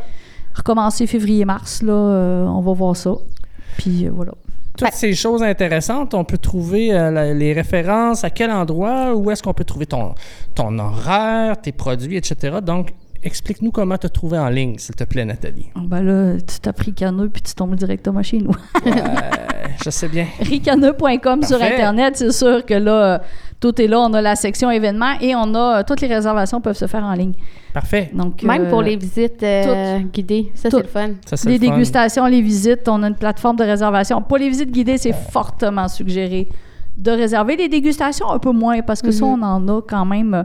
Recommencer 0.54 1.08
février-mars, 1.08 1.82
là, 1.82 1.94
euh, 1.94 2.46
on 2.46 2.60
va 2.62 2.74
voir 2.74 2.96
ça. 2.96 3.12
Puis 3.78 4.06
euh, 4.08 4.12
voilà. 4.14 4.34
Toutes 4.78 4.92
ces 4.94 5.14
choses 5.14 5.44
intéressantes, 5.44 6.14
on 6.14 6.24
peut 6.24 6.38
trouver 6.38 6.94
euh, 6.94 7.12
la- 7.12 7.34
les 7.34 7.54
références, 7.54 8.24
à 8.24 8.30
quel 8.30 8.52
endroit, 8.52 9.14
où 9.16 9.30
est-ce 9.32 9.44
qu'on 9.44 9.54
peut 9.54 9.64
trouver 9.66 9.86
ton, 9.86 10.16
ton 10.56 10.78
horaire, 10.80 11.60
tes 11.62 11.72
produits, 11.72 12.18
etc. 12.18 12.58
Donc, 12.64 12.90
explique-nous 13.24 13.72
comment 13.72 13.98
te 13.98 14.08
trouver 14.08 14.38
en 14.38 14.50
ligne, 14.50 14.78
s'il 14.78 14.96
te 14.96 15.04
plaît, 15.04 15.26
Nathalie. 15.26 15.70
Ben 15.76 16.02
là, 16.02 16.38
tu 16.38 16.60
t'as 16.60 16.74
pris 16.74 16.94
Caneux 16.94 17.30
puis 17.30 17.42
tu 17.42 17.54
tombes 17.54 17.76
directement 17.76 18.24
chez 18.24 18.40
nous. 18.40 18.52
Ouais, 18.86 18.92
je 19.84 19.90
sais 19.90 20.08
bien. 20.08 20.28
ricaneux.com 20.40 21.44
sur. 21.44 21.62
Internet, 21.62 22.18
c'est 22.18 22.32
sûr 22.32 22.66
que 22.66 22.74
là, 22.74 23.16
euh, 23.16 23.20
tout 23.62 23.80
est 23.80 23.88
là. 23.88 24.00
On 24.00 24.14
a 24.14 24.22
la 24.22 24.36
section 24.36 24.70
événements 24.72 25.14
et 25.22 25.36
on 25.36 25.54
a 25.54 25.80
euh, 25.80 25.84
toutes 25.88 26.02
les 26.02 26.08
réservations 26.08 26.60
peuvent 26.60 26.76
se 26.76 26.88
faire 26.88 27.04
en 27.04 27.14
ligne. 27.14 27.34
Parfait. 27.74 28.10
Donc, 28.14 28.44
Même 28.44 28.66
euh, 28.66 28.70
pour 28.70 28.82
les 28.82 28.98
visites 28.98 29.44
euh, 29.44 30.00
guidées. 30.00 30.52
Ça, 30.56 30.70
Tout. 30.70 30.78
c'est 30.78 30.84
le 30.84 30.90
fun. 30.90 31.10
Ça, 31.26 31.50
les 31.50 31.58
le 31.58 31.66
fun. 31.66 31.72
dégustations, 31.74 32.26
les 32.26 32.42
visites, 32.42 32.90
on 32.90 33.02
a 33.04 33.08
une 33.08 33.16
plateforme 33.16 33.56
de 33.56 33.64
réservation. 33.64 34.22
Pour 34.22 34.38
les 34.38 34.50
visites 34.50 34.72
guidées, 34.72 34.98
c'est 34.98 35.14
fortement 35.14 35.88
suggéré 35.88 36.50
de 36.98 37.12
réserver. 37.12 37.56
Les 37.56 37.70
dégustations, 37.70 38.30
un 38.30 38.40
peu 38.40 38.52
moins, 38.52 38.82
parce 38.82 39.02
que 39.02 39.12
ça, 39.12 39.26
on 39.26 39.38
Mhm. 39.38 39.44
en 39.44 39.68
a 39.78 39.82
quand 39.82 40.06
même. 40.06 40.34
euh, 40.34 40.44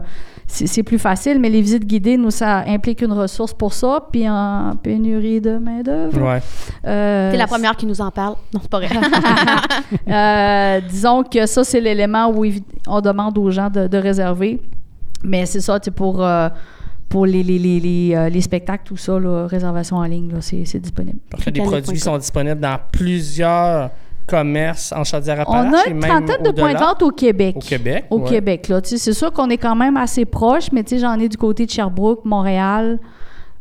C'est 0.49 0.81
plus 0.83 0.97
facile, 0.97 1.39
mais 1.41 1.49
les 1.49 1.59
visites 1.61 1.85
guidées, 1.85 2.15
nous, 2.15 2.31
ça 2.31 2.59
implique 2.67 3.01
une 3.01 3.11
ressource 3.11 3.53
pour 3.53 3.73
ça, 3.73 4.07
puis 4.13 4.29
en 4.29 4.77
pénurie 4.81 5.41
de 5.41 5.57
main-d'œuvre. 5.57 6.21
Ouais. 6.21 6.39
Euh, 6.85 7.31
T'es 7.31 7.37
la 7.37 7.47
première 7.47 7.75
qui 7.75 7.85
nous 7.85 7.99
en 7.99 8.11
parle. 8.11 8.35
Non, 8.53 8.61
c'est 8.61 8.69
pas 8.71 8.79
vrai. 8.79 8.87
Euh, 10.09 10.79
disons 10.87 11.23
que 11.23 11.45
ça, 11.45 11.63
c'est 11.63 11.81
l'élément 11.81 12.29
où 12.31 12.45
on 12.87 13.01
demande 13.01 13.37
aux 13.37 13.51
gens 13.51 13.69
de, 13.69 13.87
de 13.87 13.97
réserver. 13.97 14.61
Mais 15.23 15.45
c'est 15.45 15.59
ça, 15.61 15.79
tu 15.79 15.85
sais, 15.85 15.91
pour, 15.91 16.23
euh, 16.23 16.47
pour 17.09 17.25
les, 17.25 17.43
les, 17.43 17.59
les, 17.59 17.79
les, 17.79 18.15
euh, 18.15 18.29
les 18.29 18.41
spectacles, 18.41 18.83
tout 18.85 18.97
ça, 18.97 19.19
là, 19.19 19.47
réservation 19.47 19.97
en 19.97 20.03
ligne, 20.03 20.31
c'est 20.41 20.79
disponible. 20.79 21.19
Parfait. 21.29 21.51
Les 21.51 21.59
Ricaneux.com. 21.61 21.81
produits 21.83 21.99
sont 22.01 22.17
disponibles 22.17 22.59
dans 22.61 22.77
plusieurs 22.91 23.89
commerces 24.27 24.91
en 24.91 25.01
On 25.01 25.03
Chaudière-Appalaches 25.03 25.85
a 25.85 25.89
et 25.89 25.91
une 25.91 25.99
trentaine 25.99 26.43
de 26.43 26.51
points 26.51 26.73
de 26.73 26.79
vente 26.79 27.01
au 27.01 27.11
Québec. 27.11 27.55
Au 27.57 27.59
Québec. 27.59 28.05
Au 28.09 28.19
ouais. 28.19 28.29
Québec, 28.29 28.67
là. 28.67 28.81
Tu 28.81 28.89
sais, 28.89 28.97
c'est 28.97 29.13
sûr 29.13 29.31
qu'on 29.31 29.49
est 29.49 29.57
quand 29.57 29.75
même 29.75 29.97
assez 29.97 30.25
proche, 30.25 30.71
mais 30.71 30.83
tu 30.83 30.95
sais, 30.95 30.99
j'en 30.99 31.17
ai 31.19 31.29
du 31.29 31.37
côté 31.37 31.65
de 31.65 31.71
Sherbrooke, 31.71 32.25
Montréal. 32.25 32.99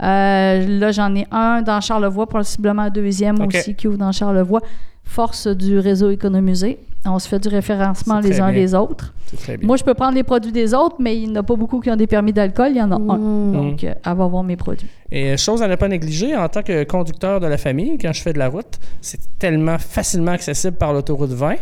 Euh, 0.02 0.66
là, 0.66 0.92
j'en 0.92 1.14
ai 1.14 1.26
un 1.30 1.62
dans 1.62 1.80
Charlevoix, 1.80 2.26
possiblement 2.28 2.82
un 2.82 2.90
deuxième 2.90 3.40
aussi 3.40 3.74
qui 3.74 3.88
ouvre 3.88 3.98
dans 3.98 4.12
Charlevoix. 4.12 4.60
Force 5.04 5.46
du 5.46 5.78
réseau 5.78 6.10
économisé. 6.10 6.80
On 7.06 7.18
se 7.18 7.28
fait 7.28 7.38
du 7.38 7.48
référencement 7.48 8.20
les 8.20 8.40
uns 8.40 8.50
bien. 8.50 8.60
les 8.60 8.74
autres. 8.74 9.14
C'est 9.26 9.36
très 9.36 9.56
bien. 9.56 9.66
Moi, 9.66 9.76
je 9.76 9.84
peux 9.84 9.94
prendre 9.94 10.14
les 10.14 10.22
produits 10.22 10.52
des 10.52 10.74
autres, 10.74 10.96
mais 10.98 11.16
il 11.16 11.30
n'y 11.30 11.38
en 11.38 11.40
a 11.40 11.42
pas 11.42 11.56
beaucoup 11.56 11.80
qui 11.80 11.90
ont 11.90 11.96
des 11.96 12.06
permis 12.06 12.32
d'alcool. 12.32 12.68
Il 12.70 12.76
y 12.76 12.82
en 12.82 12.90
a 12.90 12.96
un. 12.96 13.18
Mm. 13.18 13.52
Donc, 13.52 13.84
euh, 13.84 13.94
elle 14.04 14.14
va 14.14 14.26
voir 14.26 14.42
mes 14.42 14.56
produits. 14.56 14.88
Et 15.10 15.36
chose 15.36 15.62
à 15.62 15.68
ne 15.68 15.76
pas 15.76 15.88
négliger, 15.88 16.36
en 16.36 16.48
tant 16.48 16.62
que 16.62 16.84
conducteur 16.84 17.40
de 17.40 17.46
la 17.46 17.58
famille, 17.58 17.96
quand 17.98 18.12
je 18.12 18.22
fais 18.22 18.32
de 18.32 18.38
la 18.38 18.48
route, 18.48 18.78
c'est 19.00 19.38
tellement 19.38 19.78
facilement 19.78 20.32
accessible 20.32 20.76
par 20.76 20.92
l'autoroute 20.92 21.30
20. 21.30 21.54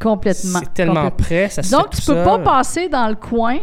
Complètement. 0.00 0.60
C'est 0.60 0.74
tellement 0.74 0.94
complètement. 0.94 1.24
près, 1.24 1.48
ça 1.48 1.62
se 1.62 1.70
Donc, 1.70 1.94
fait 1.94 2.00
tu 2.00 2.06
tout 2.06 2.14
peux 2.14 2.24
pas 2.24 2.38
passer 2.38 2.88
dans 2.88 3.08
le 3.08 3.16
coin 3.16 3.58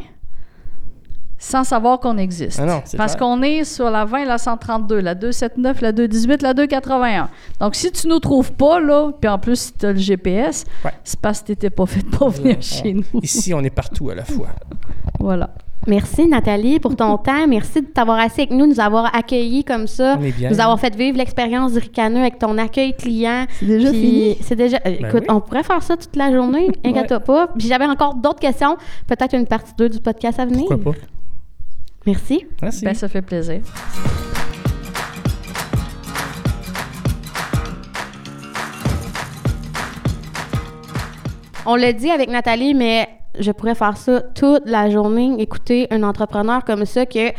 sans 1.45 1.63
savoir 1.63 1.99
qu'on 1.99 2.17
existe. 2.17 2.59
Ah 2.61 2.65
non, 2.65 2.81
Parce 2.97 3.15
qu'on 3.15 3.41
est 3.43 3.63
sur 3.63 3.89
la 3.91 4.03
20, 4.05 4.25
la 4.25 4.37
132, 4.37 4.99
la 4.99 5.13
279, 5.15 5.81
la 5.81 5.91
218, 5.91 6.41
la 6.41 6.53
281. 6.53 7.29
Donc, 7.59 7.75
si 7.75 7.91
tu 7.91 8.07
nous 8.07 8.19
trouves 8.19 8.51
pas, 8.53 8.79
là, 8.79 9.11
puis 9.19 9.29
en 9.29 9.37
plus, 9.37 9.59
si 9.59 9.73
tu 9.73 9.85
as 9.85 9.91
le 9.93 9.99
GPS, 9.99 10.65
Ouais. 10.83 10.91
c'est 11.03 11.19
parce 11.19 11.41
que 11.41 11.45
tu 11.47 11.51
n'étais 11.51 11.69
pas 11.69 11.85
fait 11.85 12.03
pour 12.05 12.29
venir 12.29 12.57
chez 12.61 12.93
nous. 12.93 13.03
Ici, 13.21 13.53
on 13.53 13.61
est 13.63 13.69
partout 13.69 14.09
à 14.09 14.15
la 14.15 14.25
fois. 14.25 14.47
Voilà. 15.19 15.49
Merci 15.87 16.27
Nathalie 16.27 16.79
pour 16.79 16.95
ton 16.95 17.17
temps. 17.19 17.47
Merci 17.47 17.81
de 17.81 17.85
t'avoir 17.87 18.17
assis 18.17 18.41
avec 18.41 18.51
nous, 18.51 18.65
nous 18.65 18.79
avoir 18.79 19.15
accueillis 19.15 19.63
comme 19.63 19.85
ça, 19.85 20.17
nous 20.17 20.59
avoir 20.59 20.79
fait 20.79 20.95
vivre 20.95 21.17
l'expérience 21.19 21.73
du 21.73 21.79
ricaneux 21.79 22.21
avec 22.21 22.39
ton 22.39 22.57
accueil 22.57 22.95
client. 22.95 23.45
C'est 23.59 23.67
déjà 23.67 23.89
Puis 23.91 23.99
fini? 24.01 24.37
C'est 24.41 24.55
déjà. 24.55 24.77
euh, 24.77 24.79
Ben 24.85 24.95
écoute, 25.09 25.21
oui. 25.29 25.35
on 25.35 25.39
pourrait 25.41 25.61
faire 25.63 25.83
ça 25.83 25.95
toute 25.95 26.15
la 26.15 26.31
journée, 26.31 26.69
inquiète-toi 26.83 27.19
pas. 27.19 27.47
Puis 27.55 27.67
j'avais 27.67 27.85
encore 27.85 28.15
d'autres 28.15 28.39
questions, 28.39 28.77
peut-être 29.07 29.35
une 29.35 29.45
partie 29.45 29.73
2 29.77 29.89
du 29.89 29.99
podcast 29.99 30.39
à 30.39 30.45
venir. 30.47 30.65
Pourquoi 30.67 30.93
pas? 30.93 30.97
Merci. 32.05 32.45
Merci. 32.61 32.85
Ben, 32.85 32.93
ça 32.93 33.07
fait 33.07 33.21
plaisir. 33.21 33.61
On 41.67 41.75
l'a 41.75 41.93
dit 41.93 42.11
avec 42.11 42.29
Nathalie, 42.29 42.75
mais 42.75 43.09
je 43.39 43.51
pourrais 43.51 43.73
faire 43.73 43.97
ça 43.97 44.21
toute 44.21 44.61
la 44.65 44.89
journée, 44.89 45.35
écouter 45.39 45.87
un 45.89 46.03
entrepreneur 46.03 46.63
comme 46.63 46.85
ça 46.85 47.07
que 47.07 47.31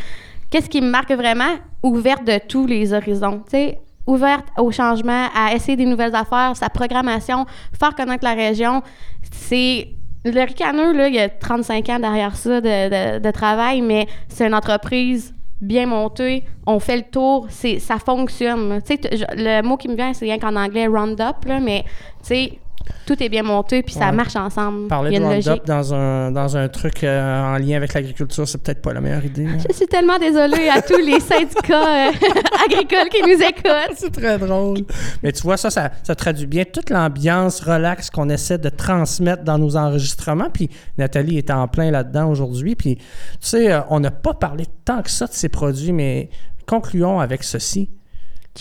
qu'est-ce 0.50 0.68
qui 0.68 0.80
me 0.80 0.90
marque 0.90 1.12
vraiment? 1.12 1.54
Ouverte 1.84 2.24
de 2.24 2.38
tous 2.48 2.66
les 2.66 2.92
horizons, 2.92 3.38
tu 3.44 3.50
sais, 3.52 3.80
ouverte 4.04 4.46
au 4.58 4.72
changement, 4.72 5.28
à 5.34 5.54
essayer 5.54 5.76
des 5.76 5.86
nouvelles 5.86 6.14
affaires, 6.14 6.56
sa 6.56 6.68
programmation, 6.68 7.46
faire 7.78 7.94
connaître 7.94 8.24
la 8.24 8.34
région, 8.34 8.82
c'est 9.30 9.88
le 10.30 10.40
ricaneux 10.42 10.92
là, 10.92 11.08
il 11.08 11.14
y 11.14 11.18
a 11.18 11.28
35 11.28 11.88
ans 11.88 11.98
derrière 11.98 12.36
ça 12.36 12.60
de, 12.60 13.30
travail, 13.30 13.80
mais 13.80 14.06
c'est 14.28 14.46
une 14.46 14.54
entreprise 14.54 15.34
bien 15.60 15.86
montée, 15.86 16.44
on 16.66 16.78
fait 16.78 16.98
le 16.98 17.02
tour, 17.04 17.46
ça 17.50 17.98
fonctionne. 17.98 18.80
le 18.88 19.62
mot 19.62 19.76
qui 19.76 19.88
me 19.88 19.96
vient, 19.96 20.12
c'est 20.12 20.26
rien 20.26 20.38
qu'en 20.38 20.54
anglais 20.56 20.86
round-up, 20.86 21.44
là, 21.46 21.60
mais 21.60 21.84
tu 22.20 22.28
sais, 22.28 22.58
tout 23.06 23.22
est 23.22 23.28
bien 23.28 23.42
monté, 23.42 23.82
puis 23.82 23.94
ça 23.94 24.06
Ouais. 24.06 24.12
marche 24.12 24.36
ensemble. 24.36 24.88
Parler 24.88 25.10
Il 25.10 25.14
y 25.14 25.16
a 25.16 25.20
de 25.20 25.24
Roundup 25.48 25.66
dans 25.66 25.94
un, 25.94 26.30
dans 26.32 26.56
un 26.56 26.68
truc 26.68 27.04
euh, 27.04 27.54
en 27.54 27.58
lien 27.58 27.76
avec 27.76 27.94
l'agriculture, 27.94 28.46
c'est 28.48 28.62
peut-être 28.62 28.82
pas 28.82 28.92
la 28.92 29.00
meilleure 29.00 29.24
idée. 29.24 29.46
hein. 29.46 29.58
Je 29.68 29.74
suis 29.74 29.86
tellement 29.86 30.18
désolée 30.18 30.68
à 30.68 30.82
tous 30.82 30.98
les 30.98 31.20
syndicats 31.20 32.08
euh, 32.08 32.12
agricoles 32.66 33.08
qui 33.10 33.22
nous 33.22 33.42
écoutent. 33.42 33.94
C'est 33.96 34.12
très 34.12 34.38
drôle. 34.38 34.78
Mais 35.22 35.32
tu 35.32 35.42
vois, 35.42 35.56
ça, 35.56 35.70
ça, 35.70 35.90
ça 36.02 36.14
traduit 36.14 36.46
bien 36.46 36.64
toute 36.64 36.90
l'ambiance 36.90 37.60
relax 37.60 38.10
qu'on 38.10 38.28
essaie 38.28 38.58
de 38.58 38.68
transmettre 38.68 39.44
dans 39.44 39.58
nos 39.58 39.76
enregistrements. 39.76 40.50
Puis 40.52 40.68
Nathalie 40.98 41.38
est 41.38 41.50
en 41.50 41.68
plein 41.68 41.90
là-dedans 41.90 42.28
aujourd'hui. 42.28 42.74
Puis, 42.74 42.96
tu 42.96 43.02
sais, 43.40 43.72
euh, 43.72 43.80
on 43.90 44.00
n'a 44.00 44.10
pas 44.10 44.34
parlé 44.34 44.64
tant 44.84 45.02
que 45.02 45.10
ça 45.10 45.26
de 45.26 45.32
ces 45.32 45.48
produits, 45.48 45.92
mais 45.92 46.30
concluons 46.66 47.20
avec 47.20 47.44
ceci. 47.44 47.88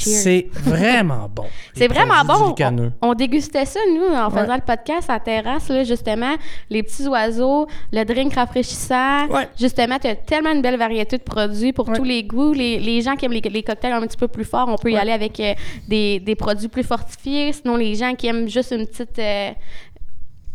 C'est 0.03 0.47
vraiment 0.53 1.29
bon. 1.33 1.45
C'est 1.75 1.87
vraiment 1.87 2.23
bon. 2.25 2.55
On, 3.01 3.09
on 3.09 3.13
dégustait 3.13 3.65
ça, 3.65 3.79
nous, 3.93 4.05
en 4.15 4.29
Ouais. 4.31 4.41
faisant 4.41 4.55
le 4.55 4.61
podcast 4.61 5.09
à 5.09 5.19
terrasse, 5.19 5.69
là, 5.69 5.83
justement. 5.83 6.35
Les 6.69 6.83
petits 6.83 7.07
oiseaux, 7.07 7.67
le 7.91 8.03
drink 8.03 8.33
rafraîchissant. 8.35 9.27
Ouais. 9.27 9.47
Justement, 9.59 9.97
tu 9.99 10.07
as 10.07 10.15
tellement 10.15 10.51
une 10.51 10.61
belle 10.61 10.77
variété 10.77 11.17
de 11.17 11.23
produits 11.23 11.73
pour 11.73 11.89
Ouais. 11.89 11.95
tous 11.97 12.03
les 12.03 12.23
goûts. 12.23 12.53
Les, 12.53 12.79
les 12.79 13.01
gens 13.01 13.15
qui 13.15 13.25
aiment 13.25 13.31
les, 13.33 13.41
les 13.41 13.63
cocktails 13.63 13.93
un 13.93 14.01
petit 14.01 14.17
peu 14.17 14.27
plus 14.27 14.45
forts, 14.45 14.67
on 14.69 14.77
peut 14.77 14.91
y 14.91 14.97
aller 14.97 15.11
avec 15.11 15.39
euh, 15.39 15.53
des, 15.87 16.19
des 16.19 16.35
produits 16.35 16.67
plus 16.69 16.83
fortifiés. 16.83 17.53
Sinon, 17.53 17.75
les 17.77 17.95
gens 17.95 18.13
qui 18.15 18.27
aiment 18.27 18.47
juste 18.49 18.71
une 18.71 18.85
petite. 18.87 19.19
euh, 19.19 19.51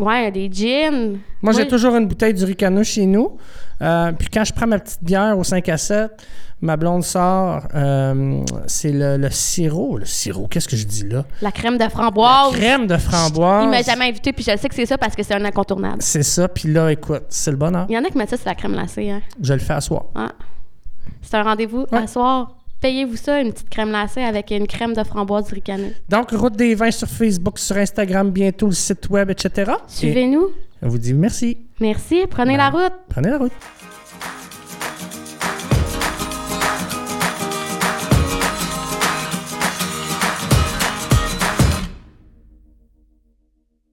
ouais, 0.00 0.30
des 0.30 0.50
gins. 0.52 1.18
Moi, 1.42 1.52
j'ai 1.52 1.68
toujours 1.68 1.94
une 1.96 2.06
bouteille 2.08 2.34
du 2.34 2.44
ricaneux 2.44 2.82
chez 2.82 3.06
nous. 3.06 3.36
Euh, 3.82 4.12
puis 4.12 4.28
quand 4.32 4.44
je 4.44 4.52
prends 4.52 4.66
ma 4.66 4.78
petite 4.78 5.02
bière 5.02 5.38
au 5.38 5.44
5 5.44 5.66
à 5.70 5.78
7, 5.78 6.10
ma 6.60 6.76
blonde 6.76 7.02
sort, 7.02 7.62
euh, 7.74 8.42
c'est 8.66 8.92
le, 8.92 9.16
le 9.16 9.30
sirop. 9.30 9.96
Le 9.98 10.04
sirop, 10.04 10.48
qu'est-ce 10.48 10.68
que 10.68 10.76
je 10.76 10.84
dis 10.86 11.08
là? 11.08 11.24
La 11.40 11.50
crème 11.50 11.78
de 11.78 11.88
framboise. 11.88 12.52
La 12.52 12.58
crème 12.58 12.86
de 12.86 12.96
framboise. 12.98 13.64
Il 13.64 13.70
m'a 13.70 13.80
jamais 13.82 14.08
invité, 14.08 14.32
puis 14.34 14.44
je 14.44 14.54
sais 14.56 14.68
que 14.68 14.74
c'est 14.74 14.84
ça 14.86 14.98
parce 14.98 15.16
que 15.16 15.22
c'est 15.22 15.34
un 15.34 15.44
incontournable. 15.44 15.98
C'est 16.02 16.22
ça. 16.22 16.46
Puis 16.48 16.70
là, 16.70 16.90
écoute, 16.92 17.22
c'est 17.30 17.50
le 17.50 17.56
bonheur. 17.56 17.86
Il 17.88 17.94
y 17.94 17.98
en 17.98 18.04
a 18.04 18.08
qui 18.10 18.18
mettent 18.18 18.30
ça 18.30 18.36
sur 18.36 18.48
la 18.48 18.54
crème 18.54 18.72
glacée. 18.72 19.08
Hein. 19.10 19.22
Je 19.40 19.54
le 19.54 19.60
fais 19.60 19.72
à 19.74 19.80
soir. 19.80 20.04
Ah. 20.14 20.32
C'est 21.22 21.36
un 21.36 21.42
rendez-vous 21.42 21.86
Ouais. 21.90 21.98
à 21.98 22.06
soir. 22.06 22.56
Payez-vous 22.80 23.16
ça, 23.16 23.40
une 23.40 23.52
petite 23.52 23.68
crème 23.68 23.90
glacée 23.90 24.22
avec 24.22 24.50
une 24.50 24.66
crème 24.66 24.94
de 24.94 25.04
framboise 25.04 25.46
du 25.48 25.54
ricaneux. 25.54 25.92
Donc, 26.08 26.30
Route 26.30 26.56
des 26.56 26.74
vins 26.74 26.90
sur 26.90 27.08
Facebook, 27.08 27.58
sur 27.58 27.76
Instagram, 27.76 28.30
bientôt 28.30 28.66
le 28.66 28.72
site 28.72 29.10
web, 29.10 29.30
etc. 29.30 29.72
Suivez-nous. 29.86 30.46
Et 30.46 30.86
on 30.86 30.88
vous 30.88 30.98
dit 30.98 31.12
merci. 31.12 31.58
Merci. 31.78 32.24
Prenez 32.28 32.56
la 32.56 32.70
route. 32.70 32.92
Prenez 33.10 33.28
la 33.28 33.38
route. 33.38 33.52